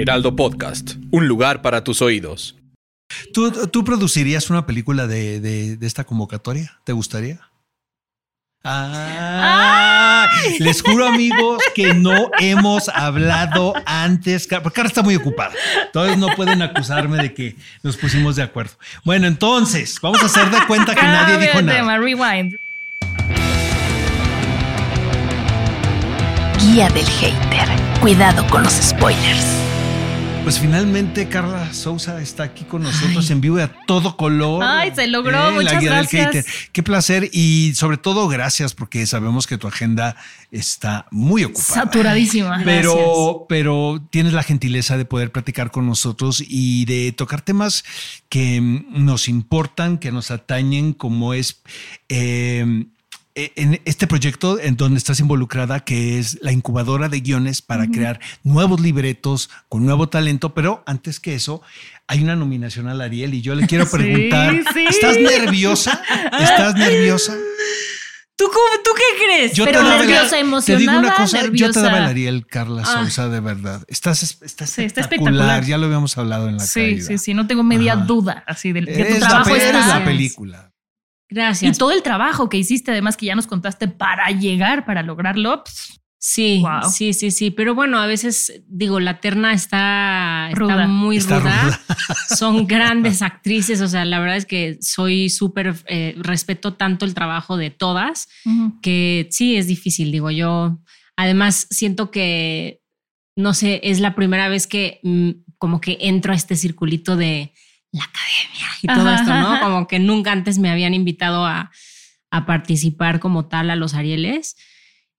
Heraldo 0.00 0.34
Podcast, 0.34 0.94
un 1.10 1.28
lugar 1.28 1.60
para 1.60 1.84
tus 1.84 2.00
oídos. 2.00 2.56
¿Tú, 3.34 3.50
tú 3.68 3.84
producirías 3.84 4.48
una 4.48 4.64
película 4.64 5.06
de, 5.06 5.40
de- 5.40 5.76
de 5.76 5.86
esta 5.86 6.04
convocatoria? 6.04 6.78
¿Te 6.84 6.92
gustaría? 6.92 7.40
Ah, 8.64 10.26
les 10.58 10.80
juro 10.82 11.06
amigos 11.06 11.62
que 11.74 11.92
no 11.94 12.30
hemos 12.38 12.88
hablado 12.88 13.74
antes, 13.84 14.46
porque 14.48 14.70
Carla 14.76 14.88
está 14.88 15.02
muy 15.02 15.16
ocupada. 15.16 15.52
Entonces 15.86 16.16
no 16.18 16.28
pueden 16.36 16.62
acusarme 16.62 17.18
de 17.18 17.34
que 17.34 17.56
nos 17.82 17.96
pusimos 17.98 18.36
de 18.36 18.42
acuerdo. 18.42 18.72
Bueno, 19.04 19.26
entonces 19.26 19.98
vamos 20.00 20.22
a 20.22 20.26
hacer 20.26 20.50
de 20.50 20.58
cuenta 20.66 20.94
que 20.94 21.02
nadie 21.02 21.34
Cambia 21.34 21.48
dijo 21.52 21.62
nada. 21.62 21.98
rewind. 21.98 22.54
Guía 26.58 26.88
del 26.90 27.06
hater. 27.06 27.68
Cuidado 28.00 28.46
con 28.48 28.62
los 28.62 28.72
spoilers. 28.74 29.46
Pues 30.42 30.58
finalmente 30.58 31.28
Carla 31.28 31.72
Sousa 31.72 32.20
está 32.20 32.42
aquí 32.42 32.64
con 32.64 32.82
nosotros 32.82 33.30
en 33.30 33.40
vivo 33.40 33.58
y 33.58 33.62
a 33.62 33.72
todo 33.86 34.16
color. 34.16 34.64
Ay, 34.64 34.90
se 34.94 35.06
logró, 35.06 35.32
la 35.32 35.50
muchas 35.50 35.80
guía 35.80 35.90
del 35.90 36.06
gracias. 36.06 36.26
hater. 36.26 36.44
Qué 36.72 36.82
placer 36.82 37.28
y 37.32 37.72
sobre 37.74 37.98
todo 37.98 38.26
gracias 38.26 38.74
porque 38.74 39.06
sabemos 39.06 39.46
que 39.46 39.58
tu 39.58 39.68
agenda 39.68 40.16
está 40.50 41.06
muy 41.10 41.44
ocupada. 41.44 41.84
Saturadísima. 41.84 42.62
Pero, 42.64 43.46
pero 43.48 44.02
tienes 44.10 44.32
la 44.32 44.42
gentileza 44.42 44.96
de 44.96 45.04
poder 45.04 45.30
platicar 45.30 45.70
con 45.70 45.86
nosotros 45.86 46.42
y 46.44 46.84
de 46.86 47.12
tocar 47.12 47.42
temas 47.42 47.84
que 48.28 48.60
nos 48.60 49.28
importan, 49.28 49.98
que 49.98 50.10
nos 50.10 50.30
atañen, 50.30 50.94
como 50.94 51.34
es 51.34 51.62
eh, 52.08 52.86
en 53.34 53.80
este 53.84 54.06
proyecto 54.06 54.58
en 54.60 54.76
donde 54.76 54.98
estás 54.98 55.20
involucrada, 55.20 55.80
que 55.80 56.18
es 56.18 56.38
la 56.42 56.52
incubadora 56.52 57.08
de 57.08 57.20
guiones 57.20 57.62
para 57.62 57.86
crear 57.88 58.20
nuevos 58.42 58.80
libretos 58.80 59.50
con 59.68 59.86
nuevo 59.86 60.08
talento. 60.08 60.52
Pero 60.54 60.82
antes 60.86 61.20
que 61.20 61.34
eso, 61.34 61.62
hay 62.06 62.22
una 62.22 62.36
nominación 62.36 62.88
al 62.88 63.00
Ariel 63.00 63.32
y 63.34 63.40
yo 63.42 63.54
le 63.54 63.66
quiero 63.66 63.86
preguntar: 63.90 64.60
sí. 64.74 64.84
¿estás 64.88 65.16
nerviosa? 65.18 66.02
¿Estás 66.40 66.74
nerviosa? 66.74 67.34
¿Tú, 68.36 68.46
cómo- 68.46 68.82
¿Tú 68.82 68.90
qué 68.96 69.24
crees? 69.24 69.52
Yo 69.52 69.66
Pero 69.66 69.80
te 69.82 69.88
nerviosa, 69.98 70.30
Te 70.30 70.36
digo 70.36 70.48
emocionada, 70.48 70.98
una 70.98 71.14
cosa, 71.14 71.36
yo 71.38 71.42
te 71.42 71.50
nerviosa. 71.50 71.82
daba 71.82 71.98
el 71.98 72.04
Ariel, 72.04 72.46
Carla 72.46 72.82
Ah. 72.86 73.04
Sousa, 73.04 73.28
de 73.28 73.40
verdad. 73.40 73.84
Estás, 73.86 74.22
estás 74.40 74.70
Sí, 74.70 74.82
está 74.84 75.02
espectacular. 75.02 75.62
Ya 75.66 75.76
lo 75.76 75.84
habíamos 75.86 76.16
hablado 76.16 76.48
en 76.48 76.56
la 76.56 76.64
Sí, 76.64 76.80
caída. 76.80 77.06
sí, 77.06 77.18
sí, 77.18 77.34
no 77.34 77.46
tengo 77.46 77.62
media 77.64 77.92
Ajá. 77.92 78.04
duda 78.06 78.42
así 78.46 78.72
de, 78.72 78.80
de 78.80 79.04
tu 79.04 79.20
la, 79.20 79.28
trabajo 79.28 79.50
eres 79.54 79.64
está. 79.66 79.98
la 79.98 80.04
película. 80.06 80.72
Y 81.30 81.34
Gracias. 81.34 81.78
todo 81.78 81.92
el 81.92 82.02
trabajo 82.02 82.48
que 82.48 82.56
hiciste, 82.58 82.90
además 82.90 83.16
que 83.16 83.26
ya 83.26 83.34
nos 83.34 83.46
contaste 83.46 83.88
para 83.88 84.28
llegar, 84.30 84.84
para 84.84 85.02
lograrlo. 85.02 85.62
pss, 85.64 85.96
Sí, 86.22 86.58
Wow. 86.60 86.90
sí, 86.90 87.14
sí, 87.14 87.30
sí. 87.30 87.50
Pero 87.50 87.74
bueno, 87.74 87.98
a 87.98 88.06
veces 88.06 88.62
digo, 88.66 89.00
la 89.00 89.20
terna 89.20 89.54
está, 89.54 90.50
muy 90.86 91.16
Está 91.16 91.38
ruda. 91.38 91.62
ruda. 91.64 91.80
Son 92.36 92.66
grandes 92.66 93.22
actrices. 93.22 93.80
O 93.80 93.88
sea, 93.88 94.04
la 94.04 94.18
verdad 94.20 94.36
es 94.36 94.44
que 94.44 94.76
soy 94.82 95.30
súper, 95.30 95.74
eh, 95.86 96.14
respeto 96.18 96.74
tanto 96.74 97.06
el 97.06 97.14
trabajo 97.14 97.56
de 97.56 97.70
todas 97.70 98.28
que 98.82 99.28
sí 99.30 99.56
es 99.56 99.66
difícil. 99.66 100.12
Digo, 100.12 100.30
yo 100.30 100.78
además 101.16 101.66
siento 101.70 102.10
que, 102.10 102.82
no 103.34 103.54
sé, 103.54 103.80
es 103.84 104.00
la 104.00 104.14
primera 104.14 104.48
vez 104.50 104.66
que 104.66 105.00
mm, 105.02 105.30
como 105.56 105.80
que 105.80 105.96
entro 106.02 106.34
a 106.34 106.36
este 106.36 106.54
circulito 106.56 107.16
de 107.16 107.54
la 107.92 108.04
academia 108.04 108.68
y 108.82 108.86
todo 108.86 109.08
Ajá, 109.08 109.20
esto, 109.20 109.34
¿no? 109.34 109.60
Como 109.60 109.86
que 109.86 109.98
nunca 109.98 110.32
antes 110.32 110.58
me 110.58 110.70
habían 110.70 110.94
invitado 110.94 111.44
a, 111.44 111.70
a 112.30 112.46
participar 112.46 113.20
como 113.20 113.46
tal 113.46 113.70
a 113.70 113.76
los 113.76 113.94
Arieles. 113.94 114.56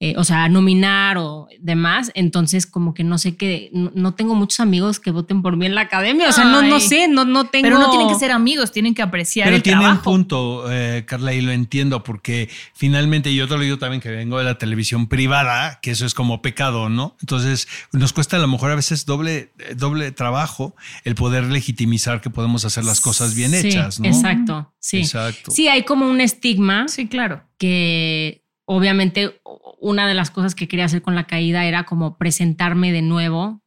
Eh, 0.03 0.15
o 0.17 0.23
sea, 0.23 0.49
nominar 0.49 1.19
o 1.19 1.47
demás. 1.59 2.11
Entonces, 2.15 2.65
como 2.65 2.95
que 2.95 3.03
no 3.03 3.19
sé 3.19 3.35
qué, 3.35 3.69
no, 3.71 3.91
no 3.93 4.15
tengo 4.15 4.33
muchos 4.33 4.59
amigos 4.59 4.99
que 4.99 5.11
voten 5.11 5.43
por 5.43 5.57
mí 5.57 5.67
en 5.67 5.75
la 5.75 5.81
academia. 5.81 6.27
O 6.27 6.31
sea, 6.31 6.43
no, 6.43 6.63
no 6.63 6.79
sé, 6.79 7.07
no, 7.07 7.23
no 7.23 7.45
tengo. 7.45 7.65
Pero 7.65 7.77
no 7.77 7.91
tienen 7.91 8.07
que 8.07 8.15
ser 8.15 8.31
amigos, 8.31 8.71
tienen 8.71 8.95
que 8.95 9.03
apreciar 9.03 9.45
Pero 9.45 9.57
el 9.57 9.61
tiene 9.61 9.87
un 9.87 9.99
punto, 9.99 10.65
eh, 10.71 11.03
Carla, 11.05 11.35
y 11.35 11.41
lo 11.41 11.51
entiendo, 11.51 12.03
porque 12.03 12.49
finalmente, 12.73 13.35
yo 13.35 13.47
te 13.47 13.55
lo 13.55 13.61
digo 13.61 13.77
también 13.77 14.01
que 14.01 14.09
vengo 14.09 14.39
de 14.39 14.43
la 14.43 14.57
televisión 14.57 15.05
privada, 15.05 15.77
que 15.83 15.91
eso 15.91 16.07
es 16.07 16.15
como 16.15 16.41
pecado, 16.41 16.89
¿no? 16.89 17.15
Entonces, 17.21 17.67
nos 17.91 18.11
cuesta 18.11 18.37
a 18.37 18.39
lo 18.39 18.47
mejor 18.47 18.71
a 18.71 18.75
veces 18.75 19.05
doble, 19.05 19.51
eh, 19.59 19.75
doble 19.75 20.11
trabajo 20.11 20.75
el 21.03 21.13
poder 21.13 21.43
legitimizar 21.43 22.21
que 22.21 22.31
podemos 22.31 22.65
hacer 22.65 22.85
las 22.85 23.01
cosas 23.01 23.35
bien 23.35 23.51
Sí, 23.51 23.67
hechas, 23.67 23.99
¿no? 23.99 24.07
Exacto, 24.07 24.73
sí. 24.79 24.97
Exacto. 24.97 25.51
Sí, 25.51 25.67
hay 25.67 25.83
como 25.83 26.09
un 26.09 26.21
estigma 26.21 26.87
Sí, 26.87 27.07
claro. 27.07 27.43
que 27.59 28.40
obviamente 28.71 29.41
una 29.79 30.07
de 30.07 30.13
las 30.13 30.31
cosas 30.31 30.55
que 30.55 30.67
quería 30.67 30.85
hacer 30.85 31.01
con 31.01 31.13
la 31.13 31.27
caída 31.27 31.65
era 31.65 31.83
como 31.83 32.17
presentarme 32.17 32.91
de 32.91 33.01
nuevo 33.01 33.61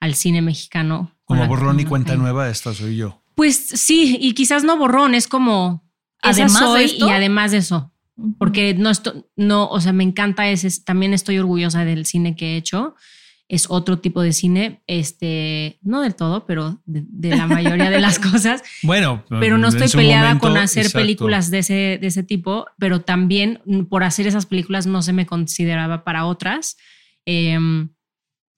al 0.00 0.14
cine 0.14 0.42
mexicano. 0.42 1.16
Como 1.24 1.46
borrón 1.46 1.78
y 1.78 1.84
cuenta 1.84 2.14
caída. 2.14 2.22
nueva, 2.22 2.48
esta 2.48 2.74
soy 2.74 2.96
yo. 2.96 3.22
Pues 3.36 3.56
sí, 3.56 4.18
y 4.20 4.34
quizás 4.34 4.64
no 4.64 4.76
borrón, 4.76 5.14
es 5.14 5.28
como 5.28 5.88
Además 6.20 6.56
además 6.56 6.60
de 6.60 6.66
soy 6.66 6.84
esto. 6.84 7.06
y 7.06 7.10
además 7.10 7.52
de 7.52 7.58
eso, 7.58 7.92
porque 8.38 8.74
no 8.74 8.90
esto, 8.90 9.30
no, 9.36 9.68
o 9.68 9.80
sea, 9.80 9.92
me 9.92 10.02
encanta 10.02 10.48
ese, 10.48 10.68
también 10.84 11.14
estoy 11.14 11.38
orgullosa 11.38 11.84
del 11.84 12.04
cine 12.04 12.34
que 12.34 12.54
he 12.54 12.56
hecho. 12.56 12.96
Es 13.50 13.66
otro 13.68 13.98
tipo 13.98 14.22
de 14.22 14.32
cine, 14.32 14.80
este, 14.86 15.80
no 15.82 16.02
del 16.02 16.14
todo, 16.14 16.46
pero 16.46 16.80
de, 16.86 17.04
de 17.08 17.36
la 17.36 17.48
mayoría 17.48 17.90
de 17.90 17.98
las 17.98 18.18
cosas. 18.30 18.62
Bueno, 18.82 19.24
Pero 19.28 19.58
no 19.58 19.68
estoy 19.68 19.88
peleada 19.88 20.28
momento, 20.28 20.46
con 20.46 20.56
hacer 20.56 20.86
exacto. 20.86 21.00
películas 21.00 21.50
de 21.50 21.58
ese, 21.58 21.98
de 22.00 22.06
ese 22.06 22.22
tipo, 22.22 22.66
pero 22.78 23.00
también 23.00 23.60
por 23.88 24.04
hacer 24.04 24.28
esas 24.28 24.46
películas 24.46 24.86
no 24.86 25.02
se 25.02 25.12
me 25.12 25.26
consideraba 25.26 26.04
para 26.04 26.26
otras. 26.26 26.76
Em, 27.26 27.90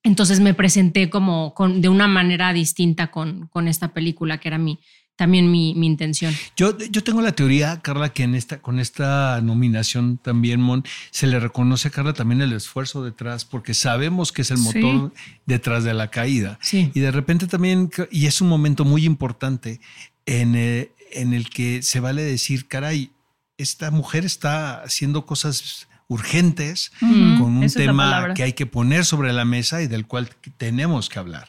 entonces 0.02 0.40
me 0.40 0.52
presenté 0.52 1.08
como 1.08 1.54
con, 1.54 1.80
de 1.80 1.88
una 1.88 2.06
manera 2.06 2.52
distinta 2.52 3.10
con, 3.10 3.46
con 3.48 3.68
esta 3.68 3.94
película, 3.94 4.38
que 4.38 4.48
era 4.48 4.58
mi, 4.58 4.78
también 5.22 5.50
mi, 5.50 5.72
mi 5.74 5.86
intención. 5.86 6.34
Yo, 6.56 6.76
yo 6.78 7.04
tengo 7.04 7.22
la 7.22 7.30
teoría, 7.32 7.80
Carla, 7.80 8.08
que 8.12 8.24
en 8.24 8.34
esta, 8.34 8.60
con 8.60 8.80
esta 8.80 9.40
nominación 9.40 10.18
también, 10.18 10.60
Mon, 10.60 10.82
se 11.12 11.28
le 11.28 11.38
reconoce 11.38 11.88
a 11.88 11.90
Carla 11.92 12.12
también 12.12 12.42
el 12.42 12.52
esfuerzo 12.52 13.04
detrás, 13.04 13.44
porque 13.44 13.72
sabemos 13.74 14.32
que 14.32 14.42
es 14.42 14.50
el 14.50 14.58
Sí. 14.58 14.64
motor 14.80 15.12
detrás 15.46 15.84
de 15.84 15.94
la 15.94 16.08
caída. 16.08 16.58
Sí. 16.60 16.90
Y 16.94 17.00
de 17.00 17.10
repente 17.12 17.46
también, 17.46 17.88
y 18.10 18.26
es 18.26 18.40
un 18.40 18.48
momento 18.48 18.84
muy 18.84 19.04
importante 19.04 19.80
en 20.26 20.56
el, 20.56 20.90
en 21.12 21.32
el 21.34 21.48
que 21.50 21.82
se 21.82 22.00
vale 22.00 22.22
decir, 22.22 22.66
caray, 22.66 23.10
esta 23.58 23.90
mujer 23.92 24.24
está 24.24 24.82
haciendo 24.82 25.24
cosas 25.24 25.86
urgentes 26.08 26.92
Ujú, 27.00 27.38
con 27.44 27.56
un 27.56 27.68
tema 27.70 28.34
que 28.34 28.42
hay 28.42 28.52
que 28.52 28.66
poner 28.66 29.04
sobre 29.04 29.32
la 29.32 29.44
mesa 29.44 29.82
y 29.82 29.86
del 29.86 30.06
cual 30.06 30.28
tenemos 30.56 31.08
que 31.08 31.18
hablar. 31.18 31.48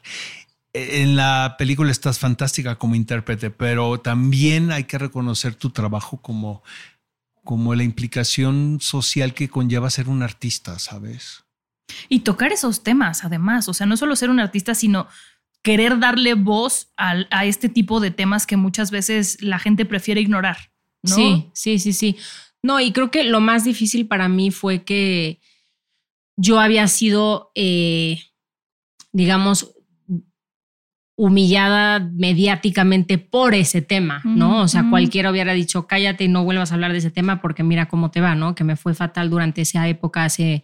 En 0.74 1.16
la 1.16 1.56
película 1.58 1.92
estás 1.92 2.18
fantástica 2.18 2.78
como 2.78 2.96
intérprete, 2.96 3.52
pero 3.52 4.00
también 4.00 4.72
hay 4.72 4.86
que 4.86 4.98
reconocer 4.98 5.54
tu 5.54 5.70
trabajo 5.70 6.18
como, 6.18 6.64
como 7.44 7.76
la 7.76 7.84
implicación 7.84 8.80
social 8.82 9.36
que 9.36 9.50
conlleva 9.50 9.92
ser 9.92 10.10
un 10.10 10.24
artista, 10.24 10.80
¿sabes? 10.80 11.44
Y 12.10 12.22
tocar 12.22 12.52
esos 12.52 12.82
temas, 12.82 13.24
además. 13.24 13.70
O 13.70 13.74
sea, 13.74 13.86
no 13.86 13.98
solo 13.98 14.16
ser 14.16 14.32
un 14.32 14.40
artista, 14.40 14.74
sino 14.74 15.08
querer 15.64 16.00
darle 16.00 16.34
voz 16.34 16.92
a, 16.98 17.46
este 17.46 17.70
tipo 17.70 18.00
de 18.00 18.12
temas 18.12 18.46
que 18.46 18.58
muchas 18.58 18.92
veces 18.92 19.42
la 19.42 19.60
gente 19.60 19.86
prefiere 19.86 20.22
ignorar. 20.22 20.72
¿no? 21.04 21.16
Sí, 21.16 21.50
sí, 21.54 21.80
sí, 21.80 21.94
sí. 21.94 22.18
No, 22.62 22.80
y 22.80 22.92
creo 22.92 23.12
que 23.12 23.24
lo 23.24 23.42
más 23.42 23.64
difícil 23.64 24.08
para 24.08 24.28
mí 24.28 24.52
fue 24.52 24.84
que 24.84 25.40
yo 26.36 26.60
había 26.60 26.88
sido, 26.88 27.52
eh, 27.56 28.22
digamos, 29.12 29.73
humillada 31.16 32.00
mediáticamente 32.00 33.18
por 33.20 33.54
ese 33.54 33.82
tema, 33.82 34.22
¿no? 34.24 34.62
O 34.62 34.68
sea, 34.68 34.90
cualquiera 34.90 35.30
hubiera 35.30 35.54
dicho, 35.54 35.86
cállate 35.86 36.24
y 36.24 36.28
no 36.28 36.44
vuelvas 36.44 36.72
a 36.72 36.76
hablar 36.76 36.92
de 36.92 36.98
ese 36.98 37.12
tema 37.12 37.40
porque 37.40 37.62
mira 37.64 37.88
cómo 37.88 38.10
te 38.10 38.20
va, 38.20 38.34
¿no? 38.34 38.56
Que 38.56 38.64
me 38.64 38.76
fue 38.76 38.96
fatal 38.96 39.30
durante 39.30 39.62
esa 39.62 39.88
época, 39.88 40.24
hace, 40.26 40.64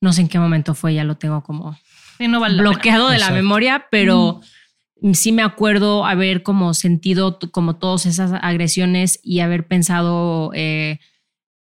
no 0.00 0.12
sé 0.12 0.22
en 0.22 0.28
qué 0.28 0.40
momento 0.40 0.74
fue, 0.74 0.94
ya 0.94 1.04
lo 1.04 1.16
tengo 1.16 1.42
como 1.42 1.78
Sí, 2.18 2.26
no 2.28 2.40
vale 2.40 2.56
la 2.56 2.62
pena. 2.62 2.70
bloqueado 2.70 3.04
de 3.06 3.18
la 3.18 3.26
Exacto. 3.26 3.34
memoria, 3.34 3.86
pero 3.90 4.40
sí 5.12 5.30
me 5.32 5.42
acuerdo 5.42 6.06
haber 6.06 6.42
como 6.42 6.74
sentido 6.74 7.38
como 7.52 7.76
todas 7.76 8.06
esas 8.06 8.32
agresiones 8.42 9.20
y 9.22 9.40
haber 9.40 9.66
pensado, 9.68 10.50
eh, 10.54 10.98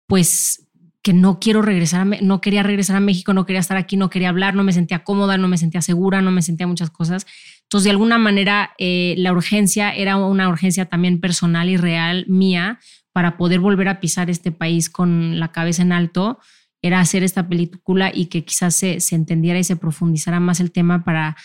pues 0.07 0.68
que 1.04 1.13
no 1.13 1.40
quiero 1.40 1.62
regresar, 1.62 2.01
a, 2.01 2.06
no 2.06 2.40
quería 2.42 2.63
regresar 2.63 2.95
a 2.95 3.00
México, 3.01 3.34
no 3.34 3.45
quería 3.45 3.60
estar 3.60 3.78
aquí, 3.78 3.98
no 3.98 4.10
quería 4.10 4.30
hablar, 4.30 4.56
no 4.56 4.63
me 4.63 4.72
sentía 4.74 5.04
cómoda, 5.04 5.38
no 5.38 5.48
me 5.48 5.57
sentía 5.57 5.81
segura, 5.81 6.22
no 6.22 6.31
me 6.31 6.42
sentía 6.42 6.66
muchas 6.66 6.90
cosas. 6.90 7.25
Entonces, 7.74 7.86
de 7.86 7.90
alguna 7.90 8.20
manera, 8.20 8.75
eh, 8.78 9.16
la 9.18 9.31
urgencia 9.31 9.96
era 9.96 10.18
una 10.18 10.48
urgencia 10.48 10.86
también 10.86 11.20
personal 11.20 11.70
y 11.70 11.78
real 11.78 12.24
mía 12.28 12.80
para 13.14 13.36
poder 13.36 13.62
volver 13.62 13.88
a 13.88 14.00
pisar 14.00 14.30
este 14.30 14.52
país 14.52 14.92
con 14.92 15.40
la 15.40 15.52
cabeza 15.52 15.81
en 15.81 15.92
alto, 15.92 16.38
era 16.84 17.00
hacer 17.00 17.24
esta 17.24 17.50
película 17.50 18.12
y 18.14 18.28
que 18.28 18.46
quizás 18.46 18.75
se, 18.75 19.00
se 19.00 19.16
entendiera 19.16 19.58
y 19.58 19.64
se 19.64 19.75
profundizara 19.75 20.40
más 20.40 20.60
el 20.60 20.72
tema 20.72 21.04
para, 21.04 21.36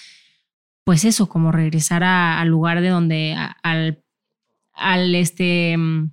pues 0.85 1.07
eso, 1.07 1.31
como 1.31 1.51
regresar 1.51 2.05
al 2.05 2.49
lugar 2.49 2.83
de 2.83 2.91
donde, 2.91 3.35
al, 3.63 4.05
al 4.75 5.15
este 5.15 5.79
mm, 5.79 6.11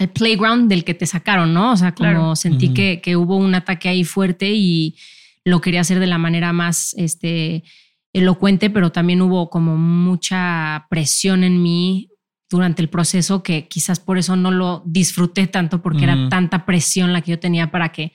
al 0.00 0.10
playground 0.10 0.68
del 0.68 0.84
que 0.84 0.92
te 0.92 1.06
sacaron, 1.06 1.54
¿no? 1.54 1.72
O 1.72 1.76
sea, 1.78 1.94
como 1.94 2.36
sentí 2.36 2.74
que, 2.74 3.00
que, 3.00 3.16
hubo 3.16 3.38
un 3.38 3.54
ataque 3.54 3.88
ahí 3.88 4.04
fuerte 4.04 4.50
y 4.52 4.98
lo 5.44 5.62
quería 5.62 5.80
hacer 5.80 5.98
de 5.98 6.06
la 6.06 6.18
manera 6.18 6.52
más 6.52 6.94
este, 6.98 7.64
elocuente, 8.12 8.70
pero 8.70 8.90
también 8.90 9.22
hubo 9.22 9.50
como 9.50 9.76
mucha 9.76 10.86
presión 10.90 11.44
en 11.44 11.62
mí 11.62 12.10
durante 12.50 12.80
el 12.80 12.88
proceso 12.88 13.42
que 13.42 13.68
quizás 13.68 14.00
por 14.00 14.18
eso 14.18 14.34
no 14.34 14.50
lo 14.50 14.82
disfruté 14.86 15.46
tanto 15.46 15.82
porque 15.82 16.04
era 16.04 16.28
tanta 16.30 16.64
presión 16.64 17.12
la 17.12 17.20
que 17.20 17.32
yo 17.32 17.38
tenía 17.38 17.70
para 17.70 17.90
que 17.90 18.12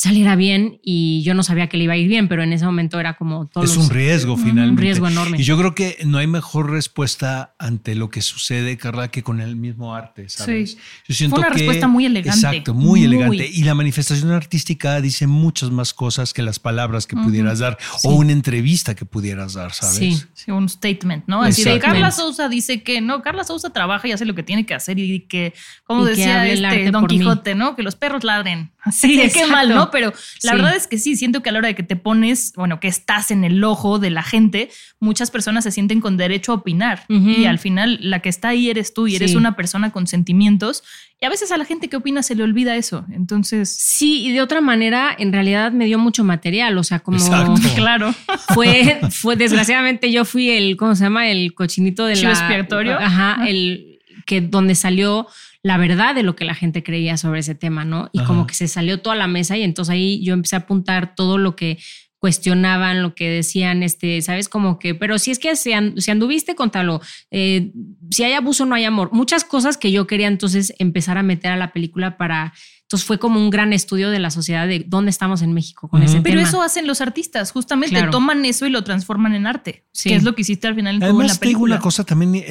saliera 0.00 0.34
bien 0.34 0.80
y 0.82 1.22
yo 1.24 1.34
no 1.34 1.42
sabía 1.42 1.68
que 1.68 1.76
le 1.76 1.84
iba 1.84 1.92
a 1.92 1.96
ir 1.98 2.08
bien, 2.08 2.26
pero 2.26 2.42
en 2.42 2.54
ese 2.54 2.64
momento 2.64 2.98
era 2.98 3.18
como 3.18 3.46
todo. 3.48 3.64
Es 3.64 3.76
un 3.76 3.90
riesgo 3.90 4.38
finalmente. 4.38 4.70
Un 4.70 4.78
riesgo 4.78 5.08
enorme. 5.08 5.36
Y 5.38 5.42
yo 5.42 5.58
creo 5.58 5.74
que 5.74 5.98
no 6.06 6.16
hay 6.16 6.26
mejor 6.26 6.70
respuesta 6.70 7.54
ante 7.58 7.94
lo 7.94 8.08
que 8.08 8.22
sucede, 8.22 8.78
Carla, 8.78 9.08
que 9.08 9.22
con 9.22 9.42
el 9.42 9.56
mismo 9.56 9.94
arte, 9.94 10.30
¿sabes? 10.30 10.70
Sí. 10.70 10.78
Yo 11.06 11.14
siento 11.14 11.36
Fue 11.36 11.44
una 11.44 11.54
respuesta 11.54 11.86
muy 11.86 12.06
elegante. 12.06 12.46
Exacto, 12.46 12.72
muy, 12.72 13.04
elegante. 13.04 13.46
Y 13.52 13.62
la 13.64 13.74
manifestación 13.74 14.30
artística 14.30 15.02
dice 15.02 15.26
muchas 15.26 15.70
más 15.70 15.92
cosas 15.92 16.32
que 16.32 16.40
las 16.40 16.58
palabras 16.58 17.06
que 17.06 17.16
pudieras 17.16 17.58
dar 17.58 17.76
o 18.02 18.14
una 18.14 18.32
entrevista 18.32 18.94
que 18.94 19.04
pudieras 19.04 19.52
dar, 19.52 19.74
¿sabes? 19.74 19.98
Sí, 19.98 20.22
sí 20.32 20.50
un 20.50 20.70
statement, 20.70 21.24
¿no? 21.26 21.42
Así 21.42 21.62
de 21.62 21.78
Carla 21.78 22.10
Sousa 22.10 22.48
dice 22.48 22.82
que 22.82 23.02
no, 23.02 23.20
Carla 23.20 23.44
Sousa 23.44 23.68
trabaja 23.68 24.08
y 24.08 24.12
hace 24.12 24.24
lo 24.24 24.34
que 24.34 24.44
tiene 24.44 24.64
que 24.64 24.72
hacer 24.72 24.98
y 24.98 25.26
que, 25.26 25.52
como 25.84 26.06
decía 26.06 26.48
este 26.48 26.90
Don 26.90 27.06
Quijote, 27.06 27.54
¿no? 27.54 27.76
Que 27.76 27.82
los 27.82 27.96
perros 27.96 28.24
ladren. 28.24 28.70
Así 28.82 29.20
qué 29.32 29.46
mal, 29.46 29.68
¿no? 29.68 29.90
Pero 29.90 30.12
la 30.42 30.54
verdad 30.54 30.74
es 30.74 30.86
que 30.86 30.98
sí, 30.98 31.16
siento 31.16 31.42
que 31.42 31.50
a 31.50 31.52
la 31.52 31.58
hora 31.58 31.68
de 31.68 31.74
que 31.74 31.82
te 31.82 31.96
pones, 31.96 32.52
bueno, 32.56 32.80
que 32.80 32.88
estás 32.88 33.30
en 33.30 33.44
el 33.44 33.62
ojo 33.62 33.98
de 33.98 34.10
la 34.10 34.22
gente, 34.22 34.70
muchas 34.98 35.30
personas 35.30 35.64
se 35.64 35.70
sienten 35.70 36.00
con 36.00 36.16
derecho 36.16 36.52
a 36.52 36.56
opinar. 36.56 37.04
Y 37.08 37.44
al 37.44 37.58
final 37.58 37.98
la 38.00 38.20
que 38.20 38.28
está 38.28 38.48
ahí 38.48 38.70
eres 38.70 38.94
tú 38.94 39.06
y 39.06 39.16
eres 39.16 39.34
una 39.34 39.56
persona 39.56 39.90
con 39.90 40.06
sentimientos. 40.06 40.82
Y 41.22 41.26
a 41.26 41.28
veces 41.28 41.52
a 41.52 41.58
la 41.58 41.66
gente 41.66 41.88
que 41.88 41.96
opina 41.96 42.22
se 42.22 42.34
le 42.34 42.42
olvida 42.42 42.76
eso. 42.76 43.04
Entonces. 43.12 43.68
Sí, 43.68 44.26
y 44.26 44.32
de 44.32 44.40
otra 44.40 44.62
manera, 44.62 45.14
en 45.18 45.32
realidad 45.32 45.70
me 45.70 45.84
dio 45.84 45.98
mucho 45.98 46.24
material. 46.24 46.78
O 46.78 46.84
sea, 46.84 47.00
como. 47.00 47.18
Claro. 47.76 48.14
Fue, 48.54 49.00
fue, 49.10 49.36
desgraciadamente, 49.36 50.10
yo 50.10 50.24
fui 50.24 50.50
el, 50.50 50.76
¿cómo 50.76 50.94
se 50.94 51.04
llama? 51.04 51.28
El 51.28 51.54
cochinito 51.54 52.06
de 52.06 52.16
la. 52.16 52.30
expiatorio. 52.30 52.98
Ajá, 52.98 53.46
el 53.46 53.98
que 54.24 54.40
donde 54.40 54.74
salió 54.74 55.26
la 55.62 55.76
verdad 55.76 56.14
de 56.14 56.22
lo 56.22 56.36
que 56.36 56.44
la 56.44 56.54
gente 56.54 56.82
creía 56.82 57.16
sobre 57.16 57.40
ese 57.40 57.54
tema, 57.54 57.84
¿no? 57.84 58.08
Y 58.12 58.24
como 58.24 58.46
que 58.46 58.54
se 58.54 58.66
salió 58.66 59.00
toda 59.00 59.16
la 59.16 59.26
mesa 59.26 59.56
y 59.58 59.62
entonces 59.62 59.92
ahí 59.92 60.22
yo 60.24 60.32
empecé 60.32 60.56
a 60.56 60.60
apuntar 60.60 61.14
todo 61.14 61.36
lo 61.36 61.54
que 61.54 61.78
cuestionaban 62.20 63.02
lo 63.02 63.14
que 63.14 63.30
decían, 63.30 63.82
este, 63.82 64.20
¿sabes? 64.20 64.48
Como 64.50 64.78
que, 64.78 64.94
pero 64.94 65.18
si 65.18 65.30
es 65.30 65.38
que 65.38 65.56
si, 65.56 65.72
anduviste, 65.72 66.54
contalo. 66.54 67.00
Eh, 67.30 67.72
si 68.10 68.24
hay 68.24 68.34
abuso, 68.34 68.66
no 68.66 68.74
hay 68.74 68.84
amor. 68.84 69.08
Muchas 69.12 69.42
cosas 69.42 69.78
que 69.78 69.90
yo 69.90 70.06
quería 70.06 70.28
entonces 70.28 70.74
empezar 70.78 71.16
a 71.16 71.22
meter 71.22 71.50
a 71.50 71.56
la 71.56 71.72
película 71.72 72.18
para 72.18 72.52
entonces 72.90 73.06
fue 73.06 73.20
como 73.20 73.38
un 73.38 73.50
gran 73.50 73.72
estudio 73.72 74.10
de 74.10 74.18
la 74.18 74.32
sociedad 74.32 74.66
de 74.66 74.84
dónde 74.84 75.12
estamos 75.12 75.42
en 75.42 75.52
México 75.52 75.86
con 75.86 76.02
ese 76.02 76.20
Pero 76.22 76.38
tema. 76.38 76.48
eso 76.48 76.60
hacen 76.60 76.88
los 76.88 77.00
artistas, 77.00 77.52
justamente 77.52 78.02
toman 78.10 78.44
eso 78.44 78.66
y 78.66 78.70
lo 78.70 78.82
transforman 78.82 79.32
en 79.36 79.46
arte, 79.46 79.84
que 80.02 80.16
es 80.16 80.24
lo 80.24 80.34
que 80.34 80.42
hiciste 80.42 80.66
al 80.66 80.74
final 80.74 80.96
en, 80.96 81.04
Además, 81.04 81.28
la 81.28 81.34
película. 81.36 81.66
digo 81.66 81.76
una 81.76 81.78
cosa 81.78 82.02
también, 82.02 82.44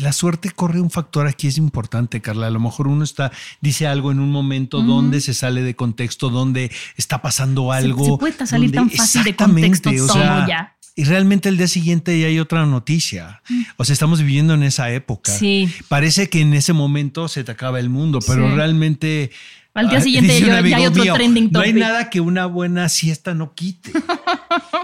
la 0.00 0.12
suerte 0.12 0.50
corre 0.50 0.80
un 0.80 0.90
factor 0.90 1.28
aquí 1.28 1.46
es 1.46 1.58
importante, 1.58 2.20
Carla. 2.20 2.48
A 2.48 2.50
lo 2.50 2.58
mejor 2.58 2.88
uno 2.88 3.04
está 3.04 3.30
dice 3.60 3.86
algo 3.86 4.10
en 4.10 4.18
un 4.18 4.32
momento 4.32 4.82
donde 4.82 5.20
se 5.20 5.32
sale 5.32 5.62
de 5.62 5.76
contexto, 5.76 6.28
donde 6.28 6.72
está 6.96 7.22
pasando 7.22 7.70
algo. 7.70 8.04
Se, 8.04 8.18
puede 8.18 8.46
salir 8.48 8.72
tan 8.72 8.90
fácil 8.90 9.22
de 9.22 9.36
contexto 9.36 9.92
todo 10.08 10.48
ya. 10.48 10.74
Y 10.96 11.04
realmente 11.04 11.48
el 11.48 11.56
día 11.56 11.68
siguiente 11.68 12.18
ya 12.18 12.26
hay 12.26 12.40
otra 12.40 12.66
noticia. 12.66 13.42
O 13.76 13.84
sea, 13.84 13.92
estamos 13.92 14.20
viviendo 14.20 14.54
en 14.54 14.64
esa 14.64 14.90
época. 14.90 15.30
Sí. 15.30 15.68
Parece 15.86 16.28
que 16.28 16.40
en 16.40 16.52
ese 16.54 16.72
momento 16.72 17.28
se 17.28 17.44
te 17.44 17.52
acaba 17.52 17.78
el 17.78 17.90
mundo, 17.90 18.18
pero 18.26 18.56
realmente 18.56 19.30
al 19.74 19.88
día 19.88 19.98
ah, 19.98 20.02
siguiente 20.02 20.40
ya, 20.40 20.58
hay 20.58 20.86
otro 20.86 21.02
trending 21.02 21.50
topic. 21.50 21.52
No 21.52 21.60
hay 21.60 21.72
nada 21.72 22.08
que 22.08 22.20
una 22.20 22.46
buena 22.46 22.88
siesta 22.88 23.34
no 23.34 23.54
quite. 23.54 23.90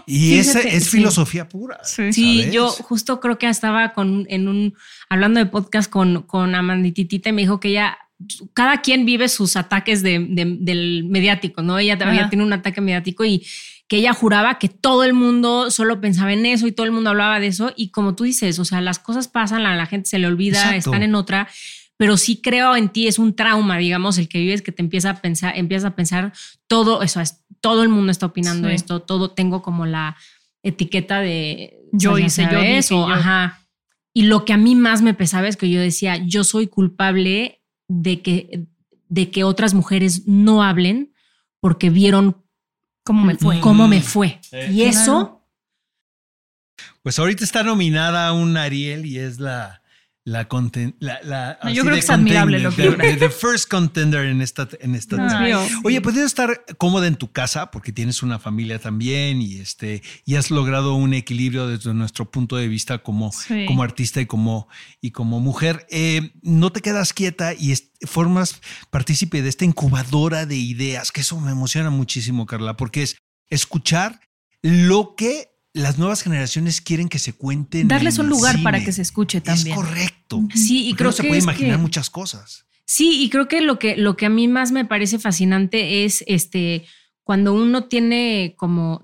Y 0.07 0.39
esa 0.39 0.59
es 0.61 0.91
filosofía 0.91 1.49
pura. 1.49 1.79
Sí, 1.85 2.51
yo 2.51 2.69
justo 2.69 3.21
creo 3.21 3.39
que 3.39 3.49
estaba 3.49 3.93
con, 3.93 4.27
en 4.29 4.49
un, 4.49 4.75
hablando 5.09 5.39
de 5.39 5.47
podcast 5.47 5.89
con, 5.89 6.23
con 6.23 6.57
Amandititita 6.57 7.29
y 7.29 7.33
me 7.33 7.43
dijo 7.43 7.61
que 7.61 7.69
ella, 7.69 7.97
cada 8.53 8.81
quien 8.81 9.07
vive 9.07 9.29
sus 9.29 9.55
ataques 9.55 10.03
de, 10.03 10.27
del 10.29 11.05
mediático, 11.05 11.63
¿no? 11.63 11.79
Ella 11.79 11.97
todavía 11.97 12.29
tiene 12.29 12.43
un 12.43 12.53
ataque 12.53 12.81
mediático 12.81 13.25
y 13.25 13.47
que 13.87 13.99
ella 13.99 14.13
juraba 14.13 14.59
que 14.59 14.69
todo 14.69 15.05
el 15.05 15.15
mundo 15.15 15.71
solo 15.71 16.01
pensaba 16.01 16.33
en 16.33 16.47
eso 16.47 16.67
y 16.67 16.73
todo 16.73 16.87
el 16.87 16.93
mundo 16.93 17.11
hablaba 17.11 17.39
de 17.39 17.47
eso. 17.47 17.73
Y 17.77 17.91
como 17.91 18.17
tú 18.17 18.25
dices, 18.25 18.59
o 18.59 18.65
sea, 18.65 18.81
las 18.81 18.99
cosas 18.99 19.29
pasan, 19.29 19.65
a 19.65 19.77
la 19.77 19.87
gente 19.87 20.11
se 20.11 20.19
le 20.19 20.27
olvida, 20.27 20.75
están 20.75 21.05
en 21.05 21.15
otra 21.15 21.49
pero 22.01 22.17
sí 22.17 22.41
creo 22.41 22.77
en 22.77 22.89
ti, 22.89 23.09
es 23.09 23.19
un 23.19 23.37
trauma, 23.37 23.77
digamos, 23.77 24.17
el 24.17 24.27
que 24.27 24.39
vives 24.39 24.63
que 24.63 24.73
te 24.73 24.81
empieza 24.81 25.11
a 25.11 25.21
pensar, 25.21 25.53
empieza 25.59 25.89
a 25.89 25.95
pensar 25.95 26.33
todo 26.67 27.03
eso, 27.03 27.21
es, 27.21 27.45
todo 27.61 27.83
el 27.83 27.91
mundo 27.91 28.11
está 28.11 28.25
opinando 28.25 28.71
esto, 28.71 29.03
todo 29.03 29.33
tengo 29.33 29.61
como 29.61 29.85
la 29.85 30.17
etiqueta 30.63 31.21
de 31.21 31.79
yo 31.93 32.17
hice, 32.17 32.49
yo 32.51 32.59
eso, 32.59 33.07
ajá. 33.07 33.61
Y 34.15 34.23
lo 34.23 34.47
que 34.47 34.55
a 34.55 34.57
mí 34.57 34.77
más 34.77 35.03
me 35.03 35.13
pesaba 35.13 35.47
es 35.47 35.59
que 35.59 35.69
yo 35.69 35.79
decía, 35.79 36.17
yo 36.17 36.43
soy 36.43 36.69
culpable 36.69 37.61
de 37.87 38.23
que, 38.23 38.65
de 39.11 39.31
que 39.31 39.45
otras 39.45 39.75
mujeres 39.75 40.27
no 40.27 40.63
hablen 40.63 41.13
porque 41.61 41.91
vieron 41.91 42.43
cómo 43.05 43.27
me 43.27 43.35
fue. 43.35 43.61
Cómo 43.61 43.89
me 43.89 44.01
fue. 44.01 44.41
Y 44.71 44.85
eso. 44.85 45.47
Pues 47.03 47.19
ahorita 47.19 47.45
está 47.45 47.63
nominada 47.63 48.29
a 48.29 48.33
un 48.33 48.57
Ariel 48.57 49.05
y 49.05 49.19
es 49.19 49.39
la 49.39 49.80
la, 50.31 51.19
la, 51.25 51.59
yo 51.73 51.83
creo 51.83 51.95
que 51.95 52.01
es 52.01 52.11
admirable 52.11 52.61
lo 52.61 52.71
que 52.71 52.91
the, 52.91 53.17
the, 53.17 53.31
first 53.31 53.69
contender 53.69 54.27
en 54.27 54.41
esta 54.41 54.69
en 54.81 54.95
esta 54.95 55.17
oye 55.83 56.01
puedes 56.01 56.25
estar 56.25 56.65
cómoda 56.79 57.09
en 57.09 57.17
tu 57.17 57.33
casa 57.33 57.71
porque 57.71 57.91
tienes 57.93 58.23
una 58.23 58.39
familia 58.39 58.79
también 58.79 59.43
y 59.43 59.57
este 59.57 60.03
y 60.25 60.37
has 60.37 60.51
logrado 60.51 60.95
un 60.95 61.15
equilibrio 61.15 61.67
desde 61.67 61.93
nuestro 61.95 62.31
punto 62.31 62.57
de 62.57 62.69
vista 62.69 62.99
como 62.99 63.33
como 63.67 63.83
artista 63.83 64.21
y 64.21 64.27
como 64.27 64.69
y 65.01 65.11
como 65.11 65.41
mujer. 65.41 65.87
Eh, 65.91 66.31
no 66.43 66.71
te 66.71 66.81
quedas 66.81 67.13
quieta 67.13 67.53
y 67.53 67.75
formas 68.07 68.61
partícipe 68.91 69.43
de 69.43 69.49
esta 69.49 69.65
incubadora 69.65 70.47
de 70.47 70.57
ideas 70.57 71.13
que 71.13 71.23
eso 71.23 71.41
me 71.41 71.51
emociona 71.51 71.91
muchísimo 71.91 72.47
Carla 72.47 72.77
porque 72.77 73.03
es 73.03 73.17
escuchar 73.49 74.21
lo 74.63 75.15
que 75.17 75.50
las 75.73 75.99
nuevas 75.99 76.23
generaciones 76.23 76.81
quieren 76.81 77.09
que 77.09 77.19
se 77.19 77.33
cuenten. 77.33 77.89
Darles 77.89 78.19
un 78.19 78.29
lugar 78.29 78.63
para 78.63 78.85
que 78.85 78.93
se 78.93 79.03
escuche 79.03 79.41
también. 79.41 79.69
Es 79.69 79.75
correcto. 79.75 80.43
Sí, 80.55 80.89
y 80.89 80.95
creo 80.95 81.11
que 81.11 81.17
se 81.17 81.25
puede 81.25 81.41
imaginar 81.41 81.79
muchas 81.79 82.11
cosas. 82.11 82.67
Sí, 82.85 83.23
y 83.23 83.31
creo 83.31 83.47
que 83.47 83.61
lo 83.61 83.79
que 83.79 83.97
lo 83.97 84.17
que 84.17 84.27
a 84.27 84.31
mí 84.31 84.49
más 84.49 84.73
me 84.73 84.85
parece 84.85 85.19
fascinante 85.21 86.05
es 86.05 86.25
este 86.27 86.87
cuando 87.23 87.55
uno 87.55 87.85
tiene 87.85 88.55
como 88.57 89.01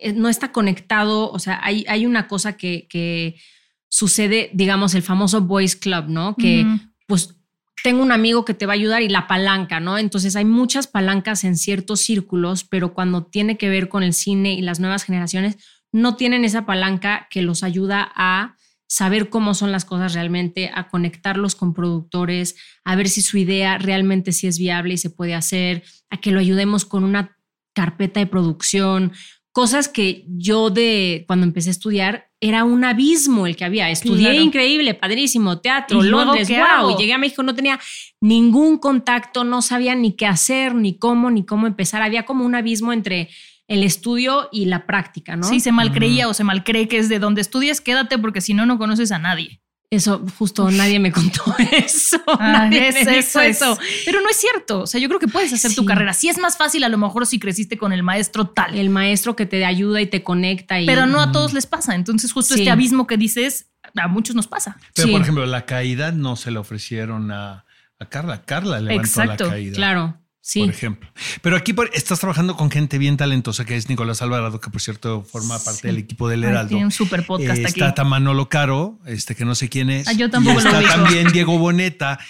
eh, 0.00 0.12
no 0.12 0.28
está 0.28 0.52
conectado, 0.52 1.32
o 1.32 1.38
sea, 1.40 1.58
hay, 1.64 1.84
hay 1.88 2.06
una 2.06 2.28
cosa 2.28 2.56
que, 2.56 2.86
que 2.88 3.40
sucede, 3.88 4.50
digamos, 4.54 4.94
el 4.94 5.02
famoso 5.02 5.40
Boys 5.40 5.74
Club, 5.74 6.04
¿no? 6.06 6.36
Que 6.36 6.64
pues 7.08 7.34
tengo 7.82 8.02
un 8.02 8.12
amigo 8.12 8.44
que 8.44 8.54
te 8.54 8.66
va 8.66 8.72
a 8.72 8.74
ayudar 8.74 9.02
y 9.02 9.08
la 9.08 9.26
palanca, 9.26 9.80
¿no? 9.80 9.98
Entonces 9.98 10.36
hay 10.36 10.44
muchas 10.44 10.86
palancas 10.86 11.42
en 11.42 11.56
ciertos 11.56 12.00
círculos, 12.00 12.62
pero 12.62 12.94
cuando 12.94 13.24
tiene 13.24 13.58
que 13.58 13.68
ver 13.68 13.88
con 13.88 14.02
el 14.02 14.12
cine 14.12 14.54
y 14.54 14.62
las 14.62 14.78
nuevas 14.78 15.02
generaciones, 15.02 15.56
no 15.92 16.16
tienen 16.16 16.44
esa 16.44 16.66
palanca 16.66 17.28
que 17.30 17.42
los 17.42 17.62
ayuda 17.62 18.10
a 18.14 18.56
saber 18.88 19.28
cómo 19.28 19.54
son 19.54 19.72
las 19.72 19.84
cosas 19.84 20.14
realmente, 20.14 20.70
a 20.72 20.88
conectarlos 20.88 21.54
con 21.54 21.74
productores, 21.74 22.56
a 22.84 22.94
ver 22.94 23.08
si 23.08 23.20
su 23.20 23.36
idea 23.38 23.78
realmente 23.78 24.32
sí 24.32 24.46
es 24.46 24.58
viable 24.58 24.94
y 24.94 24.98
se 24.98 25.10
puede 25.10 25.34
hacer, 25.34 25.82
a 26.08 26.18
que 26.18 26.30
lo 26.30 26.38
ayudemos 26.38 26.84
con 26.84 27.02
una 27.02 27.36
carpeta 27.74 28.20
de 28.20 28.26
producción, 28.26 29.12
cosas 29.56 29.88
que 29.88 30.24
yo 30.28 30.70
de 30.70 31.24
cuando 31.26 31.46
empecé 31.46 31.70
a 31.70 31.72
estudiar 31.72 32.30
era 32.40 32.64
un 32.64 32.84
abismo 32.84 33.46
el 33.46 33.56
que 33.56 33.64
había. 33.64 33.88
Estudié 33.90 34.34
increíble, 34.34 34.92
padrísimo, 34.92 35.60
teatro, 35.60 36.02
Londres, 36.02 36.48
wow, 36.50 36.90
y 36.90 36.96
llegué 36.96 37.14
a 37.14 37.18
México, 37.18 37.42
no 37.42 37.54
tenía 37.54 37.80
ningún 38.20 38.76
contacto, 38.76 39.44
no 39.44 39.62
sabía 39.62 39.94
ni 39.94 40.12
qué 40.12 40.26
hacer, 40.26 40.74
ni 40.74 40.98
cómo, 40.98 41.30
ni 41.30 41.46
cómo 41.46 41.66
empezar. 41.66 42.02
Había 42.02 42.26
como 42.26 42.44
un 42.44 42.54
abismo 42.54 42.92
entre 42.92 43.30
el 43.68 43.82
estudio 43.82 44.48
y 44.52 44.66
la 44.66 44.86
práctica, 44.86 45.36
¿no? 45.36 45.48
Sí, 45.48 45.60
se 45.60 45.72
malcreía 45.72 46.28
o 46.28 46.34
se 46.34 46.44
malcree 46.44 46.88
que 46.88 46.98
es 46.98 47.08
de 47.08 47.18
donde 47.18 47.40
estudias, 47.40 47.80
quédate 47.80 48.18
porque 48.18 48.40
si 48.40 48.54
no, 48.54 48.66
no 48.66 48.78
conoces 48.78 49.12
a 49.12 49.18
nadie. 49.18 49.60
Eso, 49.88 50.24
justo 50.36 50.68
nadie 50.70 50.98
me 50.98 51.12
contó 51.12 51.42
eso. 51.58 52.16
Ah, 52.38 52.68
eso, 52.72 53.40
eso. 53.40 53.78
Pero 54.04 54.20
no 54.20 54.28
es 54.28 54.36
cierto. 54.36 54.80
O 54.80 54.86
sea, 54.86 55.00
yo 55.00 55.08
creo 55.08 55.20
que 55.20 55.28
puedes 55.28 55.52
hacer 55.52 55.74
tu 55.74 55.84
carrera. 55.84 56.12
Sí 56.12 56.28
es 56.28 56.38
más 56.38 56.56
fácil 56.56 56.84
a 56.84 56.88
lo 56.88 56.98
mejor 56.98 57.24
si 57.24 57.38
creciste 57.38 57.78
con 57.78 57.92
el 57.92 58.02
maestro 58.02 58.46
tal. 58.46 58.76
El 58.76 58.90
maestro 58.90 59.36
que 59.36 59.46
te 59.46 59.64
ayuda 59.64 60.00
y 60.00 60.06
te 60.06 60.22
conecta. 60.22 60.80
Y, 60.80 60.86
Pero 60.86 61.06
no 61.06 61.20
a 61.20 61.32
todos 61.32 61.52
les 61.52 61.66
pasa. 61.66 61.94
Entonces, 61.94 62.32
justo 62.32 62.54
este 62.54 62.70
abismo 62.70 63.06
que 63.06 63.16
dices, 63.16 63.70
a 63.94 64.08
muchos 64.08 64.34
nos 64.34 64.48
pasa. 64.48 64.76
Pero, 64.94 65.12
por 65.12 65.22
ejemplo, 65.22 65.46
la 65.46 65.66
caída 65.66 66.12
no 66.12 66.36
se 66.36 66.50
la 66.50 66.60
ofrecieron 66.60 67.30
a, 67.30 67.64
a 67.98 68.06
Carla. 68.06 68.42
Carla 68.42 68.80
levantó 68.80 69.00
Exacto, 69.00 69.44
la 69.44 69.50
caída. 69.50 69.76
Claro. 69.76 70.20
Sí. 70.46 70.60
Por 70.60 70.70
ejemplo. 70.70 71.10
Pero 71.42 71.56
aquí 71.56 71.74
estás 71.92 72.20
trabajando 72.20 72.56
con 72.56 72.70
gente 72.70 72.98
bien 72.98 73.16
talentosa, 73.16 73.64
que 73.64 73.74
es 73.74 73.88
Nicolás 73.88 74.22
Alvarado, 74.22 74.60
que 74.60 74.70
por 74.70 74.80
cierto 74.80 75.24
forma 75.24 75.58
parte 75.58 75.88
del 75.88 75.98
equipo 75.98 76.28
del 76.28 76.44
Heraldo. 76.44 76.68
tiene 76.68 76.84
un 76.84 76.92
super 76.92 77.26
podcast 77.26 77.58
eh, 77.58 77.66
aquí. 77.66 77.82
Está 77.82 78.04
Manolo 78.04 78.48
Caro, 78.48 79.00
este 79.06 79.34
que 79.34 79.44
no 79.44 79.56
sé 79.56 79.68
quién 79.68 79.90
es. 79.90 80.06
Ah, 80.06 80.12
yo 80.12 80.30
tampoco 80.30 80.54
y 80.54 80.58
está 80.58 80.80
también 80.82 81.32
Diego 81.32 81.58
Boneta. 81.58 82.20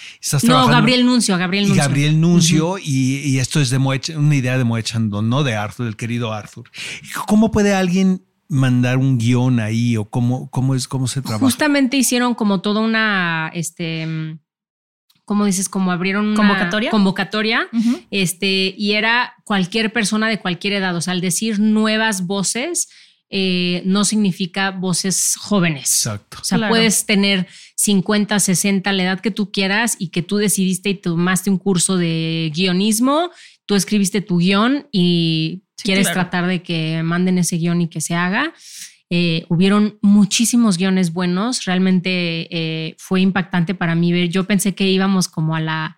no, 0.41 0.67
Gabriel 0.67 1.05
Nuncio, 1.05 1.37
Gabriel 1.37 1.65
Nuncio. 1.65 1.75
Y 1.75 1.85
Gabriel 1.85 2.19
Nuncio, 2.19 2.77
y, 2.79 3.37
esto 3.37 3.61
es 3.61 3.69
de 3.69 3.77
una 3.77 4.35
idea 4.35 4.57
de 4.57 4.63
Moechando, 4.63 5.21
no 5.21 5.43
de 5.43 5.53
Arthur, 5.53 5.85
del 5.85 5.95
querido 5.95 6.33
Arthur. 6.33 6.71
¿Cómo 7.27 7.51
puede 7.51 7.75
alguien 7.75 8.25
mandar 8.49 8.97
un 8.97 9.19
guion 9.19 9.59
ahí 9.59 9.95
o 9.95 10.05
cómo, 10.05 10.49
cómo 10.49 10.73
es, 10.73 10.87
cómo 10.87 11.07
se 11.07 11.21
trabaja? 11.21 11.45
Justamente 11.45 11.97
hicieron 11.97 12.33
como 12.33 12.61
toda 12.61 12.81
una, 12.81 13.51
este 13.53 14.39
como 15.27 15.45
dices, 15.45 15.67
como 15.67 15.91
abrieron 15.91 16.27
una 16.27 16.37
convocatoria, 16.37 16.89
convocatoria 16.89 17.67
este, 18.11 18.73
y 18.77 18.93
era 18.93 19.35
cualquier 19.43 19.91
persona 19.91 20.29
de 20.29 20.39
cualquier 20.39 20.71
edad. 20.71 20.95
O 20.95 21.01
sea, 21.01 21.11
al 21.11 21.19
decir 21.19 21.59
nuevas 21.59 22.25
voces, 22.27 22.87
eh, 23.29 23.81
no 23.83 24.05
significa 24.05 24.71
voces 24.71 25.35
jóvenes. 25.37 26.05
Exacto. 26.05 26.37
O 26.39 26.45
sea, 26.45 26.69
puedes 26.69 27.05
tener 27.05 27.45
50, 27.75 28.39
60, 28.39 28.93
la 28.93 29.03
edad 29.03 29.19
que 29.19 29.31
tú 29.31 29.51
quieras 29.51 29.97
y 29.99 30.11
que 30.11 30.21
tú 30.21 30.37
decidiste 30.37 30.91
y 30.91 30.93
tomaste 30.95 31.49
un 31.49 31.57
curso 31.57 31.97
de 31.97 32.49
guionismo, 32.55 33.29
tú 33.65 33.75
escribiste 33.75 34.21
tu 34.21 34.37
guion 34.37 34.87
y 34.93 35.63
quieres 35.75 36.09
tratar 36.09 36.47
de 36.47 36.63
que 36.63 37.03
manden 37.03 37.37
ese 37.37 37.57
guion 37.57 37.81
y 37.81 37.89
que 37.89 37.99
se 37.99 38.15
haga. 38.15 38.53
Eh, 39.09 39.45
hubieron 39.49 39.97
muchísimos 40.01 40.77
guiones 40.77 41.13
buenos, 41.13 41.63
realmente 41.65 42.47
eh, 42.51 42.95
fue 42.97 43.21
impactante 43.21 43.73
para 43.73 43.95
mí 43.95 44.11
ver, 44.11 44.27
yo 44.27 44.43
pensé 44.43 44.75
que 44.75 44.89
íbamos 44.89 45.29
como 45.29 45.55
a 45.55 45.61
la 45.61 45.97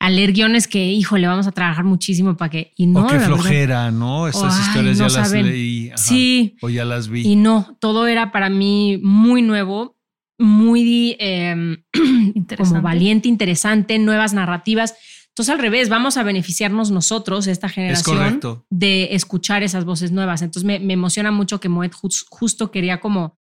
a 0.00 0.08
leer 0.08 0.32
guiones 0.32 0.66
que, 0.66 0.82
híjole, 0.86 1.26
vamos 1.26 1.46
a 1.46 1.52
trabajar 1.52 1.84
muchísimo 1.84 2.34
para 2.34 2.48
que... 2.48 2.72
Y 2.74 2.86
no, 2.86 3.04
o 3.04 3.06
qué 3.06 3.20
flojera, 3.20 3.90
¿no? 3.90 4.28
Estas 4.28 4.58
historias 4.58 4.96
ya 4.96 5.08
las 5.10 5.30
leí. 5.30 5.92
sí. 5.94 6.56
O 6.62 6.70
ya 6.70 6.86
las 6.86 7.08
vi. 7.08 7.20
Y 7.20 7.36
no, 7.36 7.76
todo 7.80 8.06
era 8.06 8.32
para 8.32 8.48
mí 8.48 8.98
muy 9.02 9.42
nuevo, 9.42 9.98
muy 10.38 11.16
em, 11.20 11.84
como 12.56 12.80
valiente, 12.80 13.28
interesante, 13.28 13.98
nuevas 13.98 14.32
narrativas. 14.32 14.94
Entonces, 15.32 15.54
al 15.54 15.60
revés, 15.60 15.88
vamos 15.88 16.16
a 16.16 16.22
beneficiarnos 16.22 16.90
nosotros, 16.90 17.46
esta 17.46 17.68
generación, 17.68 18.40
de 18.68 19.14
escuchar 19.14 19.62
esas 19.62 19.84
voces 19.84 20.12
nuevas. 20.12 20.42
Entonces, 20.42 20.64
me, 20.64 20.92
emociona 20.92 21.30
mucho 21.30 21.60
que 21.60 21.68
Moet 21.68 21.94
justo 22.28 22.70
quería 22.70 23.00
como 23.00 23.38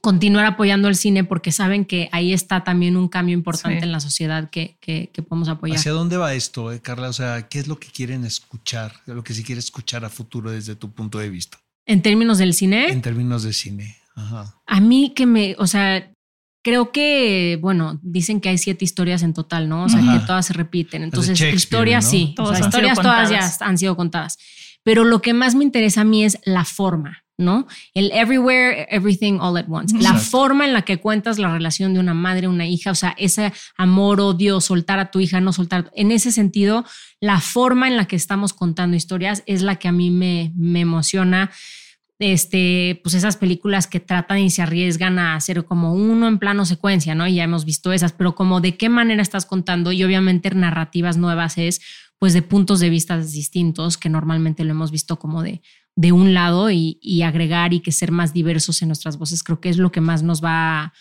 continuar 0.00 0.44
apoyando 0.44 0.86
el 0.86 0.94
cine 0.94 1.24
porque 1.24 1.50
saben 1.50 1.84
que 1.84 2.08
ahí 2.12 2.32
está 2.32 2.62
también 2.62 2.96
un 2.96 3.08
cambio 3.08 3.34
importante 3.34 3.82
en 3.82 3.90
la 3.90 3.98
sociedad 3.98 4.48
que, 4.50 4.76
que, 4.80 5.10
podemos 5.22 5.48
apoyar. 5.48 5.78
¿Hacia 5.78 5.92
dónde 5.92 6.16
va 6.16 6.34
esto, 6.34 6.72
eh, 6.72 6.80
Carla? 6.80 7.08
O 7.08 7.12
sea, 7.12 7.48
¿qué 7.48 7.58
es 7.58 7.66
lo 7.66 7.80
que 7.80 7.88
quieren 7.88 8.24
escuchar? 8.24 8.92
Lo 9.06 9.24
que 9.24 9.34
sí 9.34 9.42
quiere 9.42 9.58
escuchar 9.58 10.04
a 10.04 10.08
futuro 10.08 10.52
desde 10.52 10.76
tu 10.76 10.92
punto 10.92 11.18
de 11.18 11.28
vista. 11.28 11.58
¿En 11.86 12.02
términos 12.02 12.38
del 12.38 12.54
cine? 12.54 12.88
En 12.88 13.02
términos 13.02 13.42
de 13.42 13.52
cine. 13.52 13.96
Ajá. 14.14 14.60
A 14.66 14.80
mí 14.80 15.12
que 15.14 15.26
me, 15.26 15.56
o 15.58 15.66
sea, 15.66 16.12
Creo 16.66 16.90
que, 16.90 17.60
bueno, 17.62 18.00
dicen 18.02 18.40
que 18.40 18.48
hay 18.48 18.58
siete 18.58 18.84
historias 18.84 19.22
en 19.22 19.34
total, 19.34 19.68
¿no? 19.68 19.84
O 19.84 19.88
sea, 19.88 20.00
que 20.00 20.26
todas 20.26 20.46
se 20.46 20.52
repiten. 20.52 21.04
Entonces, 21.04 21.40
historias 21.40 22.10
sí, 22.10 22.34
historias 22.60 22.98
todas 23.00 23.30
ya 23.30 23.48
han 23.64 23.78
sido 23.78 23.96
contadas. 23.96 24.36
Pero 24.82 25.04
lo 25.04 25.22
que 25.22 25.32
más 25.32 25.54
me 25.54 25.62
interesa 25.62 26.00
a 26.00 26.04
mí 26.04 26.24
es 26.24 26.40
la 26.44 26.64
forma, 26.64 27.22
¿no? 27.38 27.68
El 27.94 28.10
everywhere, 28.10 28.88
everything, 28.90 29.38
all 29.38 29.56
at 29.56 29.66
once. 29.68 29.96
La 29.96 30.14
forma 30.14 30.64
en 30.64 30.72
la 30.72 30.82
que 30.82 30.98
cuentas 30.98 31.38
la 31.38 31.52
relación 31.52 31.94
de 31.94 32.00
una 32.00 32.14
madre, 32.14 32.48
una 32.48 32.66
hija, 32.66 32.90
o 32.90 32.96
sea, 32.96 33.14
ese 33.16 33.52
amor, 33.76 34.20
odio, 34.20 34.60
soltar 34.60 34.98
a 34.98 35.12
tu 35.12 35.20
hija, 35.20 35.40
no 35.40 35.52
soltar. 35.52 35.92
En 35.94 36.10
ese 36.10 36.32
sentido, 36.32 36.84
la 37.20 37.40
forma 37.40 37.86
en 37.86 37.96
la 37.96 38.06
que 38.06 38.16
estamos 38.16 38.52
contando 38.52 38.96
historias 38.96 39.44
es 39.46 39.62
la 39.62 39.76
que 39.76 39.86
a 39.86 39.92
mí 39.92 40.10
me, 40.10 40.52
me 40.56 40.80
emociona 40.80 41.52
este, 42.18 43.00
pues 43.02 43.14
esas 43.14 43.36
películas 43.36 43.86
que 43.86 44.00
tratan 44.00 44.38
y 44.38 44.50
se 44.50 44.62
arriesgan 44.62 45.18
a 45.18 45.34
hacer 45.34 45.64
como 45.64 45.92
uno 45.92 46.28
en 46.28 46.38
plano 46.38 46.64
secuencia, 46.64 47.14
¿no? 47.14 47.26
Y 47.26 47.34
ya 47.34 47.44
hemos 47.44 47.64
visto 47.64 47.92
esas, 47.92 48.12
pero 48.12 48.34
como 48.34 48.60
de 48.60 48.76
qué 48.76 48.88
manera 48.88 49.22
estás 49.22 49.46
contando 49.46 49.92
y 49.92 50.02
obviamente 50.02 50.50
narrativas 50.50 51.16
nuevas 51.16 51.58
es 51.58 51.80
pues 52.18 52.32
de 52.32 52.40
puntos 52.40 52.80
de 52.80 52.88
vista 52.88 53.18
distintos 53.18 53.98
que 53.98 54.08
normalmente 54.08 54.64
lo 54.64 54.70
hemos 54.70 54.90
visto 54.90 55.18
como 55.18 55.42
de, 55.42 55.60
de 55.94 56.12
un 56.12 56.32
lado 56.32 56.70
y, 56.70 56.98
y 57.02 57.22
agregar 57.22 57.74
y 57.74 57.80
que 57.80 57.92
ser 57.92 58.10
más 58.10 58.32
diversos 58.32 58.80
en 58.80 58.88
nuestras 58.88 59.18
voces 59.18 59.42
creo 59.42 59.60
que 59.60 59.68
es 59.68 59.76
lo 59.76 59.92
que 59.92 60.00
más 60.00 60.22
nos 60.22 60.42
va 60.42 60.80
a 60.80 60.92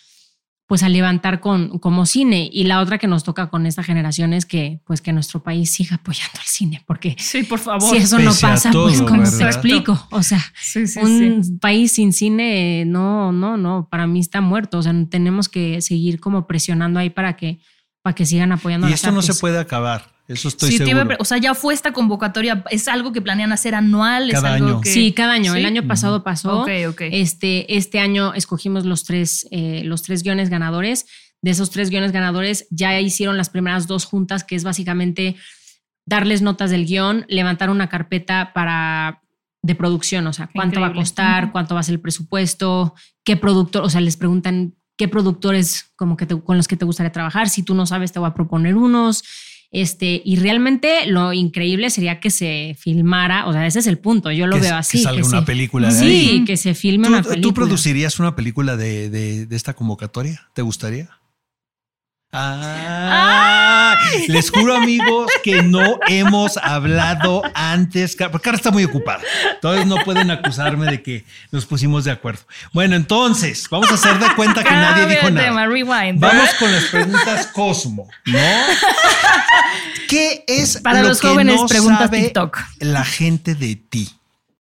pues 0.67 0.81
a 0.81 0.89
levantar 0.89 1.41
con, 1.41 1.79
como 1.79 2.05
cine. 2.05 2.49
Y 2.51 2.63
la 2.63 2.79
otra 2.81 2.97
que 2.97 3.07
nos 3.07 3.23
toca 3.23 3.49
con 3.49 3.65
esta 3.65 3.83
generación 3.83 4.33
es 4.33 4.45
que, 4.45 4.81
pues 4.85 5.01
que 5.01 5.13
nuestro 5.13 5.43
país 5.43 5.71
siga 5.71 5.97
apoyando 5.97 6.39
al 6.39 6.45
cine, 6.45 6.83
porque 6.87 7.15
sí, 7.19 7.43
por 7.43 7.59
favor. 7.59 7.89
si 7.89 7.97
eso 7.97 8.17
no 8.19 8.31
pasa, 8.39 8.71
pues 8.71 9.01
como 9.01 9.23
te 9.23 9.43
explico, 9.43 10.07
o 10.11 10.23
sea, 10.23 10.43
un 11.01 11.59
país 11.59 11.93
sin 11.93 12.13
cine, 12.13 12.83
no, 12.85 13.31
no, 13.31 13.57
no, 13.57 13.87
para 13.89 14.07
mí 14.07 14.19
está 14.19 14.41
muerto. 14.41 14.79
O 14.79 14.81
sea, 14.81 14.93
tenemos 15.09 15.49
que 15.49 15.81
seguir 15.81 16.19
como 16.19 16.47
presionando 16.47 16.99
ahí 16.99 17.09
para 17.09 17.35
que, 17.35 17.59
para 18.01 18.15
que 18.15 18.25
sigan 18.25 18.51
apoyando. 18.51 18.89
Y 18.89 18.93
esto 18.93 19.11
no 19.11 19.21
se 19.21 19.35
puede 19.35 19.59
acabar. 19.59 20.14
Eso 20.27 20.47
estoy 20.47 20.71
sí, 20.71 20.77
seguro. 20.77 21.15
o 21.19 21.25
sea, 21.25 21.37
ya 21.37 21.53
fue 21.53 21.73
esta 21.73 21.93
convocatoria. 21.93 22.63
¿Es 22.71 22.87
algo 22.87 23.11
que 23.11 23.21
planean 23.21 23.51
hacer 23.51 23.75
anual? 23.75 24.31
Cada 24.31 24.53
año. 24.53 24.81
Sí, 24.83 25.11
cada 25.11 25.33
año. 25.33 25.53
El 25.55 25.65
año 25.65 25.87
pasado 25.87 26.23
pasó. 26.23 26.65
Este, 26.67 27.77
este 27.77 27.99
año 27.99 28.33
escogimos 28.33 28.85
los 28.85 29.03
tres, 29.03 29.47
eh, 29.51 29.83
los 29.85 30.01
tres 30.01 30.23
guiones 30.23 30.49
ganadores. 30.49 31.05
De 31.41 31.51
esos 31.51 31.69
tres 31.69 31.91
guiones 31.91 32.11
ganadores 32.11 32.67
ya 32.71 32.99
hicieron 32.99 33.37
las 33.37 33.49
primeras 33.49 33.85
dos 33.85 34.05
juntas, 34.05 34.43
que 34.43 34.55
es 34.55 34.63
básicamente 34.63 35.35
darles 36.05 36.41
notas 36.41 36.71
del 36.71 36.85
guion, 36.85 37.25
levantar 37.27 37.69
una 37.69 37.89
carpeta 37.89 38.51
para 38.53 39.21
de 39.61 39.73
producción, 39.73 40.27
o 40.27 40.33
sea, 40.33 40.47
cuánto 40.53 40.79
va 40.79 40.87
a 40.87 40.93
costar, 40.93 41.51
cuánto 41.51 41.73
va 41.73 41.79
a 41.79 41.83
ser 41.83 41.95
el 41.95 41.99
presupuesto, 41.99 42.93
qué 43.23 43.35
productor, 43.35 43.83
o 43.83 43.89
sea, 43.89 43.99
les 43.99 44.15
preguntan 44.15 44.75
qué 44.95 45.07
productores 45.07 45.91
como 45.95 46.17
que 46.17 46.27
con 46.27 46.57
los 46.57 46.67
que 46.67 46.77
te 46.77 46.85
gustaría 46.85 47.11
trabajar. 47.11 47.49
Si 47.49 47.63
tú 47.63 47.73
no 47.73 47.87
sabes, 47.87 48.11
te 48.11 48.19
voy 48.19 48.29
a 48.29 48.33
proponer 48.33 48.75
unos. 48.75 49.23
Este, 49.71 50.21
y 50.23 50.37
realmente 50.37 51.05
lo 51.07 51.33
increíble 51.33 51.89
sería 51.89 52.19
que 52.19 52.31
se 52.31 52.75
filmara, 52.79 53.47
o 53.47 53.53
sea, 53.53 53.67
ese 53.67 53.79
es 53.79 53.87
el 53.87 53.97
punto, 53.97 54.31
yo 54.31 54.47
lo 54.47 54.59
veo 54.59 54.75
así. 54.75 54.99
Que 54.99 55.03
salga 55.03 55.27
una 55.27 55.45
película 55.45 55.93
de 55.93 55.99
Sí, 55.99 56.43
que 56.45 56.55
se 56.55 56.73
filme 56.73 57.07
una 57.07 57.21
película. 57.21 57.41
¿Tú 57.41 57.53
producirías 57.53 58.19
una 58.19 58.35
película 58.35 58.77
de, 58.77 59.09
de, 59.09 59.45
de 59.45 59.55
esta 59.55 59.73
convocatoria? 59.73 60.47
¿Te 60.53 60.61
gustaría? 60.61 61.09
Ah, 62.37 63.95
les 64.27 64.51
juro 64.51 64.75
amigos 64.75 65.31
que 65.41 65.63
no 65.63 65.99
hemos 66.07 66.57
hablado 66.57 67.41
antes, 67.53 68.17
porque 68.31 68.49
ahora 68.49 68.57
está 68.57 68.71
muy 68.71 68.83
ocupada. 68.83 69.21
Entonces 69.53 69.85
no 69.85 69.95
pueden 70.03 70.29
acusarme 70.31 70.85
de 70.91 71.01
que 71.01 71.23
nos 71.51 71.65
pusimos 71.65 72.03
de 72.03 72.11
acuerdo. 72.11 72.41
Bueno, 72.73 72.95
entonces 72.97 73.67
vamos 73.69 73.89
a 73.89 73.93
hacer 73.93 74.19
de 74.19 74.27
cuenta 74.35 74.63
que 74.63 74.71
nadie 74.71 75.05
dijo 75.05 75.29
nada. 75.31 75.65
Vamos 76.15 76.49
con 76.59 76.71
las 76.71 76.83
preguntas 76.85 77.47
Cosmo, 77.47 78.09
¿no? 78.25 78.39
¿Qué 80.09 80.43
es 80.47 80.77
para 80.81 81.03
los 81.03 81.21
jóvenes 81.21 81.61
preguntas 81.69 82.11
TikTok? 82.11 82.59
La 82.79 83.05
gente 83.05 83.55
de 83.55 83.75
ti. 83.77 84.09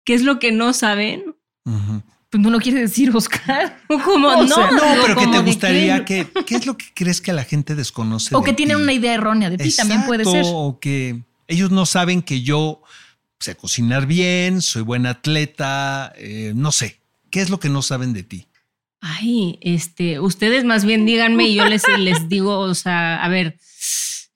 ¿Qué 0.05 0.15
es 0.15 0.23
lo 0.23 0.39
que 0.39 0.53
no 0.53 0.73
saben? 0.75 1.35
Pues 1.65 1.77
no 2.39 2.51
lo 2.51 2.59
quiere 2.59 2.81
decir 2.81 3.15
Oscar. 3.15 3.81
Como 3.89 4.31
no, 4.31 4.45
no, 4.45 4.57
pero 5.03 5.17
que 5.17 5.27
te 5.27 5.39
gustaría 5.41 6.05
que, 6.05 6.27
¿qué 6.47 6.57
es 6.57 6.67
lo 6.67 6.77
que 6.77 6.87
crees 6.95 7.21
que 7.21 7.33
la 7.33 7.45
gente 7.45 7.75
desconoce? 7.75 8.35
O 8.35 8.43
que 8.43 8.53
tienen 8.53 8.77
una 8.77 8.93
idea 8.93 9.15
errónea 9.15 9.51
de 9.51 9.59
ti, 9.59 9.75
también 9.75 10.05
puede 10.05 10.25
ser. 10.25 10.43
O 10.47 10.79
que 10.81 11.23
ellos 11.49 11.71
no 11.71 11.87
saben 11.87 12.23
que 12.23 12.43
yo 12.43 12.83
sé 13.39 13.55
cocinar 13.55 14.07
bien, 14.07 14.63
soy 14.63 14.83
buen 14.83 15.07
atleta, 15.07 16.13
eh, 16.17 16.53
no 16.55 16.73
sé. 16.73 17.01
¿Qué 17.31 17.41
es 17.41 17.51
lo 17.51 17.61
que 17.61 17.69
no 17.69 17.83
saben 17.83 18.13
de 18.13 18.23
ti? 18.23 18.47
Ay, 19.01 19.59
este, 19.61 20.21
ustedes 20.21 20.65
más 20.65 20.85
bien 20.85 21.07
díganme 21.07 21.49
y 21.49 21.55
yo 21.55 21.67
les, 21.67 21.83
les 21.99 22.29
digo, 22.29 22.59
o 22.59 22.75
sea, 22.75 23.23
a 23.23 23.29
ver, 23.29 23.59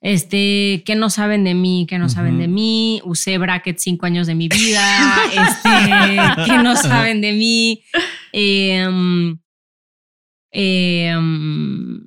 este, 0.01 0.81
¿qué 0.83 0.95
no 0.95 1.11
saben 1.11 1.43
de 1.43 1.53
mí? 1.53 1.85
¿Qué 1.87 1.99
no 1.99 2.09
saben 2.09 2.39
de 2.39 2.47
mí? 2.47 3.01
Usé 3.05 3.37
bracket 3.37 3.77
cinco 3.77 4.07
años 4.07 4.25
de 4.25 4.33
mi 4.33 4.47
vida. 4.47 5.15
este, 5.31 6.43
¿qué 6.45 6.57
no 6.57 6.75
saben 6.75 7.21
de 7.21 7.33
mí? 7.33 7.83
Em, 8.33 9.37
em, 10.51 12.01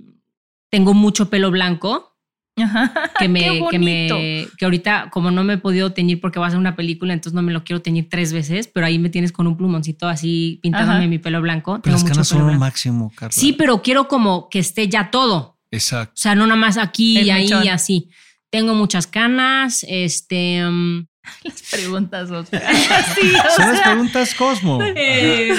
tengo 0.70 0.92
mucho 0.92 1.30
pelo 1.30 1.52
blanco. 1.52 2.16
que 2.56 3.28
me, 3.28 3.62
que 3.70 3.78
me, 3.78 4.48
que 4.58 4.64
ahorita, 4.64 5.10
como 5.12 5.30
no 5.30 5.44
me 5.44 5.54
he 5.54 5.58
podido 5.58 5.92
teñir 5.92 6.20
porque 6.20 6.40
va 6.40 6.48
a 6.48 6.50
ser 6.50 6.58
una 6.58 6.74
película, 6.74 7.12
entonces 7.12 7.34
no 7.34 7.42
me 7.42 7.52
lo 7.52 7.62
quiero 7.62 7.80
teñir 7.80 8.08
tres 8.08 8.32
veces, 8.32 8.66
pero 8.66 8.86
ahí 8.86 8.98
me 8.98 9.08
tienes 9.08 9.30
con 9.30 9.46
un 9.46 9.56
plumoncito 9.56 10.08
así 10.08 10.58
pintándome 10.62 11.06
mi 11.06 11.18
pelo 11.18 11.40
blanco. 11.40 11.78
Pero 11.80 11.94
las 11.94 12.02
canas 12.02 12.26
son 12.26 12.44
lo 12.44 12.54
máximo, 12.54 13.12
Carla. 13.14 13.30
Sí, 13.30 13.52
pero 13.52 13.82
quiero 13.82 14.08
como 14.08 14.48
que 14.48 14.58
esté 14.58 14.88
ya 14.88 15.12
todo. 15.12 15.53
Exacto. 15.74 16.12
O 16.14 16.16
sea, 16.16 16.34
no 16.34 16.46
nada 16.46 16.58
más 16.58 16.78
aquí 16.78 17.20
y 17.20 17.30
ahí 17.30 17.48
y 17.64 17.68
así. 17.68 18.08
Tengo 18.50 18.74
muchas 18.74 19.06
canas, 19.06 19.84
este... 19.88 20.66
Um, 20.66 21.06
las 21.44 21.62
preguntas, 21.70 22.28
son 22.28 22.46
las 22.50 23.80
preguntas 23.82 24.34
Cosmo. 24.34 24.80
Eh, 24.82 25.54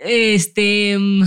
este... 0.00 0.96
Um, 0.96 1.26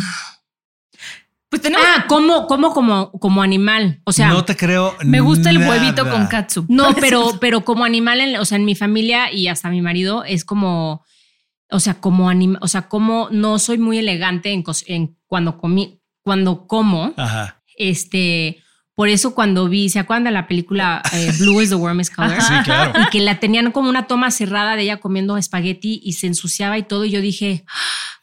pues 1.49 1.63
tenemos. 1.63 1.85
Ah, 1.87 2.05
como, 2.07 2.45
como, 2.45 2.73
como, 2.73 3.11
como 3.13 3.41
animal. 3.41 4.01
O 4.05 4.11
sea. 4.11 4.29
No 4.29 4.45
te 4.45 4.55
creo. 4.55 4.95
Me 5.03 5.19
gusta 5.19 5.49
el 5.49 5.57
huevito 5.57 6.07
con 6.07 6.27
katsu. 6.27 6.65
No, 6.69 6.93
pero, 6.99 7.39
pero 7.41 7.65
como 7.65 7.85
animal, 7.85 8.21
en, 8.21 8.37
o 8.37 8.45
sea, 8.45 8.57
en 8.57 8.65
mi 8.65 8.75
familia 8.75 9.33
y 9.33 9.47
hasta 9.47 9.69
mi 9.69 9.81
marido 9.81 10.23
es 10.23 10.45
como. 10.45 11.03
O 11.71 11.79
sea, 11.79 11.95
como 11.95 12.29
animal. 12.29 12.59
O 12.61 12.67
sea, 12.67 12.83
como 12.83 13.29
no 13.31 13.57
soy 13.57 13.79
muy 13.79 13.97
elegante 13.97 14.53
en, 14.53 14.63
en 14.85 15.17
cuando 15.25 15.57
comí, 15.57 15.99
cuando 16.21 16.67
como. 16.67 17.13
Ajá. 17.17 17.58
Este. 17.79 18.63
Por 18.93 19.07
eso 19.07 19.33
cuando 19.33 19.69
vi, 19.69 19.87
¿se 19.87 19.97
acuerdan 19.97 20.25
de 20.25 20.31
la 20.31 20.45
película 20.45 21.01
eh, 21.13 21.31
Blue 21.39 21.61
is 21.61 21.69
the 21.69 21.75
Warmest 21.75 22.13
Color? 22.13 22.41
Sí, 22.41 22.53
claro. 22.65 22.99
Y 22.99 23.09
que 23.09 23.21
la 23.21 23.39
tenían 23.39 23.71
como 23.71 23.89
una 23.89 24.07
toma 24.07 24.29
cerrada 24.29 24.75
de 24.75 24.83
ella 24.83 24.97
comiendo 24.97 25.37
espagueti 25.37 26.01
y 26.03 26.13
se 26.13 26.27
ensuciaba 26.27 26.77
y 26.77 26.83
todo. 26.83 27.05
Y 27.05 27.11
yo 27.11 27.21
dije, 27.21 27.63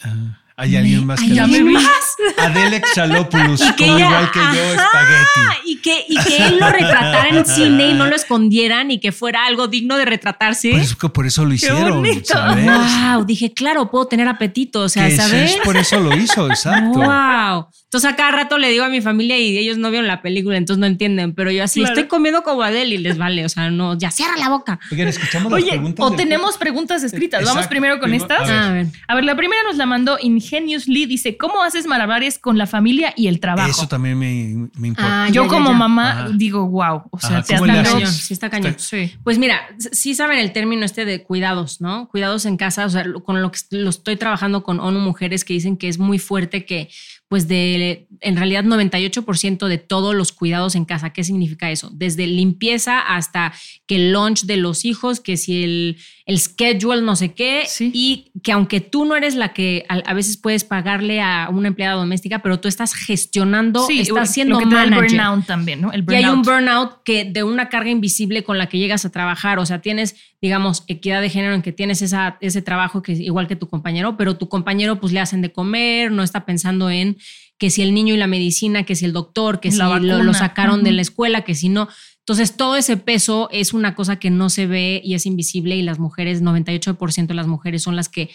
ah. 0.03 0.43
Hay 0.59 0.75
alguien 0.75 1.05
más 1.05 1.21
que 1.21 1.39
¿Hay 1.39 1.63
más? 1.65 2.17
Adele 2.39 2.81
Xalopoulos, 2.95 3.61
como 3.77 3.99
igual 3.99 4.31
que 4.31 4.39
yo, 4.39 4.63
espagueti. 4.73 5.41
Y 5.67 5.77
que, 5.83 6.05
y 6.09 6.17
que 6.17 6.47
él 6.47 6.59
lo 6.59 6.71
retratara 6.71 7.29
en 7.29 7.45
cine 7.45 7.91
y 7.91 7.93
no 7.93 8.07
lo 8.07 8.17
escondieran 8.17 8.91
y 8.91 8.99
que 8.99 9.13
fuera 9.13 9.45
algo 9.45 9.69
digno 9.69 9.99
de 9.99 10.07
retratarse. 10.07 10.71
Por 10.71 10.81
eso, 10.81 11.13
por 11.13 11.27
eso 11.27 11.45
lo 11.45 11.53
hicieron, 11.53 12.07
¿sabes? 12.25 12.65
Wow, 12.65 13.27
dije, 13.27 13.53
claro, 13.53 13.91
puedo 13.91 14.07
tener 14.07 14.29
apetito, 14.29 14.81
o 14.81 14.89
sea, 14.89 15.15
¿sabes? 15.15 15.59
por 15.63 15.77
eso 15.77 16.01
lo 16.01 16.17
hizo, 16.17 16.47
exacto. 16.51 17.01
Wow. 17.01 17.67
Entonces 17.97 18.13
a 18.13 18.17
cada 18.17 18.31
rato 18.31 18.59
le 18.59 18.69
digo 18.69 18.85
a 18.85 18.91
mi 18.91 19.01
familia 19.01 19.39
y 19.39 19.57
ellos 19.57 19.79
no 19.79 19.89
vieron 19.89 20.07
la 20.07 20.21
película, 20.21 20.59
entonces 20.59 20.79
no 20.79 20.85
entienden, 20.85 21.33
pero 21.33 21.51
yo 21.51 21.65
así 21.65 21.83
estoy 21.83 22.05
comiendo 22.05 22.43
como 22.43 22.63
Adele 22.63 22.97
y 22.97 22.99
les 22.99 23.17
vale, 23.17 23.43
o 23.43 23.49
sea, 23.49 23.71
no, 23.71 23.97
ya 23.97 24.11
cierra 24.11 24.37
la 24.37 24.51
boca. 24.51 24.79
Oigan, 24.93 25.09
escuchamos 25.09 25.51
las 25.51 25.65
preguntas. 25.65 26.05
O 26.05 26.11
tenemos 26.11 26.59
preguntas 26.59 27.03
escritas. 27.03 27.43
Vamos 27.43 27.67
primero 27.69 27.99
con 27.99 28.13
estas. 28.13 28.51
A 28.51 28.71
ver. 28.71 28.89
a 29.09 29.15
ver. 29.15 29.25
la 29.25 29.35
primera 29.35 29.63
nos 29.63 29.79
la 29.79 29.87
mandó 29.87 30.19
Ingeniously, 30.21 31.07
dice, 31.07 31.39
¿cómo 31.39 31.63
haces 31.63 31.87
malabares 31.87 32.39
con 32.39 32.59
la 32.59 32.67
familia 32.67 33.15
y 33.17 33.29
el 33.29 33.41
trabajo? 33.41 33.71
Eso 33.71 33.89
también 33.89 34.19
me, 34.19 34.69
me 34.79 34.89
importa. 34.89 35.25
Ah, 35.25 35.31
yo 35.31 35.49
como 35.49 35.73
mamá 35.73 36.29
digo, 36.35 36.67
wow, 36.67 37.05
o 37.11 37.19
sea, 37.19 37.43
te 37.43 37.55
está 37.55 37.67
cañón. 37.67 38.07
Sí, 38.07 38.35
está 38.35 38.51
cañón. 38.51 38.75
Sí. 38.77 39.15
Pues 39.25 39.39
mira, 39.39 39.63
sí 39.79 40.15
saben 40.15 40.39
el 40.39 40.53
término 40.53 40.85
este 40.85 41.07
de 41.07 41.23
cuidados, 41.23 41.81
¿no? 41.81 42.09
Cuidados 42.11 42.45
en 42.45 42.59
casa, 42.59 42.85
o 42.85 42.91
sea, 42.91 43.07
con 43.25 43.41
lo 43.41 43.51
que 43.51 43.61
lo 43.71 43.89
estoy 43.89 44.17
trabajando 44.17 44.63
con 44.63 44.81
ONU 44.81 45.01
Mujeres 45.01 45.47
que 45.47 45.55
dicen 45.55 45.79
que 45.79 45.89
es 45.89 45.99
muy 45.99 46.19
fuerte 46.19 46.67
que 46.67 46.91
pues 47.29 47.49
de 47.49 48.07
en 48.21 48.37
realidad 48.37 48.65
98% 48.65 49.67
de 49.67 49.79
todos 49.79 50.15
los 50.15 50.33
cuidados 50.33 50.75
en 50.75 50.85
casa. 50.85 51.11
¿Qué 51.11 51.25
significa 51.25 51.71
eso? 51.71 51.91
Desde 51.93 52.27
limpieza 52.27 53.01
hasta 53.01 53.53
que 53.87 53.97
el 53.97 54.13
lunch 54.13 54.45
de 54.45 54.57
los 54.57 54.85
hijos, 54.85 55.21
que 55.21 55.37
si 55.37 55.65
el, 55.65 55.97
el 56.25 56.39
schedule 56.39 57.03
no 57.03 57.17
sé 57.17 57.35
qué, 57.35 57.65
y 57.81 58.31
que 58.43 58.53
aunque 58.53 58.81
tú 58.81 59.05
no 59.05 59.17
eres 59.17 59.35
la 59.35 59.53
que 59.53 59.85
a, 59.89 60.15
veces 60.15 60.37
puedes 60.37 60.65
pagarle 60.65 61.21
a 61.21 61.49
una 61.51 61.69
empleada 61.69 61.97
doméstica, 61.97 62.41
pero 62.41 62.61
tú 62.61 62.69
estás 62.69 62.95
gestionando, 62.95 63.87
estás 63.89 64.33
siendo 64.33 64.61
lo 64.61 64.79
El 64.79 64.95
burnout 64.95 65.47
también, 65.47 65.81
¿no? 65.81 65.91
Y 65.93 66.15
hay 66.15 66.27
un 66.27 66.43
burnout 66.43 67.03
que 67.05 67.25
de 67.25 67.43
una 67.43 67.69
carga 67.69 67.91
invisible 67.91 68.45
con 68.45 68.59
la 68.59 68.69
que 68.69 68.79
llegas 68.79 69.05
a 69.05 69.11
trabajar, 69.11 69.59
o 69.59 69.67
sea, 69.67 69.81
tienes, 69.81 70.17
digamos, 70.41 70.85
equidad 70.87 71.21
de 71.21 71.31
género 71.31 71.55
en 71.55 71.63
que 71.63 71.73
tienes 71.73 72.03
esa, 72.03 72.37
ese 72.41 72.63
trabajo 72.63 73.03
que 73.03 73.13
es 73.13 73.21
igual 73.21 73.49
que 73.49 73.57
tu 73.57 73.69
compañero, 73.69 74.17
pero 74.17 74.37
tu 74.37 74.49
compañero 74.49 75.01
pues 75.01 75.13
le 75.13 75.21
hacen 75.21 75.43
de 75.43 75.53
comer, 75.53 76.11
no 76.13 76.23
está 76.23 76.45
pensando 76.45 76.91
en 76.91 77.17
que 77.59 77.71
si 77.71 77.83
el 77.83 77.95
niño 77.95 78.15
y 78.15 78.19
la 78.19 78.27
medicina, 78.27 78.85
que 78.85 78.97
si 78.97 79.07
el 79.07 79.13
doctor, 79.13 79.61
que 79.61 79.73
si 79.73 79.79
lo, 79.79 80.35
sacaron 80.35 80.85
de 80.85 80.93
la 80.93 81.03
escuela, 81.03 81.43
que 81.43 81.55
si 81.55 81.69
no. 81.69 81.89
Entonces, 82.19 82.57
todo 82.57 82.77
ese 82.77 82.97
peso 82.97 83.49
es 83.51 83.73
una 83.73 83.95
cosa 83.95 84.17
que 84.17 84.31
no 84.31 84.51
se 84.51 84.67
ve 84.67 85.01
y 85.03 85.15
es 85.15 85.27
invisible 85.27 85.77
y 85.77 85.83
las 85.83 85.99
mujeres, 85.99 86.43
98% 86.43 87.27
de 87.27 87.35
las 87.35 87.47
mujeres 87.47 87.83
son 87.83 87.97
las 87.97 88.09
que 88.09 88.31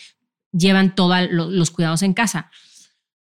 llevan 0.51 0.95
todos 0.95 1.27
los 1.29 1.71
cuidados 1.71 2.01
en 2.01 2.13
casa. 2.13 2.49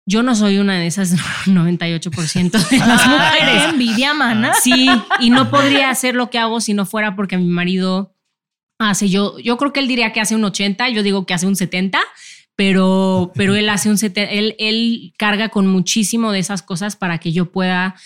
Yo 0.07 0.23
no 0.23 0.35
soy 0.35 0.59
una 0.59 0.79
de 0.79 0.87
esas 0.87 1.15
98% 1.47 2.69
de 2.69 2.79
las 2.79 3.07
mujeres. 3.07 3.65
envidia, 3.71 4.15
mana. 4.15 4.53
Sí, 4.55 4.89
y 5.21 5.31
no 5.31 5.51
podría 5.51 5.91
hacer 5.91 6.15
lo 6.15 6.29
que 6.29 6.39
hago 6.39 6.61
si 6.61 6.75
no 6.75 6.87
fuera 6.87 7.15
porque 7.15 7.39
mi 7.39 7.47
marido 7.47 8.14
hace, 8.91 9.09
yo, 9.09 9.39
yo 9.39 9.57
creo 9.57 9.73
que 9.73 9.81
él 9.81 9.89
diría 9.89 10.13
que 10.13 10.21
hace 10.21 10.35
un 10.35 10.45
80, 10.45 10.89
yo 10.91 11.03
digo 11.03 11.27
que 11.27 11.35
hace 11.35 11.47
un 11.47 11.57
70, 11.57 12.01
pero, 12.57 13.33
pero 13.35 13.57
él 13.57 13.69
hace 13.69 13.91
un 13.91 13.99
él, 14.15 14.55
él 14.59 15.13
carga 15.19 15.49
con 15.49 15.67
muchísimo 15.67 16.33
de 16.33 16.39
esas 16.39 16.63
cosas 16.63 16.97
para 16.97 17.19
que 17.19 17.33
yo 17.33 17.51
pueda 17.51 17.97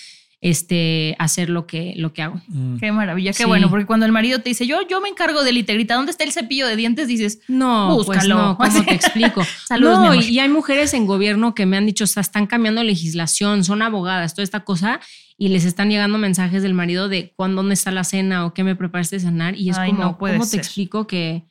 este, 0.41 1.17
hacer 1.19 1.51
lo 1.51 1.67
que, 1.67 1.95
lo 1.97 2.13
que 2.13 2.23
hago. 2.23 2.41
Mm. 2.47 2.77
Qué 2.79 2.93
maravilla, 2.93 3.33
qué 3.33 3.45
bueno, 3.45 3.69
porque 3.69 3.87
cuando 3.87 4.07
el 4.07 4.13
marido 4.13 4.41
te 4.41 4.51
dice, 4.51 4.67
yo, 4.67 4.87
yo 4.89 5.01
me 5.01 5.09
encargo 5.09 5.43
de 5.43 5.51
él 5.51 5.59
y 5.59 5.63
te 5.65 5.75
grita, 5.75 5.95
¿dónde 5.95 6.13
está 6.13 6.25
el 6.25 6.33
cepillo 6.33 6.67
de 6.67 6.77
dientes? 6.77 7.09
Dices, 7.09 7.41
no, 7.49 7.93
pues 7.97 8.07
búscalo. 8.07 8.37
no, 8.37 8.57
¿cómo 8.57 8.85
te 8.85 8.95
explico? 8.95 9.43
Saludos, 9.67 9.99
no, 9.99 10.15
y 10.15 10.39
hay 10.39 10.49
mujeres 10.49 10.95
en 10.95 11.07
gobierno 11.07 11.55
que 11.55 11.67
me 11.67 11.77
han 11.77 11.87
dicho, 11.87 12.05
o 12.05 12.07
sea, 12.07 12.21
están 12.21 12.47
cambiando 12.47 12.83
legislación, 12.85 13.65
son 13.65 13.83
abogadas, 13.83 14.35
toda 14.35 14.45
esta 14.45 14.61
cosa, 14.61 15.01
y 15.39 15.49
les 15.49 15.65
están 15.65 15.89
llegando 15.89 16.19
mensajes 16.19 16.63
del 16.63 16.75
marido 16.75 17.09
de 17.09 17.33
cuándo, 17.37 17.63
dónde 17.63 17.75
está 17.75 17.93
la 17.93 18.03
cena 18.03 18.45
o 18.45 18.53
qué 18.53 18.65
me 18.65 18.75
preparaste 18.75 19.17
de 19.17 19.21
cenar, 19.21 19.55
y 19.57 19.71
es 19.71 19.79
como, 19.79 20.19
¿cómo 20.19 20.47
te 20.47 20.57
explico 20.57 21.07
que 21.07 21.45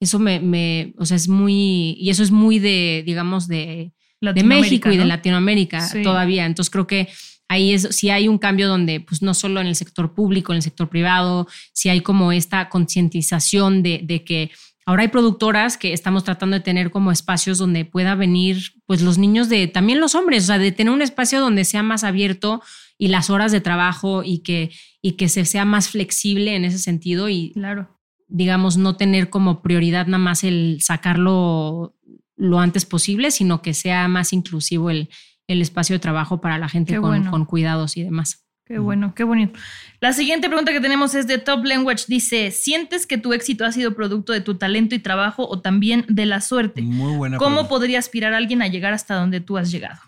eso 0.00 0.18
me, 0.18 0.40
me, 0.40 0.92
o 0.98 1.06
sea, 1.06 1.16
es 1.16 1.28
muy, 1.28 1.96
y 1.98 2.10
eso 2.10 2.22
es 2.22 2.30
muy 2.30 2.58
de, 2.58 3.02
digamos, 3.06 3.46
de, 3.48 3.92
de 4.20 4.42
México 4.42 4.90
y 4.90 4.96
de 4.96 5.04
Latinoamérica 5.04 5.88
todavía. 6.02 6.46
Entonces 6.46 6.70
creo 6.70 6.86
que 6.86 7.08
ahí 7.48 7.72
es, 7.72 7.88
si 7.92 8.10
hay 8.10 8.28
un 8.28 8.38
cambio 8.38 8.68
donde, 8.68 9.00
pues 9.00 9.22
no 9.22 9.34
solo 9.34 9.60
en 9.60 9.66
el 9.66 9.76
sector 9.76 10.14
público, 10.14 10.52
en 10.52 10.56
el 10.56 10.62
sector 10.62 10.88
privado, 10.88 11.48
si 11.72 11.88
hay 11.88 12.00
como 12.00 12.32
esta 12.32 12.68
concientización 12.68 13.82
de, 13.82 14.00
de 14.04 14.24
que 14.24 14.50
ahora 14.86 15.02
hay 15.02 15.08
productoras 15.08 15.76
que 15.76 15.92
estamos 15.92 16.24
tratando 16.24 16.56
de 16.56 16.62
tener 16.62 16.90
como 16.90 17.12
espacios 17.12 17.58
donde 17.58 17.84
pueda 17.84 18.14
venir, 18.14 18.72
pues 18.86 19.02
los 19.02 19.18
niños 19.18 19.48
de, 19.48 19.66
también 19.66 20.00
los 20.00 20.14
hombres, 20.14 20.44
o 20.44 20.46
sea, 20.48 20.58
de 20.58 20.72
tener 20.72 20.92
un 20.92 21.02
espacio 21.02 21.40
donde 21.40 21.64
sea 21.64 21.82
más 21.82 22.04
abierto 22.04 22.62
y 22.98 23.08
las 23.08 23.30
horas 23.30 23.52
de 23.52 23.60
trabajo 23.60 24.22
y 24.24 24.40
que, 24.40 24.70
y 25.00 25.12
que 25.12 25.28
se 25.28 25.44
sea 25.44 25.64
más 25.64 25.88
flexible 25.88 26.56
en 26.56 26.64
ese 26.64 26.78
sentido. 26.78 27.28
Y 27.28 27.52
claro 27.52 27.98
digamos, 28.28 28.76
no 28.76 28.96
tener 28.96 29.30
como 29.30 29.62
prioridad 29.62 30.06
nada 30.06 30.22
más 30.22 30.44
el 30.44 30.78
sacarlo 30.80 31.94
lo 32.36 32.60
antes 32.60 32.84
posible, 32.84 33.30
sino 33.30 33.62
que 33.62 33.74
sea 33.74 34.06
más 34.06 34.32
inclusivo 34.32 34.90
el, 34.90 35.08
el 35.48 35.60
espacio 35.60 35.94
de 35.94 36.00
trabajo 36.00 36.40
para 36.40 36.58
la 36.58 36.68
gente 36.68 37.00
con, 37.00 37.44
cuidados 37.46 37.96
y 37.96 38.04
demás. 38.04 38.44
Qué 38.64 38.78
bueno, 38.78 39.14
qué 39.14 39.24
bonito. 39.24 39.58
La 39.98 40.12
siguiente 40.12 40.46
pregunta 40.48 40.72
que 40.72 40.80
tenemos 40.80 41.14
es 41.14 41.26
de 41.26 41.38
Top 41.38 41.64
Language. 41.64 42.04
Dice, 42.06 42.50
¿sientes 42.50 43.06
que 43.06 43.16
tu 43.16 43.32
éxito 43.32 43.64
ha 43.64 43.72
sido 43.72 43.94
producto 43.94 44.34
de 44.34 44.42
tu 44.42 44.56
talento 44.56 44.94
y 44.94 44.98
trabajo 44.98 45.48
o 45.48 45.60
también 45.60 46.04
de 46.06 46.26
la 46.26 46.42
suerte? 46.42 46.82
Muy 46.82 47.16
buena. 47.16 47.38
¿Cómo 47.38 47.66
podría 47.66 47.98
aspirar 47.98 48.34
a 48.34 48.36
alguien 48.36 48.60
a 48.60 48.68
llegar 48.68 48.92
hasta 48.92 49.14
donde 49.14 49.40
tú 49.40 49.56
has 49.56 49.70
llegado? 49.70 49.98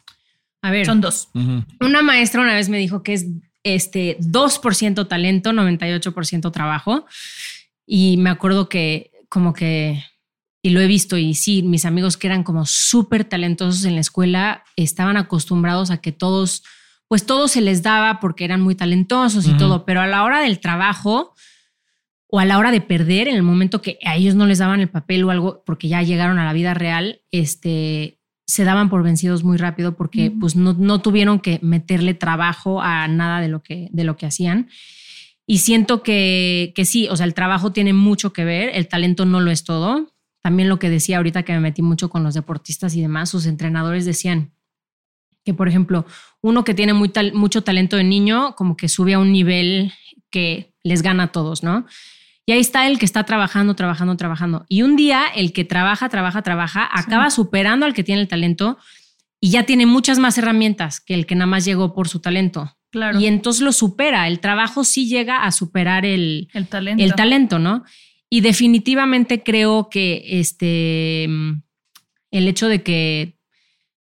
A 0.62 0.70
ver. 0.70 0.87
Son 0.87 1.01
dos. 1.01 1.29
Una 1.81 2.03
maestra 2.03 2.40
una 2.40 2.55
vez 2.55 2.68
me 2.68 2.79
dijo 2.79 3.03
que 3.03 3.14
es 3.14 3.27
este 3.62 4.18
2% 4.18 5.09
talento, 5.09 5.53
98% 5.53 6.53
trabajo. 6.53 7.07
Y 7.87 8.16
me 8.18 8.31
acuerdo 8.31 8.68
que 8.68 9.11
como 9.29 9.53
que, 9.53 10.05
y 10.62 10.70
lo 10.70 10.81
he 10.81 10.87
visto, 10.87 11.16
y 11.16 11.35
sí, 11.35 11.62
mis 11.62 11.85
amigos 11.85 12.16
que 12.16 12.27
eran 12.27 12.42
como 12.42 12.66
súper 12.66 13.25
talentosos 13.25 13.85
en 13.85 13.94
la 13.94 14.01
escuela 14.01 14.64
estaban 14.77 15.16
acostumbrados 15.16 15.90
a 15.90 15.99
que 15.99 16.12
todos, 16.12 16.62
pues 17.09 17.27
todo 17.27 17.49
se 17.49 17.61
les 17.61 17.83
daba 17.83 18.20
porque 18.20 18.44
eran 18.44 18.61
muy 18.61 18.75
talentosos 18.75 19.46
y 19.46 19.57
todo, 19.57 19.85
pero 19.85 20.01
a 20.01 20.07
la 20.07 20.25
hora 20.25 20.40
del 20.40 20.61
trabajo 20.61 21.35
o 22.29 22.38
a 22.38 22.44
la 22.44 22.59
hora 22.59 22.70
de 22.70 22.81
perder, 22.81 23.27
en 23.27 23.35
el 23.35 23.42
momento 23.42 23.83
que 23.83 23.99
a 24.05 24.16
ellos 24.16 24.37
no 24.37 24.46
les 24.46 24.59
daban 24.59 24.81
el 24.81 24.88
papel 24.88 25.25
o 25.25 25.31
algo, 25.31 25.64
porque 25.66 25.88
ya 25.88 26.03
llegaron 26.03 26.38
a 26.38 26.44
la 26.44 26.53
vida 26.53 26.75
real, 26.75 27.23
este, 27.33 28.19
se 28.51 28.65
daban 28.65 28.91
por 28.91 29.05
vencidos 29.05 29.45
muy 29.45 29.57
rápido 29.57 29.95
porque 29.95 30.33
pues 30.33 30.57
no, 30.57 30.73
no, 30.73 31.01
tuvieron 31.01 31.39
que 31.39 31.61
meterle 31.63 32.15
trabajo 32.15 32.83
a 32.83 33.07
nada 33.07 33.41
de 33.41 33.47
lo 33.47 33.63
que, 33.63 33.89
de 33.93 34.03
lo 34.03 34.17
que 34.17 34.27
hacían. 34.27 34.69
Y 35.47 35.59
siento 35.59 36.03
que, 36.03 36.73
que 36.75 36.85
sí, 36.85 37.07
o 37.09 37.17
sea, 37.17 37.27
el 37.27 37.35
trabajo 37.35 37.71
tiene 37.71 37.93
mucho 37.93 38.33
que 38.33 38.45
ver, 38.45 38.71
el 38.75 38.89
talento 38.89 39.25
no 39.25 39.41
lo 39.41 39.53
es 39.53 39.63
todo. 39.63 40.11
También 40.43 40.69
lo 40.69 40.81
que 40.81 40.91
decía 40.91 41.19
ahorita 41.19 41.45
que 41.45 41.53
me 41.53 41.61
metí 41.61 41.81
mucho 41.81 42.11
con 42.11 42.25
los 42.25 42.35
deportistas 42.35 42.97
y 42.97 43.01
demás, 43.01 43.31
sus 43.31 43.47
entrenadores 43.47 44.05
decían 44.05 44.51
que, 45.45 45.55
por 45.55 45.69
ejemplo, 45.69 46.05
uno 46.41 46.65
que 46.65 46.75
tiene 46.75 46.93
muy 46.93 47.13
mucho 47.35 47.63
talento 47.63 47.97
de 47.97 48.05
niño, 48.05 48.57
como 48.57 48.77
que 48.77 48.89
sube 48.89 49.15
a 49.15 49.21
un 49.21 49.31
nivel 49.31 49.93
que 50.29 50.75
les 50.83 51.03
gana 51.03 51.25
a 51.25 51.33
todos, 51.33 51.63
¿no? 51.63 51.87
Y 52.46 52.53
ahí 52.53 52.61
está 52.61 52.87
el 52.87 52.98
que 52.98 53.05
está 53.05 53.24
trabajando, 53.24 53.74
trabajando, 53.74 54.16
trabajando. 54.16 54.64
Y 54.68 54.83
un 54.83 54.96
día 54.96 55.26
el 55.35 55.53
que 55.53 55.64
trabaja, 55.64 56.09
trabaja, 56.09 56.42
trabaja, 56.42 56.88
acaba 56.92 57.31
superando 57.31 57.87
al 57.87 57.94
que 57.94 58.03
tiene 58.03 58.20
el 58.20 58.29
talento 58.29 58.79
y 59.40 59.50
ya 59.50 59.64
tiene 59.64 59.87
muchas 59.87 60.18
más 60.18 60.37
herramientas 60.38 61.00
que 61.00 61.14
el 61.14 61.26
que 61.26 61.35
nada 61.35 61.46
más 61.46 61.64
llegó 61.64 61.94
por 61.94 62.09
su 62.09 62.20
talento. 62.20 62.76
Claro. 62.90 63.20
Y 63.20 63.26
entonces 63.26 63.62
lo 63.62 63.72
supera. 63.72 64.26
El 64.26 64.40
trabajo 64.40 64.85
sí 64.85 65.07
llega 65.07 65.44
a 65.44 65.53
superar 65.53 66.05
el, 66.05 66.48
el 66.53 66.66
talento. 66.66 67.05
El 67.05 67.14
talento, 67.14 67.59
¿no? 67.59 67.85
Y 68.29 68.40
definitivamente 68.40 69.42
creo 69.42 69.88
que 69.90 70.22
este 70.26 71.24
el 71.24 72.48
hecho 72.48 72.68
de 72.68 72.83
que 72.83 73.40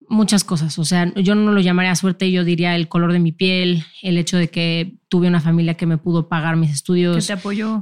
muchas 0.08 0.44
cosas, 0.44 0.78
o 0.78 0.86
sea, 0.86 1.12
yo 1.16 1.36
no 1.36 1.52
lo 1.52 1.60
llamaría 1.62 1.96
suerte, 1.96 2.32
yo 2.32 2.44
diría 2.44 2.76
el 2.76 2.88
color 2.88 3.12
de 3.12 3.20
mi 3.20 3.32
piel, 3.32 3.84
el 4.02 4.18
hecho 4.18 4.38
de 4.38 4.50
que 4.50 4.98
tuve 5.10 5.28
una 5.28 5.42
familia 5.42 5.74
que 5.76 5.86
me 5.86 5.98
pudo 5.98 6.28
pagar 6.30 6.56
mis 6.56 6.72
estudios. 6.72 7.18
Que 7.18 7.28
te 7.28 7.34
apoyó. 7.34 7.82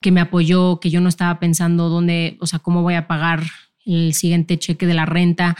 Que 0.00 0.12
me 0.12 0.20
apoyó, 0.20 0.80
que 0.80 0.90
yo 0.90 1.00
no 1.00 1.08
estaba 1.08 1.38
pensando 1.38 1.88
dónde, 1.88 2.36
o 2.40 2.46
sea, 2.46 2.58
cómo 2.58 2.82
voy 2.82 2.94
a 2.94 3.06
pagar 3.06 3.42
el 3.84 4.14
siguiente 4.14 4.58
cheque 4.58 4.86
de 4.86 4.94
la 4.94 5.06
renta. 5.06 5.56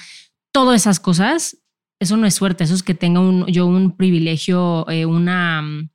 Todas 0.53 0.81
esas 0.81 1.01
cosas 1.01 1.61
eso 2.01 2.17
no 2.17 2.27
es 2.27 2.35
suerte, 2.35 2.65
eso 2.65 2.75
es 2.75 2.83
que 2.83 2.95
tenga 2.95 3.21
un, 3.21 3.47
yo 3.47 3.67
un 3.67 3.97
privilegio, 3.97 4.89
eh, 4.89 5.05
una... 5.05 5.61
Mm, 5.61 5.91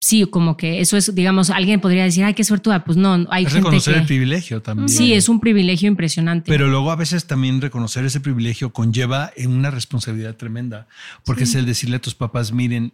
sí, 0.00 0.24
como 0.24 0.56
que 0.56 0.80
eso 0.80 0.96
es, 0.96 1.12
digamos, 1.16 1.50
alguien 1.50 1.80
podría 1.80 2.04
decir, 2.04 2.22
ay, 2.22 2.32
qué 2.34 2.44
suertuda. 2.44 2.84
Pues 2.84 2.96
no, 2.96 3.26
hay 3.28 3.44
es 3.44 3.52
gente 3.52 3.64
reconocer 3.64 3.96
el 3.96 4.06
privilegio 4.06 4.62
también. 4.62 4.88
Sí, 4.88 5.12
es 5.12 5.28
un 5.28 5.40
privilegio 5.40 5.88
impresionante. 5.88 6.48
Pero 6.48 6.68
luego 6.68 6.92
a 6.92 6.96
veces 6.96 7.26
también 7.26 7.60
reconocer 7.60 8.04
ese 8.04 8.20
privilegio 8.20 8.72
conlleva 8.72 9.32
una 9.44 9.72
responsabilidad 9.72 10.36
tremenda, 10.36 10.86
porque 11.24 11.42
es 11.42 11.56
el 11.56 11.66
decirle 11.66 11.96
a 11.96 12.00
tus 12.00 12.14
papás, 12.14 12.52
miren, 12.52 12.92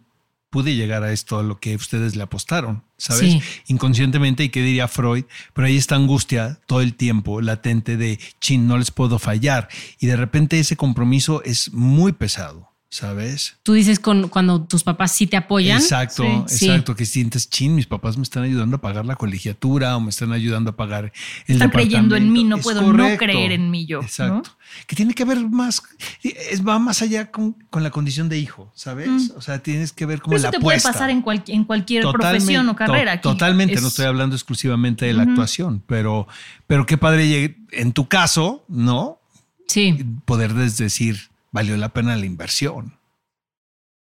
pude 0.53 0.75
llegar 0.75 1.01
a 1.01 1.11
esto, 1.11 1.39
a 1.39 1.43
lo 1.43 1.59
que 1.59 1.75
ustedes 1.75 2.15
le 2.15 2.21
apostaron, 2.21 2.83
¿sabes? 2.95 3.37
Inconscientemente, 3.65 4.43
y 4.43 4.49
qué 4.49 4.61
diría 4.61 4.87
Freud, 4.87 5.23
pero 5.51 5.65
ahí 5.65 5.77
está 5.77 5.95
angustia 5.95 6.59
todo 6.67 6.81
el 6.81 6.93
tiempo, 6.93 7.41
latente 7.41 7.97
de, 7.97 8.19
chin, 8.39 8.67
no 8.67 8.77
les 8.77 8.91
puedo 8.91 9.17
fallar. 9.17 9.67
Y 9.99 10.05
de 10.05 10.15
repente 10.15 10.59
ese 10.59 10.77
compromiso 10.77 11.41
es 11.43 11.73
muy 11.73 12.11
pesado. 12.11 12.69
¿Sabes? 12.93 13.55
Tú 13.63 13.73
dices 13.73 13.99
con, 13.99 14.27
cuando 14.27 14.61
tus 14.65 14.83
papás 14.83 15.13
sí 15.13 15.25
te 15.25 15.35
apoyan. 15.35 15.79
Exacto, 15.79 16.23
exacto, 16.23 16.95
que 16.95 17.07
sientes, 17.07 17.49
chin, 17.49 17.73
mis 17.73 17.87
papás 17.87 18.17
me 18.17 18.23
están 18.23 18.43
ayudando 18.43 18.75
a 18.75 18.81
pagar 18.81 19.03
la 19.03 19.15
colegiatura 19.15 19.97
o 19.97 19.99
me 19.99 20.11
están 20.11 20.31
ayudando 20.31 20.69
a 20.69 20.75
pagar 20.75 21.11
el 21.47 21.55
Están 21.55 21.71
creyendo 21.71 22.15
en 22.15 22.31
mí, 22.31 22.43
no 22.43 22.59
puedo 22.59 22.93
no 22.93 23.17
creer 23.17 23.51
en 23.51 23.71
mí 23.71 23.87
yo. 23.87 23.99
Exacto. 23.99 24.55
Que 24.85 24.95
tiene 24.95 25.15
que 25.15 25.25
ver 25.25 25.39
más, 25.49 25.81
es, 26.21 26.63
va 26.63 26.77
más 26.77 27.01
allá 27.01 27.31
con, 27.31 27.55
la 27.71 27.89
condición 27.89 28.29
de 28.29 28.37
hijo, 28.37 28.71
¿sabes? 28.75 29.09
Mm. 29.09 29.31
O 29.37 29.41
sea, 29.41 29.57
tienes 29.57 29.91
que 29.91 30.05
ver 30.05 30.21
como 30.21 30.35
la 30.35 30.37
eso 30.37 30.51
te 30.51 30.59
puede 30.59 30.79
pasar 30.79 31.09
en, 31.09 31.25
en 31.47 31.63
cualquier 31.63 32.03
profesión 32.11 32.69
o 32.69 32.75
carrera. 32.75 33.19
totalmente, 33.21 33.81
no 33.81 33.87
estoy 33.87 34.05
hablando 34.05 34.35
exclusivamente 34.35 35.07
de 35.07 35.13
la 35.13 35.23
actuación, 35.23 35.81
pero, 35.87 36.27
pero 36.67 36.85
qué 36.85 36.99
padre 36.99 37.57
en 37.71 37.91
tu 37.91 38.07
caso, 38.07 38.65
¿no? 38.67 39.19
Sí. 39.65 39.97
Poder 40.25 40.53
decir, 40.53 41.32
valió 41.53 41.77
la 41.77 41.89
pena 41.89 42.17
la 42.17 42.25
inversión. 42.25 42.99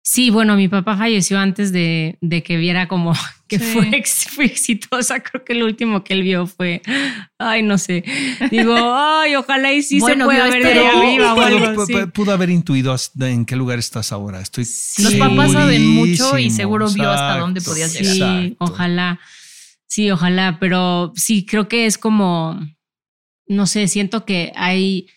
Sí, 0.01 0.29
bueno, 0.29 0.55
mi 0.55 0.67
papá 0.67 0.97
falleció 0.97 1.37
antes 1.37 1.71
de, 1.71 2.17
que 2.45 2.57
viera 2.57 2.87
como 2.87 3.13
que 3.47 3.59
fue, 3.59 3.89
exitosa. 4.45 5.19
Creo 5.19 5.43
que 5.43 5.53
lo 5.53 5.65
último 5.65 6.03
que 6.03 6.13
él 6.13 6.23
vio 6.23 6.47
fue, 6.47 6.81
ay, 7.37 7.63
no 7.63 7.77
sé. 7.77 8.03
Digo, 8.49 8.75
ay, 8.95 9.35
ojalá 9.35 9.73
y 9.73 9.83
sí 9.83 9.99
se 9.99 10.15
pueda 10.15 10.49
ver 10.49 10.63
de 10.63 10.87
arriba 10.87 11.33
o 11.33 11.41
algo 11.41 11.81
así. 11.83 11.93
Pudo 12.13 12.31
haber 12.31 12.49
intuido 12.49 12.95
en 13.19 13.45
qué 13.45 13.55
lugar 13.55 13.77
estás 13.77 14.11
ahora. 14.11 14.39
Estoy 14.39 14.63
Los 14.63 15.15
papás 15.15 15.51
saben 15.51 15.85
mucho 15.85 16.37
y 16.37 16.49
seguro 16.49 16.89
vio 16.89 17.09
hasta 17.09 17.37
dónde 17.39 17.61
podías 17.61 17.93
llegar. 17.93 18.15
Sí, 18.15 18.55
ojalá. 18.59 19.19
Sí, 19.85 20.09
ojalá. 20.11 20.57
Pero 20.59 21.11
sí, 21.15 21.45
creo 21.45 21.67
que 21.67 21.85
es 21.85 21.97
como, 21.97 22.59
no 23.47 23.67
sé, 23.67 23.87
siento 23.87 24.23
que 24.23 24.53
hay 24.55 25.07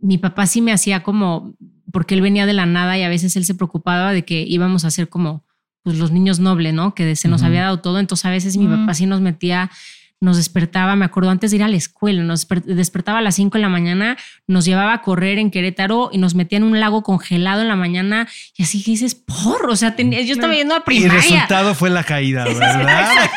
mi 0.00 0.18
papá 0.18 0.46
sí 0.46 0.62
me 0.62 0.72
hacía 0.72 1.02
como, 1.02 1.54
porque 1.92 2.14
él 2.14 2.20
venía 2.20 2.46
de 2.46 2.52
la 2.52 2.66
nada 2.66 2.98
y 2.98 3.02
a 3.02 3.08
veces 3.08 3.36
él 3.36 3.44
se 3.44 3.54
preocupaba 3.54 4.12
de 4.12 4.24
que 4.24 4.42
íbamos 4.42 4.84
a 4.84 4.90
ser 4.90 5.08
como 5.08 5.44
pues, 5.82 5.98
los 5.98 6.10
niños 6.10 6.40
nobles, 6.40 6.74
¿no? 6.74 6.94
Que 6.94 7.16
se 7.16 7.28
nos 7.28 7.42
había 7.42 7.62
dado 7.62 7.80
todo. 7.80 7.98
Entonces 7.98 8.24
a 8.24 8.30
veces 8.30 8.56
mi 8.56 8.66
papá 8.66 8.94
sí 8.94 9.06
nos 9.06 9.20
metía, 9.20 9.70
nos 10.20 10.36
despertaba, 10.38 10.96
me 10.96 11.04
acuerdo 11.04 11.30
antes 11.30 11.50
de 11.50 11.58
ir 11.58 11.62
a 11.62 11.68
la 11.68 11.76
escuela, 11.76 12.22
nos 12.22 12.46
despertaba 12.64 13.18
a 13.18 13.22
las 13.22 13.34
5 13.34 13.58
de 13.58 13.62
la 13.62 13.68
mañana, 13.68 14.16
nos 14.46 14.64
llevaba 14.64 14.94
a 14.94 15.02
correr 15.02 15.38
en 15.38 15.50
Querétaro 15.50 16.08
y 16.12 16.18
nos 16.18 16.34
metía 16.34 16.58
en 16.58 16.64
un 16.64 16.80
lago 16.80 17.02
congelado 17.02 17.62
en 17.62 17.68
la 17.68 17.76
mañana 17.76 18.26
y 18.56 18.62
así 18.62 18.82
que 18.82 18.92
dices, 18.92 19.14
por, 19.14 19.68
o 19.68 19.76
sea, 19.76 19.94
yo 19.96 20.32
estaba 20.32 20.54
yendo 20.54 20.74
a 20.74 20.84
primaria. 20.84 21.12
Y 21.12 21.16
el 21.16 21.22
resultado 21.22 21.74
fue 21.74 21.90
la 21.90 22.04
caída, 22.04 22.44
¿verdad? 22.46 23.28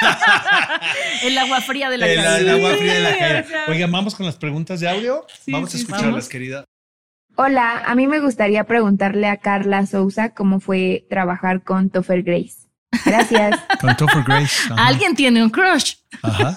el 1.24 1.38
agua 1.38 1.62
fría 1.62 1.90
de 1.90 1.98
la 1.98 2.06
caída. 2.06 2.40
El 2.40 2.50
agua 2.50 2.72
fría 2.76 2.94
de 2.94 3.00
la 3.02 3.18
caída. 3.18 3.46
Oigan, 3.68 3.92
vamos 3.92 4.16
con 4.16 4.26
las 4.26 4.38
preguntas 4.38 4.80
de 4.80 4.90
audio. 4.90 5.26
vamos 5.48 5.74
a 5.74 5.78
escucharlas, 5.78 6.30
querida. 6.30 6.64
Hola, 7.36 7.84
a 7.86 7.96
mí 7.96 8.08
me 8.08 8.20
gustaría 8.20 8.66
preguntarle 8.66 9.28
a 9.28 9.38
Carla 9.38 9.86
Sousa 9.86 10.34
cómo 10.34 10.60
fue 10.60 11.06
trabajar 11.10 11.64
con 11.64 11.90
Topher 11.90 12.24
Grace. 12.24 12.69
Gracias. 13.06 13.60
Con 13.80 13.96
Topher 13.96 14.24
Grace. 14.24 14.74
Alguien 14.78 15.16
tiene 15.16 15.44
un 15.44 15.50
crush. 15.50 15.96
Ajá. 16.22 16.54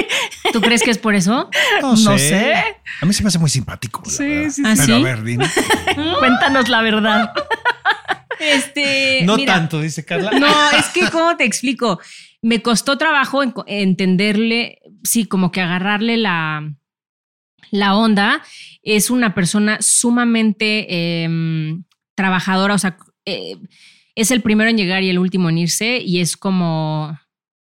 ¿Tú 0.52 0.60
crees 0.60 0.82
que 0.82 0.90
es 0.90 0.98
por 0.98 1.14
eso? 1.14 1.48
No, 1.80 1.96
sé. 1.96 2.54
A 3.00 3.06
mí 3.06 3.12
se 3.12 3.22
me 3.22 3.28
hace 3.28 3.38
muy 3.38 3.50
simpático. 3.50 4.02
Sí, 4.04 4.50
sí, 4.50 4.62
sí. 4.64 4.82
Pero 4.86 4.96
a 4.96 5.00
ver, 5.00 5.22
dime. 5.22 5.46
Cuéntanos 6.18 6.68
la 6.68 6.82
verdad. 6.82 7.32
Este, 8.38 9.22
no 9.24 9.38
tanto, 9.38 9.80
dice 9.80 10.04
Carla. 10.04 10.30
No, 10.32 10.70
es 10.78 10.86
que, 10.86 11.10
¿cómo 11.10 11.36
te 11.36 11.44
explico? 11.44 12.00
Me 12.42 12.62
costó 12.62 12.98
trabajo 12.98 13.42
entenderle, 13.66 14.80
sí, 15.04 15.26
como 15.26 15.50
que 15.50 15.60
agarrarle 15.60 16.16
la, 16.16 16.70
la 17.70 17.96
onda. 17.96 18.42
Es 18.82 19.10
una 19.10 19.34
persona 19.34 19.78
sumamente 19.80 21.22
em, 21.24 21.84
trabajadora, 22.14 22.74
o 22.74 22.78
sea, 22.78 22.98
eh, 23.24 23.56
es 24.16 24.32
el 24.32 24.42
primero 24.42 24.68
en 24.68 24.76
llegar 24.76 25.04
y 25.04 25.10
el 25.10 25.20
último 25.20 25.48
en 25.48 25.58
irse, 25.58 26.00
y 26.04 26.20
es 26.20 26.36
como, 26.36 27.16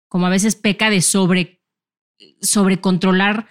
como 0.08 0.28
a 0.28 0.30
veces 0.30 0.56
peca 0.56 0.89
de 0.89 1.02
sobre 1.02 1.60
sobre 2.42 2.80
controlar 2.80 3.48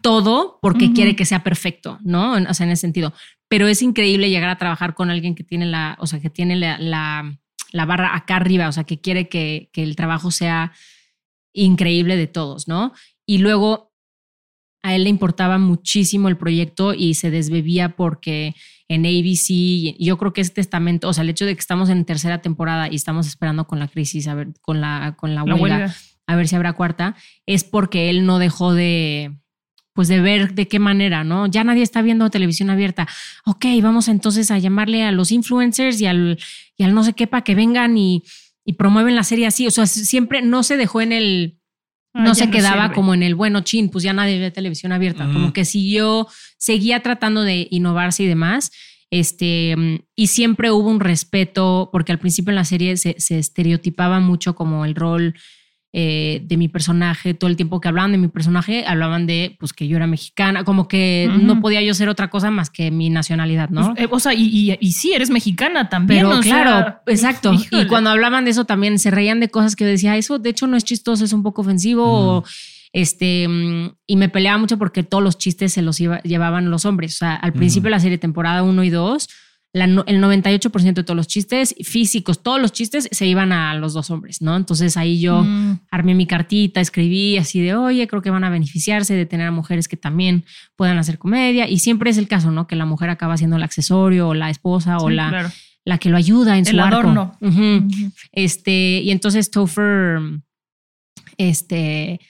todo 0.00 0.58
porque 0.62 0.92
quiere 0.92 1.16
que 1.16 1.24
sea 1.24 1.42
perfecto, 1.42 1.98
¿no? 2.02 2.32
O 2.32 2.54
sea, 2.54 2.64
en 2.66 2.72
ese 2.72 2.82
sentido. 2.82 3.12
Pero 3.48 3.66
es 3.68 3.82
increíble 3.82 4.30
llegar 4.30 4.50
a 4.50 4.58
trabajar 4.58 4.94
con 4.94 5.10
alguien 5.10 5.34
que 5.34 5.44
tiene 5.44 5.66
la, 5.66 5.96
o 6.00 6.06
sea, 6.06 6.20
que 6.20 6.30
tiene 6.30 6.56
la, 6.56 6.78
la, 6.78 7.84
barra 7.86 8.14
acá 8.14 8.36
arriba, 8.36 8.68
o 8.68 8.72
sea, 8.72 8.84
que 8.84 9.00
quiere 9.00 9.28
que, 9.28 9.68
que, 9.72 9.82
el 9.82 9.96
trabajo 9.96 10.30
sea 10.30 10.72
increíble 11.52 12.16
de 12.16 12.26
todos, 12.26 12.68
¿no? 12.68 12.92
Y 13.26 13.38
luego 13.38 13.92
a 14.82 14.94
él 14.94 15.04
le 15.04 15.10
importaba 15.10 15.58
muchísimo 15.58 16.28
el 16.28 16.36
proyecto 16.36 16.94
y 16.94 17.14
se 17.14 17.30
desbebía 17.30 17.96
porque 17.96 18.54
en 18.88 19.06
ABC, 19.06 19.96
yo 19.98 20.18
creo 20.18 20.32
que 20.32 20.40
es 20.40 20.52
testamento, 20.52 21.08
o 21.08 21.12
sea, 21.12 21.22
el 21.22 21.30
hecho 21.30 21.46
de 21.46 21.54
que 21.54 21.60
estamos 21.60 21.88
en 21.88 22.04
tercera 22.04 22.42
temporada 22.42 22.88
y 22.90 22.96
estamos 22.96 23.26
esperando 23.26 23.66
con 23.66 23.78
la 23.78 23.88
crisis, 23.88 24.28
a 24.28 24.34
ver, 24.34 24.48
con 24.60 24.80
la, 24.80 25.16
con 25.18 25.34
la, 25.34 25.44
huelga 25.44 25.94
a 26.26 26.36
ver 26.36 26.48
si 26.48 26.56
habrá 26.56 26.72
cuarta, 26.72 27.16
es 27.46 27.64
porque 27.64 28.10
él 28.10 28.26
no 28.26 28.38
dejó 28.38 28.72
de, 28.72 29.36
pues 29.92 30.08
de 30.08 30.20
ver 30.20 30.54
de 30.54 30.68
qué 30.68 30.78
manera, 30.78 31.24
¿no? 31.24 31.46
Ya 31.46 31.64
nadie 31.64 31.82
está 31.82 32.02
viendo 32.02 32.30
televisión 32.30 32.70
abierta. 32.70 33.06
Ok, 33.44 33.66
vamos 33.82 34.08
entonces 34.08 34.50
a 34.50 34.58
llamarle 34.58 35.04
a 35.04 35.12
los 35.12 35.32
influencers 35.32 36.00
y 36.00 36.06
al, 36.06 36.38
y 36.76 36.84
al 36.84 36.94
no 36.94 37.04
sé 37.04 37.12
qué 37.12 37.26
para 37.26 37.44
que 37.44 37.54
vengan 37.54 37.96
y, 37.98 38.22
y 38.64 38.74
promueven 38.74 39.14
la 39.14 39.24
serie 39.24 39.46
así. 39.46 39.66
O 39.66 39.70
sea, 39.70 39.86
siempre 39.86 40.42
no 40.42 40.62
se 40.62 40.76
dejó 40.76 41.00
en 41.00 41.12
el, 41.12 41.58
ah, 42.14 42.22
no 42.22 42.34
se 42.34 42.50
quedaba 42.50 42.92
como 42.92 43.12
en 43.12 43.22
el 43.22 43.34
bueno 43.34 43.60
chin, 43.60 43.90
pues 43.90 44.04
ya 44.04 44.12
nadie 44.12 44.38
ve 44.38 44.50
televisión 44.50 44.92
abierta. 44.92 45.24
Como 45.24 45.52
que 45.52 45.64
siguió, 45.64 46.26
seguía 46.56 47.00
tratando 47.00 47.42
de 47.42 47.68
innovarse 47.70 48.22
y 48.22 48.26
demás. 48.26 48.72
Este, 49.10 49.76
y 50.16 50.26
siempre 50.28 50.70
hubo 50.70 50.88
un 50.88 51.00
respeto, 51.00 51.90
porque 51.92 52.12
al 52.12 52.18
principio 52.18 52.50
en 52.50 52.56
la 52.56 52.64
serie 52.64 52.96
se, 52.96 53.14
se 53.18 53.38
estereotipaba 53.38 54.18
mucho 54.20 54.54
como 54.54 54.84
el 54.84 54.94
rol 54.94 55.34
eh, 55.96 56.40
de 56.42 56.56
mi 56.56 56.66
personaje, 56.66 57.34
todo 57.34 57.48
el 57.48 57.54
tiempo 57.54 57.80
que 57.80 57.86
hablaban 57.86 58.10
de 58.10 58.18
mi 58.18 58.26
personaje, 58.26 58.84
hablaban 58.84 59.28
de 59.28 59.56
pues 59.60 59.72
que 59.72 59.86
yo 59.86 59.96
era 59.96 60.08
mexicana, 60.08 60.64
como 60.64 60.88
que 60.88 61.30
no 61.40 61.60
podía 61.60 61.80
yo 61.82 61.94
ser 61.94 62.08
otra 62.08 62.30
cosa 62.30 62.50
más 62.50 62.68
que 62.68 62.90
mi 62.90 63.10
nacionalidad, 63.10 63.70
¿no? 63.70 63.94
Pues, 63.94 64.04
eh, 64.04 64.08
o 64.10 64.18
sea, 64.18 64.34
y, 64.34 64.76
y, 64.80 64.90
sí, 64.92 65.12
eres 65.12 65.30
mexicana 65.30 65.88
también. 65.88 66.26
Pero 66.26 66.40
claro, 66.40 66.96
exacto. 67.06 67.52
Y 67.70 67.86
cuando 67.86 68.10
hablaban 68.10 68.44
de 68.44 68.50
eso 68.50 68.64
también 68.64 68.98
se 68.98 69.12
reían 69.12 69.38
de 69.38 69.50
cosas 69.50 69.76
que 69.76 69.84
yo 69.84 69.90
decía, 69.90 70.16
eso 70.16 70.40
de 70.40 70.50
hecho 70.50 70.66
no 70.66 70.76
es 70.76 70.82
chistoso, 70.82 71.24
es 71.24 71.32
un 71.32 71.44
poco 71.44 71.62
ofensivo. 71.62 72.44
este, 72.92 73.46
mm, 73.46 73.90
y 74.08 74.16
me 74.16 74.28
peleaba 74.28 74.58
mucho 74.58 74.78
porque 74.78 75.04
todos 75.04 75.22
los 75.22 75.38
chistes 75.38 75.74
se 75.74 75.82
los 75.82 75.98
llevaban 75.98 76.72
los 76.72 76.86
hombres. 76.86 77.14
O 77.14 77.18
sea, 77.18 77.36
al 77.36 77.52
principio 77.52 77.84
de 77.84 77.90
la 77.90 78.00
serie, 78.00 78.18
temporada 78.18 78.64
1 78.64 78.82
y 78.82 78.90
2, 78.90 79.28
el 79.74 80.22
98% 80.22 80.94
de 80.94 81.02
todos 81.02 81.16
los 81.16 81.26
chistes 81.26 81.74
físicos, 81.82 82.44
todos 82.44 82.60
los 82.60 82.70
chistes 82.70 83.08
se 83.10 83.26
iban 83.26 83.52
a 83.52 83.74
los 83.74 83.92
dos 83.92 84.08
hombres, 84.10 84.40
¿no? 84.40 84.56
Entonces 84.56 84.96
ahí 84.96 85.20
yo 85.20 85.42
mm. 85.42 85.80
armé 85.90 86.14
mi 86.14 86.26
cartita, 86.26 86.80
escribí 86.80 87.36
así 87.38 87.60
de, 87.60 87.74
oye, 87.74 88.06
creo 88.06 88.22
que 88.22 88.30
van 88.30 88.44
a 88.44 88.50
beneficiarse 88.50 89.14
de 89.14 89.26
tener 89.26 89.48
a 89.48 89.50
mujeres 89.50 89.88
que 89.88 89.96
también 89.96 90.44
puedan 90.76 90.96
hacer 90.98 91.18
comedia. 91.18 91.68
Y 91.68 91.80
siempre 91.80 92.10
es 92.10 92.18
el 92.18 92.28
caso, 92.28 92.52
¿no? 92.52 92.68
Que 92.68 92.76
la 92.76 92.86
mujer 92.86 93.10
acaba 93.10 93.36
siendo 93.36 93.56
el 93.56 93.64
accesorio 93.64 94.28
o 94.28 94.34
la 94.34 94.48
esposa 94.48 94.98
o 94.98 95.10
la, 95.10 95.52
la 95.84 95.98
que 95.98 96.08
lo 96.08 96.16
ayuda 96.16 96.56
en 96.56 96.66
su 96.66 96.80
adorno. 96.80 97.36
Este, 98.30 99.00
y 99.00 99.10
entonces 99.10 99.50
Topher, 99.50 100.20
este... 101.36 102.20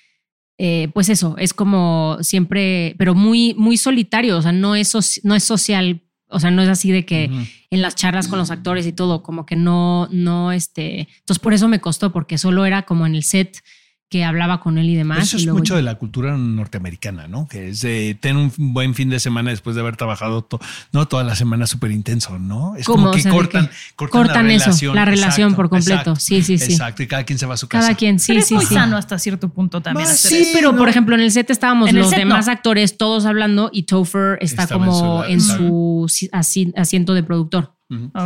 Eh, 0.57 0.89
pues 0.95 1.09
eso, 1.09 1.35
es 1.37 1.53
como 1.53 2.17
siempre, 2.21 2.95
pero 2.97 3.17
muy, 3.17 3.55
muy 3.55 3.77
solitario, 3.77 4.39
o 4.39 4.43
sea, 4.43 4.53
no 4.53 4.77
es, 4.77 5.21
no 5.25 5.35
es 5.35 5.43
social 5.43 6.04
o 6.35 6.41
sea, 6.41 6.51
no 6.51 6.63
es 6.63 6.69
así 6.69 6.91
de 6.91 7.07
que 7.07 7.31
en 7.71 7.83
las 7.83 7.95
charlas 7.95 8.29
con 8.29 8.39
los 8.39 8.51
actores 8.51 8.87
y 8.87 8.93
todo, 8.93 9.23
como 9.23 9.47
que 9.47 9.57
no, 9.57 10.09
no, 10.11 10.53
este. 10.53 11.09
Entonces, 11.21 11.39
por 11.39 11.55
eso 11.55 11.69
me 11.69 11.81
costó, 11.81 12.13
porque 12.13 12.39
solo 12.39 12.67
era 12.67 12.83
como 12.83 13.07
en 13.07 13.15
el 13.15 13.23
set 13.23 13.63
que 14.11 14.23
hablaba 14.25 14.61
con 14.61 14.79
él 14.79 14.89
y 14.91 14.95
demás. 14.95 15.19
eso 15.19 15.37
es 15.37 15.47
mucho 15.47 15.75
de 15.75 15.83
la 15.83 15.97
cultura 15.97 16.37
norteamericana, 16.37 17.27
¿no? 17.27 17.49
Que 17.49 17.71
es 17.71 17.81
de 17.81 18.17
tener 18.21 18.37
un 18.37 18.53
buen 18.73 18.95
fin 18.95 19.11
de 19.11 19.19
semana 19.19 19.51
después 19.51 19.75
de 19.75 19.83
haber 19.83 19.97
trabajado 19.97 20.47
no 20.93 21.09
toda 21.09 21.25
la 21.25 21.35
semana 21.35 21.67
súper 21.67 21.91
intenso, 21.91 22.39
¿no? 22.39 22.77
Es 22.77 22.87
como 22.87 23.11
que 23.11 23.23
cortan, 23.29 23.71
cortan, 23.97 24.47
la 24.47 24.55
eso, 24.55 24.67
relación. 24.67 24.95
la 24.95 25.05
relación 25.05 25.55
por 25.55 25.69
completo. 25.69 26.17
sí, 26.17 26.43
sí, 26.43 26.59
sí. 26.59 26.73
Exacto, 26.73 27.03
y 27.03 27.07
cada 27.07 27.25
quien 27.25 27.39
se 27.39 27.47
va 27.47 27.55
a 27.55 27.57
su 27.57 27.67
casa. 27.67 27.89
Cada 27.89 27.97
quien, 27.97 28.19
sí, 28.21 28.33
pero 28.35 28.47
sí. 28.47 28.55
Es 28.55 28.63
muy 28.63 28.67
sano 28.67 28.97
hasta 28.97 29.19
cierto 29.19 29.49
punto 29.49 29.81
también. 29.81 30.07
sí, 30.09 30.51
pero 30.53 30.77
por 30.77 30.89
ejemplo, 30.89 31.15
en 31.15 31.23
el 31.23 31.33
set 31.33 31.51
estábamos 31.51 31.93
los 31.93 32.11
demás 32.11 32.49
actores 32.49 32.97
todos 32.97 33.27
hablando 33.27 33.71
y 33.73 33.85
Topher 33.85 34.39
está 34.41 34.67
como 34.69 35.25
en 35.25 35.41
su, 35.41 36.07
asiento 36.33 37.15
de 37.15 37.23
productor. 37.23 37.75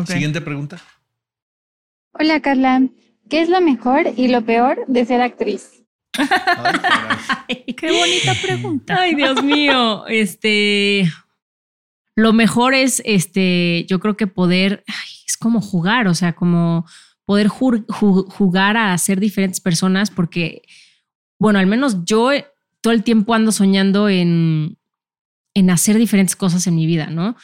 Siguiente 0.07 0.41
pregunta. 0.41 0.79
Hola, 2.13 2.41
Carla. 2.41 2.83
¿Qué 3.29 3.43
es 3.43 3.49
lo 3.49 3.61
mejor 3.61 4.07
y 4.17 4.29
lo 4.29 4.45
peor 4.45 4.85
de 4.87 5.05
ser 5.05 5.21
actriz? 5.21 5.85
qué 7.77 7.93
bonita 7.93 8.35
pregunta. 8.43 8.97
Ay, 9.01 9.15
Dios 9.15 9.43
mío. 9.43 10.07
Este, 10.09 11.11
lo 12.17 12.33
mejor 12.33 12.75
es, 12.75 13.03
este, 13.05 13.87
yo 13.89 14.01
creo 14.01 14.17
que 14.17 14.27
poder, 14.27 14.85
es 15.27 15.37
como 15.37 15.61
jugar, 15.61 16.09
o 16.09 16.15
sea, 16.15 16.35
como 16.35 16.87
poder 17.25 17.49
jugar 17.49 18.77
a 18.77 18.97
ser 18.97 19.21
diferentes 19.21 19.61
personas, 19.61 20.11
porque, 20.11 20.63
bueno, 21.39 21.59
al 21.59 21.67
menos 21.67 22.05
yo 22.05 22.31
todo 22.81 22.93
el 22.93 23.05
tiempo 23.05 23.35
ando 23.35 23.53
soñando 23.53 24.09
en, 24.09 24.79
en 25.55 25.71
hacer 25.71 25.99
diferentes 25.99 26.37
cosas 26.37 26.67
en 26.67 26.75
mi 26.75 26.87
vida, 26.87 27.09
¿no? 27.09 27.37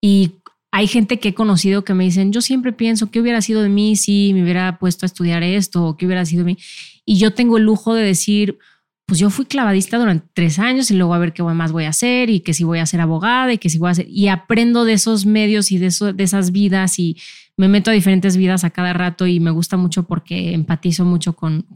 Y 0.00 0.41
hay 0.74 0.86
gente 0.86 1.20
que 1.20 1.28
he 1.28 1.34
conocido 1.34 1.84
que 1.84 1.92
me 1.92 2.04
dicen, 2.04 2.32
yo 2.32 2.40
siempre 2.40 2.72
pienso, 2.72 3.10
¿qué 3.10 3.20
hubiera 3.20 3.42
sido 3.42 3.62
de 3.62 3.68
mí 3.68 3.94
si 3.94 4.32
me 4.32 4.42
hubiera 4.42 4.78
puesto 4.78 5.04
a 5.04 5.06
estudiar 5.06 5.42
esto? 5.42 5.84
¿O 5.84 5.96
qué 5.98 6.06
hubiera 6.06 6.24
sido 6.24 6.44
de 6.44 6.54
mí? 6.54 6.58
Y 7.04 7.18
yo 7.18 7.34
tengo 7.34 7.58
el 7.58 7.64
lujo 7.64 7.94
de 7.94 8.02
decir, 8.02 8.58
pues 9.04 9.20
yo 9.20 9.28
fui 9.28 9.44
clavadista 9.44 9.98
durante 9.98 10.26
tres 10.32 10.58
años 10.58 10.90
y 10.90 10.94
luego 10.94 11.12
a 11.12 11.18
ver 11.18 11.34
qué 11.34 11.42
más 11.42 11.72
voy 11.72 11.84
a 11.84 11.90
hacer 11.90 12.30
y 12.30 12.40
que 12.40 12.54
si 12.54 12.64
voy 12.64 12.78
a 12.78 12.86
ser 12.86 13.02
abogada 13.02 13.52
y 13.52 13.58
que 13.58 13.68
si 13.68 13.76
voy 13.76 13.88
a 13.88 13.90
hacer, 13.90 14.08
y 14.08 14.28
aprendo 14.28 14.86
de 14.86 14.94
esos 14.94 15.26
medios 15.26 15.72
y 15.72 15.78
de, 15.78 15.88
esas 15.88 16.52
vidas 16.52 16.98
y 16.98 17.18
me 17.58 17.68
meto 17.68 17.90
a 17.90 17.94
diferentes 17.94 18.38
vidas 18.38 18.64
a 18.64 18.70
cada 18.70 18.94
rato 18.94 19.26
y 19.26 19.40
me 19.40 19.50
gusta 19.50 19.76
mucho 19.76 20.04
porque 20.04 20.54
empatizo 20.54 21.04
mucho 21.04 21.34
con 21.34 21.66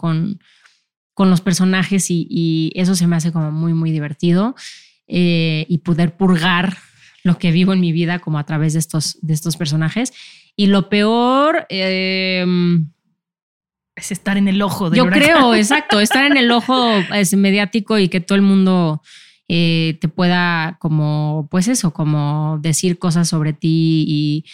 los 1.18 1.40
personajes 1.42 2.06
y, 2.08 2.72
eso 2.74 2.94
se 2.94 3.06
me 3.06 3.16
hace 3.16 3.30
como 3.30 3.52
muy, 3.52 3.74
muy 3.74 3.90
divertido 3.90 4.54
eh, 5.06 5.66
y 5.68 5.78
poder 5.78 6.16
purgar 6.16 6.78
lo 7.26 7.38
que 7.38 7.50
vivo 7.50 7.72
en 7.72 7.80
mi 7.80 7.92
vida 7.92 8.20
como 8.20 8.38
a 8.38 8.44
través 8.44 8.72
de 8.72 8.78
estos, 8.78 9.18
de 9.20 9.34
estos 9.34 9.56
personajes. 9.56 10.12
Y 10.54 10.66
lo 10.66 10.88
peor... 10.88 11.66
Em, 11.68 12.88
es 13.96 14.12
estar 14.12 14.36
en 14.36 14.46
el 14.46 14.60
ojo 14.60 14.90
de 14.90 14.98
Yo 14.98 15.08
creo, 15.08 15.54
exacto, 15.54 16.00
estar 16.00 16.26
en 16.26 16.36
el 16.36 16.50
ojo 16.50 16.90
es 17.14 17.34
mediático 17.34 17.98
y 17.98 18.08
que 18.08 18.20
todo 18.20 18.36
el 18.36 18.42
mundo 18.42 19.00
eh, 19.48 19.96
te 20.02 20.08
pueda 20.08 20.76
como, 20.80 21.48
pues 21.50 21.66
eso, 21.66 21.94
como 21.94 22.58
decir 22.60 22.98
cosas 22.98 23.26
sobre 23.26 23.54
ti 23.54 24.04
y 24.06 24.44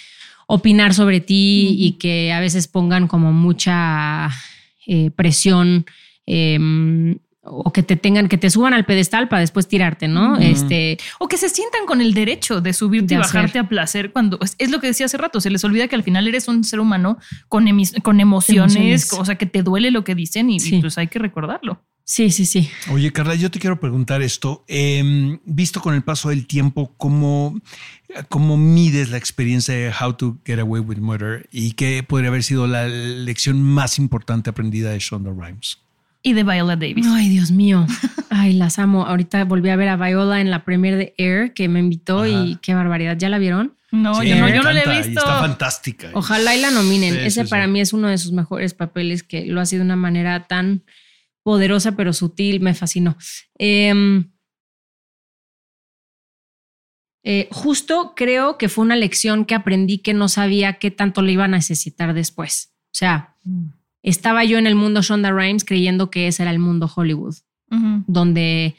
opinar 0.47 0.95
sobre 0.95 1.21
ti 1.21 1.75
y 1.77 1.93
que 1.99 2.33
a 2.33 2.39
veces 2.39 2.69
pongan 2.69 3.09
como 3.09 3.33
mucha 3.33 4.31
eh, 4.87 5.11
presión 5.11 5.87
em, 6.25 7.19
o 7.45 7.73
que 7.73 7.83
te 7.83 7.97
tengan, 7.97 8.29
que 8.29 8.39
te 8.39 8.51
suban 8.51 8.73
al 8.73 8.85
pedestal 8.85 9.29
para 9.29 9.41
después 9.41 9.67
tirarte, 9.67 10.07
¿no? 10.07 10.39
Este. 10.39 10.99
O 11.19 11.27
que 11.27 11.37
se 11.37 11.49
sientan 11.49 11.87
con 11.87 12.01
el 12.01 12.15
derecho 12.15 12.61
de 12.61 12.73
subirte 12.73 13.15
y 13.15 13.17
bajarte 13.17 13.59
a 13.59 13.69
placer 13.69 14.13
cuando 14.13 14.39
es, 14.59 14.71
lo 14.71 14.81
que 14.81 14.87
decía 14.87 15.07
hace 15.07 15.17
rato. 15.17 15.41
Se 15.41 15.51
les 15.51 15.65
olvida 15.65 15.89
que 15.89 15.97
al 15.97 16.05
final 16.05 16.29
eres 16.29 16.47
un 16.47 16.63
ser 16.63 16.79
humano 16.79 17.19
con, 17.49 17.67
con 18.03 18.21
emociones, 18.21 19.13
o 19.13 19.25
sea, 19.25 19.35
que 19.35 19.47
te 19.47 19.63
duele 19.63 19.91
lo 19.91 20.05
que 20.05 20.15
dicen 20.15 20.51
y, 20.51 20.81
pues 20.81 20.99
hay 20.99 21.09
que 21.09 21.19
recordarlo. 21.19 21.83
Sí, 22.05 22.31
sí, 22.31 22.47
sí. 22.47 22.69
Oye, 22.91 23.13
Carla, 23.13 23.35
yo 23.35 23.51
te 23.51 23.59
quiero 23.59 23.81
preguntar 23.81 24.23
esto. 24.23 24.65
Em, 24.69 25.39
visto 25.45 25.81
con 25.81 25.95
el 25.95 26.03
paso 26.03 26.29
del 26.29 26.47
tiempo, 26.47 26.95
¿cómo, 26.97 27.61
¿cómo 28.29 28.57
mides 28.57 29.11
la 29.11 29.17
experiencia 29.17 29.75
de 29.75 29.93
How 29.93 30.15
to 30.15 30.39
Get 30.45 30.59
Away 30.59 30.81
with 30.81 30.99
Murder 30.99 31.49
y 31.51 31.73
qué 31.73 32.03
podría 32.03 32.29
haber 32.29 32.43
sido 32.43 32.67
la 32.67 32.87
lección 32.87 33.63
más 33.63 33.99
importante 33.99 34.51
aprendida 34.51 34.91
de 34.91 34.99
Shonda 34.99 35.31
Rhimes? 35.31 35.79
Y 36.23 36.33
de 36.35 36.45
Viola 36.45 36.77
Davis. 36.77 37.07
Ay, 37.09 37.29
Dios 37.29 37.51
mío. 37.51 37.87
Ay, 38.31 38.53
las 38.53 38.79
amo. 38.79 39.05
Ahorita 39.05 39.45
volví 39.45 39.69
a 39.69 39.77
ver 39.77 39.89
a 39.89 39.97
Viola 39.97 40.41
en 40.41 40.51
la 40.51 40.65
premiere 40.65 40.97
de 40.97 41.15
Air 41.19 41.53
que 41.53 41.69
me 41.69 41.81
invitó 41.81 42.27
y 42.27 42.59
qué 42.63 42.75
barbaridad. 42.75 43.17
¿Ya 43.17 43.29
la 43.29 43.39
vieron? 43.39 43.77
No, 43.91 44.23
yo, 44.23 44.37
no 44.37 44.49
yo, 44.49 44.63
no, 44.63 44.73
la 44.73 44.83
he 44.83 45.03
visto. 45.03 45.21
Está 45.21 45.41
fantástica. 45.41 46.11
Ojalá 46.15 46.57
y 46.57 46.61
la 46.61 46.71
nominen. 46.71 47.17
Ese 47.17 47.45
para 47.45 47.67
mí 47.67 47.81
es 47.81 47.93
uno 47.93 48.09
de 48.09 48.17
sus 48.19 48.33
mejores 48.33 48.73
papeles 48.73 49.23
que 49.23 49.45
lo 49.47 49.61
ha 49.61 49.67
sido 49.67 49.81
de 49.81 49.87
una 49.87 49.97
manera 49.97 50.47
tan 50.47 50.85
poderosa 51.43 51.93
pero 51.93 52.13
sutil. 52.13 52.61
Me 52.61 52.73
fascinó. 52.73 53.19
Em, 53.59 54.31
eh, 57.25 57.49
justo 57.51 58.15
creo 58.17 58.57
que 58.57 58.69
fue 58.69 58.85
una 58.85 58.97
lección 58.97 59.45
que 59.45 59.55
aprendí 59.55 59.99
que 59.99 60.15
no 60.15 60.29
sabía 60.29 60.75
qué 60.75 60.91
tanto 60.91 61.21
le 61.21 61.33
iba 61.33 61.45
a 61.45 61.49
necesitar 61.49 62.15
después. 62.15 62.73
O 62.87 62.95
sea, 62.95 63.37
mm 63.45 63.82
estaba 64.03 64.45
yo 64.45 64.59
en 64.59 64.67
el 64.67 64.75
mundo 64.75 65.03
Shonda 65.03 65.31
Rhimes 65.31 65.65
creyendo 65.65 66.11
que 66.11 66.27
ese 66.27 66.43
era 66.43 66.51
el 66.51 66.59
mundo 66.59 66.91
Hollywood, 66.95 67.37
donde, 68.07 68.75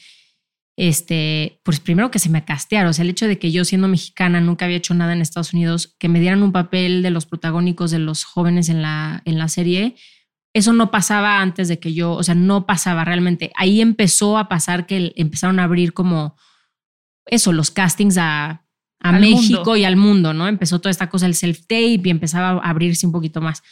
este, 0.77 1.59
pues 1.63 1.79
primero 1.79 2.11
que 2.11 2.19
se 2.19 2.29
me 2.29 2.45
castearon, 2.45 2.91
o 2.91 2.93
sea, 2.93 3.03
el 3.03 3.09
hecho 3.09 3.27
de 3.27 3.39
que 3.39 3.51
yo 3.51 3.65
siendo 3.65 3.87
mexicana 3.87 4.39
nunca 4.39 4.65
había 4.65 4.77
hecho 4.77 4.93
nada 4.93 5.13
en 5.13 5.21
Estados 5.21 5.53
Unidos, 5.53 5.95
que 5.97 6.09
me 6.09 6.19
dieran 6.19 6.43
un 6.43 6.51
papel 6.51 7.01
de 7.01 7.09
los 7.09 7.25
protagónicos 7.25 7.89
de 7.89 7.99
los 7.99 8.23
jóvenes 8.23 8.69
en 8.69 8.81
la, 8.81 9.23
en 9.25 9.39
la 9.39 9.47
serie, 9.47 9.95
eso 10.53 10.71
no 10.73 10.91
pasaba 10.91 11.41
antes 11.41 11.67
de 11.67 11.79
que 11.79 11.93
yo, 11.93 12.11
o 12.11 12.21
sea, 12.21 12.35
no 12.35 12.67
pasaba 12.67 13.03
realmente. 13.03 13.51
Ahí 13.55 13.81
empezó 13.81 14.37
a 14.37 14.47
pasar 14.47 14.85
que 14.85 15.11
empezaron 15.15 15.59
a 15.59 15.63
abrir 15.63 15.93
como 15.93 16.35
eso, 17.25 17.51
los 17.53 17.71
castings 17.71 18.17
a, 18.19 18.63
a 18.99 19.11
México 19.13 19.75
y 19.75 19.85
al 19.85 19.95
mundo, 19.95 20.33
¿no? 20.33 20.47
Empezó 20.47 20.79
toda 20.79 20.91
esta 20.91 21.09
cosa 21.09 21.25
del 21.25 21.33
self-tape 21.33 22.01
y 22.03 22.09
empezaba 22.09 22.61
a 22.61 22.69
abrirse 22.69 23.07
un 23.07 23.11
poquito 23.11 23.41
más 23.41 23.63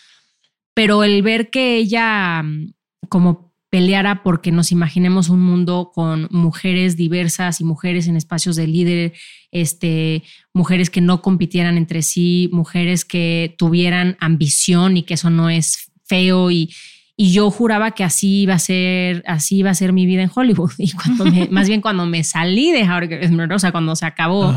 pero 0.74 1.04
el 1.04 1.22
ver 1.22 1.50
que 1.50 1.78
ella 1.78 2.44
mm, 2.44 2.74
como 3.10 3.52
peleara 3.72 4.22
porque 4.22 4.52
nos 4.52 4.74
imaginemos 4.74 5.30
un 5.30 5.42
mundo 5.42 5.92
con 5.96 6.28
mujeres 6.30 6.98
diversas 6.98 7.62
y 7.62 7.64
mujeres 7.64 8.08
en 8.08 8.18
espacios 8.18 8.58
de 8.58 8.68
líder, 8.68 9.14
este, 9.52 10.24
mujeres 10.54 10.90
que 10.90 11.00
no 11.00 11.22
compitieran 11.22 11.78
entre 11.78 12.02
sí, 12.02 12.50
mujeres 12.52 13.06
que 13.06 13.56
tuvieran 13.58 14.18
ambición 14.20 14.98
y 14.98 15.04
que 15.04 15.14
eso 15.14 15.30
no 15.30 15.50
es 15.50 15.90
feo 16.04 16.52
y, 16.52 16.70
y 17.16 17.32
yo 17.32 17.50
juraba 17.50 17.92
que 17.92 18.04
así 18.04 18.42
iba 18.42 18.56
a 18.56 18.60
ser, 18.60 19.24
así 19.26 19.60
iba 19.60 19.70
a 19.70 19.76
ser 19.76 19.94
mi 19.94 20.06
vida 20.06 20.22
en 20.22 20.32
Hollywood. 20.34 20.72
Y 20.78 20.92
cuando 20.92 21.26
más 21.50 21.70
bien 21.70 21.80
cuando 21.80 22.06
me 22.06 22.26
salí 22.26 22.72
de 22.72 22.84
Howard, 22.84 23.54
o 23.54 23.60
sea, 23.60 23.72
cuando 23.72 23.96
se 23.96 24.06
acabó 24.06 24.54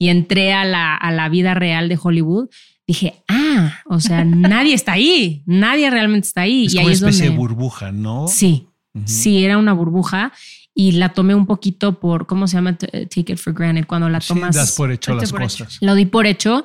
y 0.00 0.08
entré 0.08 0.52
a 0.52 0.64
la, 0.64 0.96
a 0.96 1.12
la 1.12 1.28
vida 1.28 1.54
real 1.54 1.88
de 1.88 1.98
Hollywood, 2.02 2.48
dije, 2.88 3.22
ah, 3.28 3.80
o 3.84 4.00
sea, 4.00 4.24
nadie 4.24 4.74
está 4.74 4.92
ahí, 4.92 5.42
nadí 5.46 5.88
realmente 5.88 6.26
está 6.26 6.40
ahí. 6.40 6.66
Es 6.66 6.72
y 6.72 6.76
como 6.76 6.86
una 6.86 6.94
especie 6.94 7.30
de 7.30 7.36
burbuja, 7.36 7.92
¿no? 7.92 8.26
Sí, 8.26 8.66
sí, 9.04 9.44
era 9.44 9.58
una 9.58 9.74
burbuja. 9.74 10.32
y 10.74 10.92
la 10.92 11.08
tomé 11.10 11.34
un 11.34 11.44
poquito 11.44 11.98
por, 11.98 12.26
¿cómo 12.26 12.46
se 12.46 12.56
llama? 12.56 12.76
Take 12.76 13.32
it 13.32 13.36
for 13.36 13.52
granted, 13.52 13.84
cuando 13.86 14.08
la 14.08 14.20
tomas. 14.20 14.54
das 14.54 14.72
por 14.72 14.90
hecho 14.90 15.14
las 15.14 15.32
cosas. 15.32 15.78
Lo 15.80 15.94
di 15.94 16.06
por 16.06 16.26
hecho 16.26 16.64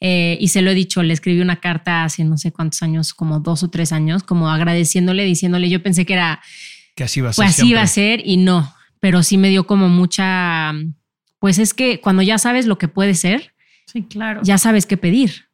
eh, 0.00 0.36
y 0.40 0.48
se 0.48 0.62
lo 0.62 0.70
he 0.70 0.74
dicho, 0.74 1.02
le 1.02 1.14
escribí 1.14 1.40
una 1.40 1.56
carta 1.56 2.04
hace 2.04 2.24
no 2.24 2.36
sé 2.36 2.52
cuántos 2.52 2.82
años, 2.82 3.14
como 3.14 3.40
dos 3.40 3.62
o 3.62 3.70
tres 3.70 3.90
años, 3.90 4.22
como 4.22 4.50
agradeciéndole, 4.50 5.24
diciéndole, 5.24 5.70
yo 5.70 5.82
pensé 5.82 6.04
que 6.04 6.12
era... 6.12 6.40
Que 6.94 7.04
así 7.04 7.20
iba 7.20 7.30
a 7.30 7.32
ser. 7.32 7.44
Pues 7.44 7.58
así 7.58 7.70
iba 7.70 7.80
a 7.80 7.86
ser 7.86 8.20
y 8.24 8.36
no, 8.36 8.72
pero 9.00 9.22
sí 9.22 9.38
me 9.38 9.48
dio 9.48 9.66
como 9.66 9.88
mucha... 9.88 10.72
Pues 11.40 11.58
es 11.58 11.74
que 11.74 12.00
cuando 12.00 12.22
ya 12.22 12.38
sabes 12.38 12.66
lo 12.66 12.78
que 12.78 12.86
puede 12.86 13.14
ser, 13.14 13.54
sí, 13.86 14.02
claro. 14.02 14.42
ya 14.44 14.58
sabes 14.58 14.86
qué 14.86 14.96
pedir. 14.96 15.46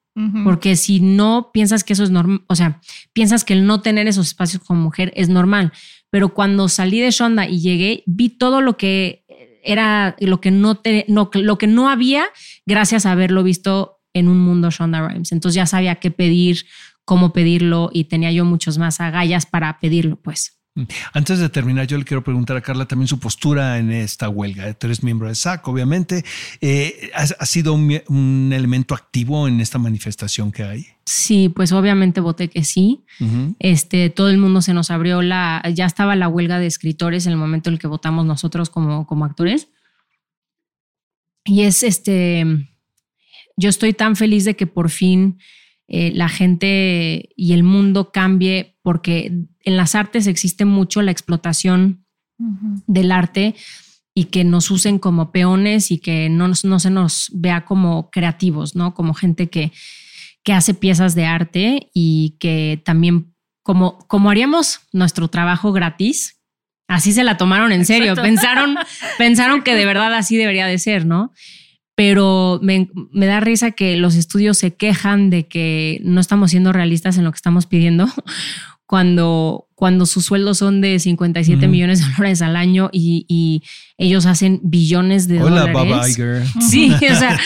Porque 0.45 0.77
si 0.77 1.01
no 1.01 1.51
piensas 1.53 1.83
que 1.83 1.95
eso 1.95 2.03
es 2.03 2.11
normal, 2.11 2.43
o 2.47 2.55
sea, 2.55 2.81
piensas 3.15 3.45
que 3.45 3.55
el 3.55 3.65
no 3.65 3.81
tener 3.81 4.07
esos 4.07 4.27
espacios 4.27 4.63
como 4.63 4.83
mujer 4.83 5.13
es 5.17 5.31
normal, 5.31 5.73
pero 6.11 6.35
cuando 6.35 6.69
salí 6.69 7.01
de 7.01 7.11
Shonda 7.11 7.49
y 7.49 7.61
llegué, 7.61 8.03
vi 8.07 8.29
todo 8.29 8.61
lo 8.61 8.77
que 8.77 9.25
era, 9.63 10.17
lo 10.21 10.41
que 10.41 10.51
no, 10.51 10.75
te, 10.75 11.07
no, 11.09 11.31
lo 11.33 11.57
que 11.57 11.67
no 11.67 11.89
había 11.89 12.25
gracias 12.67 13.07
a 13.07 13.13
haberlo 13.13 13.43
visto 13.43 14.01
en 14.13 14.29
un 14.29 14.41
mundo 14.41 14.71
Shonda 14.71 15.07
Rhimes. 15.07 15.33
Entonces 15.33 15.55
ya 15.55 15.67
sabía 15.67 15.97
qué 15.97 16.11
pedir, 16.11 16.67
cómo 17.05 17.33
pedirlo 17.33 17.91
y 17.93 18.05
tenía 18.05 18.33
yo 18.33 18.45
muchos 18.45 18.79
más 18.79 19.01
agallas 19.01 19.47
para 19.47 19.79
pedirlo, 19.79 20.21
pues. 20.21 20.60
Antes 21.13 21.39
de 21.39 21.49
terminar, 21.49 21.87
yo 21.87 21.99
le 21.99 22.05
quiero 22.05 22.23
preguntar 22.23 22.57
a 22.57 22.61
Carla 22.61 22.87
también 22.87 23.09
su 23.09 23.19
postura 23.19 23.79
en 23.79 23.91
esta 23.91 24.29
huelga. 24.29 24.73
Tú 24.75 24.87
eres 24.87 25.03
miembro 25.03 25.29
de 25.29 25.35
SAC, 25.35 25.67
obviamente. 25.69 26.25
Eh, 26.61 27.11
¿ha, 27.15 27.47
sido 27.47 27.75
un, 27.75 28.53
elemento 28.53 28.95
activo 28.95 29.49
en 29.49 29.61
esta 29.61 29.79
manifestación 29.79 30.53
que 30.53 30.65
hay? 30.65 30.87
Sí, 31.05 31.49
pues 31.49 31.73
obviamente 31.73 32.21
voté 32.21 32.49
que 32.49 32.65
sí. 32.65 33.05
este, 33.59 34.11
todo 34.11 34.31
el 34.31 34.39
mundo 34.39 34.63
se 34.63 34.75
nos 34.75 34.91
abrió 34.91 35.23
la. 35.23 35.63
Ya 35.75 35.87
estaba 35.87 36.17
la 36.17 36.29
huelga 36.29 36.59
de 36.59 36.67
escritores 36.67 37.27
en 37.27 37.33
el 37.33 37.39
momento 37.39 37.71
en 37.71 37.75
el 37.75 37.81
que 37.81 37.87
votamos 37.87 38.27
nosotros 38.27 38.71
como, 38.71 39.07
como 39.07 39.25
actores. 39.25 39.69
Y 41.45 41.63
es 41.63 41.83
este. 41.83 42.45
Yo 43.57 43.69
estoy 43.69 43.93
tan 43.93 44.17
feliz 44.17 44.45
de 44.45 44.57
que 44.57 44.67
por 44.67 44.91
fin 44.91 45.39
eh, 45.93 46.13
la 46.15 46.29
gente 46.29 47.31
y 47.35 47.53
el 47.53 47.65
mundo 47.65 48.13
cambie, 48.13 48.77
porque 48.83 49.47
en 49.61 49.77
las 49.77 49.95
artes 49.95 50.27
existe 50.27 50.65
mucho 50.65 51.03
la 51.03 51.11
explotación 51.11 52.05
del 52.87 53.13
arte 53.13 53.55
y 54.15 54.25
que 54.25 54.45
nos 54.45 54.71
usen 54.71 54.99
como 54.99 55.31
peones 55.31 55.91
y 55.91 55.99
que 55.99 56.29
no, 56.29 56.49
no, 56.49 56.79
se 56.81 56.91
nos 56.91 57.31
vea 57.35 57.65
como 57.65 58.11
creativos, 58.11 58.75
¿no? 58.75 58.95
Como 58.95 59.15
gente 59.15 59.49
que, 59.49 59.73
que 60.43 60.53
hace 60.53 60.75
piezas 60.75 61.15
de 61.15 61.27
arte 61.27 61.91
y 61.95 62.37
que 62.41 62.83
también, 62.85 63.35
como, 63.63 63.99
como 64.09 64.31
haríamos 64.31 64.81
nuestro 64.93 65.29
trabajo 65.29 65.73
gratis, 65.73 66.41
así 66.89 67.13
se 67.13 67.25
la 67.25 67.37
tomaron 67.37 67.73
en 67.73 67.85
serio, 67.85 68.15
pensaron, 68.15 68.77
pensaron 69.19 69.63
que 69.63 69.75
de 69.75 69.87
verdad 69.87 70.13
así 70.15 70.37
debería 70.37 70.67
de 70.67 70.79
ser, 70.79 71.07
¿no? 71.07 71.33
pero 72.01 72.59
me, 72.63 72.89
da 73.13 73.41
risa 73.41 73.73
que 73.73 73.99
los 73.99 74.15
estudios 74.15 74.57
se 74.57 74.75
quejan 74.75 75.29
de 75.29 75.49
que 75.49 76.01
no 76.03 76.23
estamos 76.23 76.51
siendo 76.51 76.73
realistas 76.73 77.19
en 77.19 77.25
lo 77.25 77.31
que 77.31 77.37
estamos 77.37 77.67
pidiendo 77.67 78.07
cuando, 78.91 79.69
cuando 79.77 80.05
sus 80.05 80.25
sueldos 80.25 80.59
son 80.59 80.81
de 80.81 80.99
57 80.99 81.69
millones 81.69 82.01
de 82.01 82.13
dólares 82.17 82.43
al 82.43 82.57
año 82.57 82.91
y, 82.93 83.63
ellos 83.97 84.27
hacen 84.27 84.61
billones 84.65 85.29
de 85.29 85.39
dólares. 85.39 85.77
Hola, 85.77 86.01
Bob 86.01 86.09
Iger. 86.09 86.43
Sí, 86.59 86.91
o 86.91 86.99
sea, 87.15 87.39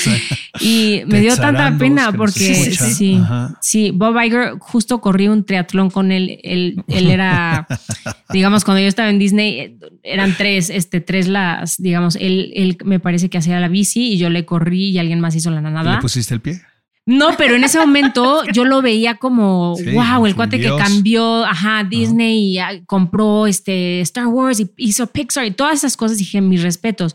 y 0.61 1.03
me 1.07 1.21
dio 1.21 1.37
tanta 1.37 1.77
pena 1.77 2.13
porque 2.13 2.55
sí, 2.73 3.21
sí, 3.61 3.91
Bob 3.91 4.17
Iger 4.23 4.55
justo 4.59 5.03
corrí 5.03 5.29
un 5.29 5.45
triatlón 5.45 5.91
con 5.91 6.13
él. 6.13 6.39
Él, 6.45 6.83
él 6.89 7.11
era, 7.11 7.67
digamos, 8.33 8.65
cuando 8.65 8.81
yo 8.81 8.89
estaba 8.89 9.11
en 9.11 9.19
Disney, 9.19 9.77
eran 10.03 10.35
tres, 10.39 10.71
este, 10.71 11.03
tres 11.03 11.29
las, 11.29 11.77
digamos, 11.77 12.17
él, 12.17 12.53
él 12.55 12.79
me 12.87 13.01
parece 13.01 13.29
que 13.29 13.37
hacía 13.37 13.61
la 13.61 13.69
bici 13.69 14.13
y 14.13 14.17
yo 14.17 14.31
le 14.31 14.47
corrí 14.47 14.93
y 14.93 14.99
alguien 14.99 15.21
más 15.21 15.35
hizo 15.35 15.51
la 15.51 15.61
nada. 15.61 15.97
¿Le 15.97 16.01
pusiste 16.01 16.33
el 16.33 16.41
pie? 16.41 16.63
No, 17.07 17.37
pero 17.37 17.55
en 17.55 17.65
ese 17.65 17.79
momento 17.79 18.43
yo 18.53 18.65
lo 18.65 18.81
veía 18.81 19.17
como, 19.17 19.77
wow, 19.93 20.27
el 20.27 20.35
cuate 20.35 20.59
que 20.59 20.75
cambió, 20.77 21.45
ajá, 21.45 21.85
Disney 21.85 22.53
y 22.53 22.59
ah, 22.59 22.81
compró 22.87 23.47
este 23.47 24.01
Star 24.01 24.27
Wars 24.27 24.61
y 24.61 24.71
hizo 24.79 25.07
Pixar 25.09 25.47
y 25.47 25.51
todas 25.51 25.75
esas 25.75 25.97
cosas. 25.97 26.19
Dije, 26.19 26.41
mis 26.41 26.63
respetos. 26.63 27.15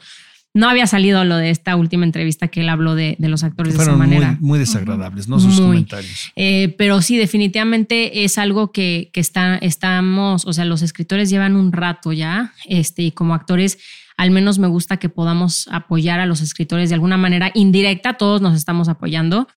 No 0.52 0.67
había 0.67 0.88
salido 0.88 1.23
lo 1.25 1.38
de 1.38 1.52
esta 1.52 1.75
última 1.75 2.06
entrevista 2.06 2.47
que 2.47 2.62
él 2.62 2.69
habló 2.69 2.95
de, 2.95 3.15
los 3.19 3.43
actores 3.43 3.78
de 3.78 3.84
esa 3.84 3.95
manera. 3.95 4.32
Muy, 4.39 4.49
muy 4.49 4.60
desagradables, 4.60 5.28
¿no? 5.28 5.39
Sus 5.39 5.62
comentarios. 5.62 6.32
Eh, 6.36 6.73
pero 6.75 7.04
sí, 7.04 7.17
definitivamente 7.17 8.23
es 8.23 8.39
algo 8.39 8.71
que, 8.71 9.12
que 9.13 9.19
está, 9.19 9.58
estamos, 9.58 10.45
o 10.45 10.54
sea, 10.54 10.65
los 10.65 10.82
escritores 10.82 11.30
llevan 11.30 11.56
un 11.56 11.71
rato 11.71 12.13
ya, 12.13 12.54
este, 12.65 13.04
y 13.04 13.12
como 13.12 13.36
actores 13.36 13.78
al 14.19 14.32
menos 14.32 14.60
me 14.60 14.67
gusta 14.67 14.97
que 14.97 15.08
podamos 15.08 15.69
apoyar 15.71 16.19
a 16.19 16.25
los 16.25 16.41
escritores 16.41 16.89
de 16.89 16.95
alguna 16.95 17.15
manera 17.15 17.52
indirecta, 17.54 18.17
todos 18.17 18.41
nos 18.41 18.54
estamos 18.58 18.89
apoyando, 18.89 19.47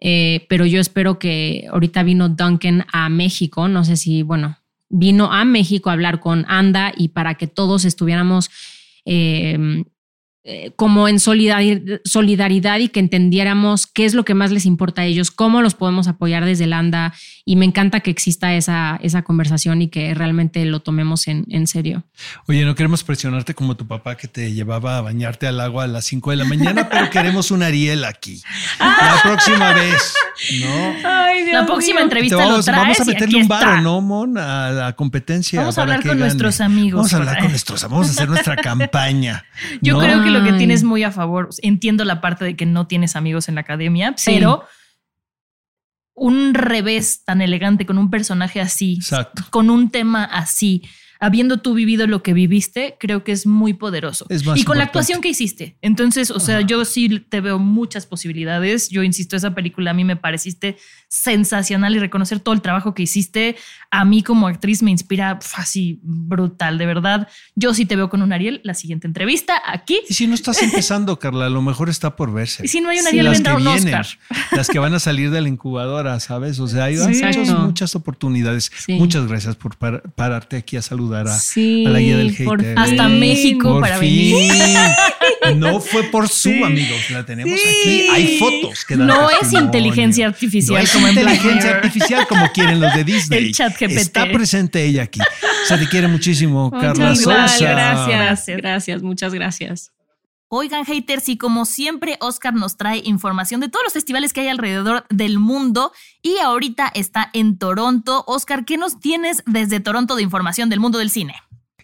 eh, 0.00 0.46
pero 0.48 0.66
yo 0.66 0.80
espero 0.80 1.18
que 1.18 1.66
ahorita 1.70 2.02
vino 2.02 2.28
Duncan 2.28 2.86
a 2.92 3.08
México, 3.08 3.68
no 3.68 3.84
sé 3.84 3.96
si, 3.96 4.22
bueno, 4.22 4.58
vino 4.88 5.32
a 5.32 5.44
México 5.44 5.90
a 5.90 5.94
hablar 5.94 6.20
con 6.20 6.44
Anda 6.48 6.92
y 6.96 7.08
para 7.08 7.34
que 7.34 7.46
todos 7.46 7.84
estuviéramos 7.84 8.50
eh, 9.04 9.84
eh, 10.50 10.72
como 10.76 11.08
en 11.08 11.20
solidaridad 11.20 12.78
y 12.78 12.88
que 12.88 13.00
entendiéramos 13.00 13.86
qué 13.86 14.06
es 14.06 14.14
lo 14.14 14.24
que 14.24 14.32
más 14.32 14.50
les 14.50 14.64
importa 14.64 15.02
a 15.02 15.04
ellos, 15.04 15.30
cómo 15.30 15.60
los 15.60 15.74
podemos 15.74 16.08
apoyar 16.08 16.46
desde 16.46 16.64
el 16.64 16.72
ANDA. 16.72 17.12
Y 17.44 17.56
me 17.56 17.66
encanta 17.66 18.00
que 18.00 18.10
exista 18.10 18.54
esa, 18.54 18.98
esa 19.02 19.20
conversación 19.20 19.82
y 19.82 19.88
que 19.88 20.14
realmente 20.14 20.64
lo 20.64 20.80
tomemos 20.80 21.28
en, 21.28 21.44
en 21.50 21.66
serio. 21.66 22.04
Oye, 22.46 22.64
no 22.64 22.74
queremos 22.74 23.04
presionarte 23.04 23.52
como 23.52 23.76
tu 23.76 23.86
papá 23.86 24.16
que 24.16 24.26
te 24.26 24.54
llevaba 24.54 24.96
a 24.96 25.00
bañarte 25.02 25.46
al 25.46 25.60
agua 25.60 25.84
a 25.84 25.86
las 25.86 26.06
5 26.06 26.30
de 26.30 26.36
la 26.36 26.44
mañana, 26.46 26.88
pero 26.88 27.10
queremos 27.10 27.50
un 27.50 27.62
Ariel 27.62 28.06
aquí. 28.06 28.40
La 28.78 29.20
próxima 29.22 29.74
vez, 29.74 30.14
¿no? 30.60 30.94
la 31.52 31.66
próxima 31.66 32.00
entrevista 32.00 32.36
vamos, 32.36 32.66
lo 32.66 32.72
Vamos 32.72 33.00
a 33.00 33.04
meterle 33.04 33.42
un 33.42 33.48
varo, 33.48 33.80
¿no, 33.82 34.00
Mon? 34.00 34.38
A 34.38 34.70
la 34.70 34.92
competencia. 34.94 35.60
Vamos 35.60 35.76
a 35.76 35.82
hablar 35.82 36.02
con 36.02 36.18
nuestros 36.18 36.60
amigos. 36.62 36.96
Vamos 36.96 37.12
a 37.12 37.16
hablar 37.18 37.38
con 37.40 37.50
nuestros 37.50 37.84
amigos, 37.84 37.98
vamos 37.98 38.08
a 38.08 38.10
hacer 38.12 38.28
nuestra 38.28 38.56
campaña. 38.56 39.44
Yo 39.80 39.98
creo 39.98 40.22
que 40.22 40.30
lo 40.30 40.37
que 40.42 40.52
tienes 40.54 40.84
muy 40.84 41.02
a 41.02 41.10
favor. 41.10 41.48
Entiendo 41.62 42.04
la 42.04 42.20
parte 42.20 42.44
de 42.44 42.56
que 42.56 42.66
no 42.66 42.86
tienes 42.86 43.16
amigos 43.16 43.48
en 43.48 43.54
la 43.56 43.62
academia, 43.62 44.14
pero 44.24 44.64
un 46.14 46.54
revés 46.54 47.24
tan 47.24 47.40
elegante 47.40 47.86
con 47.86 47.98
un 47.98 48.10
personaje 48.10 48.60
así, 48.60 48.98
con 49.50 49.70
un 49.70 49.90
tema 49.90 50.24
así, 50.24 50.82
habiendo 51.20 51.58
tú 51.58 51.74
vivido 51.74 52.06
lo 52.06 52.22
que 52.22 52.32
viviste, 52.32 52.96
creo 52.98 53.24
que 53.24 53.32
es 53.32 53.46
muy 53.46 53.74
poderoso. 53.74 54.26
y 54.54 54.64
con 54.64 54.78
la 54.78 54.84
actuación 54.84 55.20
que 55.20 55.28
hiciste. 55.28 55.76
Entonces, 55.82 56.30
o 56.30 56.40
sea, 56.40 56.60
yo 56.60 56.84
sí 56.84 57.20
te 57.20 57.40
veo 57.40 57.58
muchas 57.58 58.06
posibilidades. 58.06 58.88
Yo 58.88 59.02
insisto, 59.02 59.36
esa 59.36 59.54
película 59.54 59.90
a 59.90 59.94
mí 59.94 60.04
me 60.04 60.16
pareciste 60.16 60.76
sensacional 61.08 61.96
y 61.96 61.98
reconocer 61.98 62.40
todo 62.40 62.54
el 62.54 62.60
trabajo 62.60 62.94
que 62.94 63.02
hiciste 63.02 63.56
a 63.90 64.04
mí 64.04 64.22
como 64.22 64.46
actriz 64.46 64.82
me 64.82 64.90
inspira 64.90 65.38
así 65.56 65.98
brutal, 66.02 66.76
de 66.76 66.86
verdad. 66.86 67.28
Yo 67.54 67.72
sí 67.72 67.86
te 67.86 67.96
veo 67.96 68.10
con 68.10 68.20
un 68.20 68.32
Ariel, 68.32 68.60
la 68.62 68.74
siguiente 68.74 69.06
entrevista 69.06 69.62
aquí. 69.66 70.00
Y 70.08 70.14
si 70.14 70.26
no 70.26 70.34
estás 70.34 70.62
empezando, 70.62 71.18
Carla, 71.18 71.46
a 71.46 71.48
lo 71.48 71.62
mejor 71.62 71.88
está 71.88 72.14
por 72.14 72.32
verse. 72.32 72.64
Y 72.64 72.68
si 72.68 72.80
no 72.80 72.90
hay 72.90 72.98
un 72.98 73.06
Ariel, 73.06 73.28
vendrá 73.30 73.56
un 73.56 73.66
Oscar. 73.66 74.06
Las 74.52 74.68
que 74.68 74.78
van 74.78 74.92
a 74.92 75.00
salir 75.00 75.30
de 75.30 75.40
la 75.40 75.48
incubadora, 75.48 76.20
¿sabes? 76.20 76.60
O 76.60 76.68
sea, 76.68 76.84
hay 76.84 76.96
muchas, 76.96 77.94
oportunidades. 77.94 78.70
Muchas 78.88 79.26
gracias 79.26 79.56
por 79.56 79.76
pararte 79.76 80.56
aquí 80.58 80.76
a 80.76 80.82
saludar 80.82 81.26
a, 81.26 81.38
la 81.56 81.98
guía 82.00 82.18
del 82.18 82.34
hater. 82.34 82.78
Hasta 82.78 83.08
México 83.08 83.80
para 83.80 83.98
venir. 83.98 84.52
No 85.56 85.80
fue 85.80 86.02
por 86.04 86.28
su 86.28 86.50
amigos, 86.64 87.10
la 87.10 87.24
tenemos 87.24 87.58
aquí. 87.58 88.08
Hay 88.12 88.38
fotos 88.38 88.84
que 88.84 88.96
dan 88.96 89.06
No 89.06 89.28
es 89.30 89.52
inteligencia 89.52 90.26
artificial. 90.26 90.86
Como 90.98 91.08
inteligencia 91.08 91.70
artificial 91.70 92.26
como 92.26 92.50
quieren 92.52 92.80
los 92.80 92.94
de 92.94 93.04
Disney. 93.12 93.46
El 93.46 93.54
chat 93.54 93.72
GPT. 93.72 93.92
Está 93.92 94.26
presente 94.26 94.84
ella 94.84 95.04
aquí. 95.04 95.20
Se 95.66 95.78
te 95.78 95.88
quiere 95.88 96.08
muchísimo, 96.08 96.70
Carla 96.70 97.14
Sosa. 97.14 97.58
Gracias, 97.58 98.56
gracias, 98.56 99.02
muchas 99.02 99.34
gracias. 99.34 99.92
Oigan, 100.50 100.86
haters, 100.86 101.28
y 101.28 101.36
como 101.36 101.66
siempre, 101.66 102.16
Oscar 102.20 102.54
nos 102.54 102.78
trae 102.78 103.02
información 103.04 103.60
de 103.60 103.68
todos 103.68 103.84
los 103.84 103.92
festivales 103.92 104.32
que 104.32 104.40
hay 104.40 104.48
alrededor 104.48 105.04
del 105.10 105.38
mundo 105.38 105.92
y 106.22 106.38
ahorita 106.38 106.90
está 106.94 107.28
en 107.34 107.58
Toronto. 107.58 108.24
Oscar, 108.26 108.64
¿qué 108.64 108.78
nos 108.78 108.98
tienes 108.98 109.42
desde 109.44 109.80
Toronto 109.80 110.16
de 110.16 110.22
información 110.22 110.70
del 110.70 110.80
mundo 110.80 110.98
del 110.98 111.10
cine? 111.10 111.34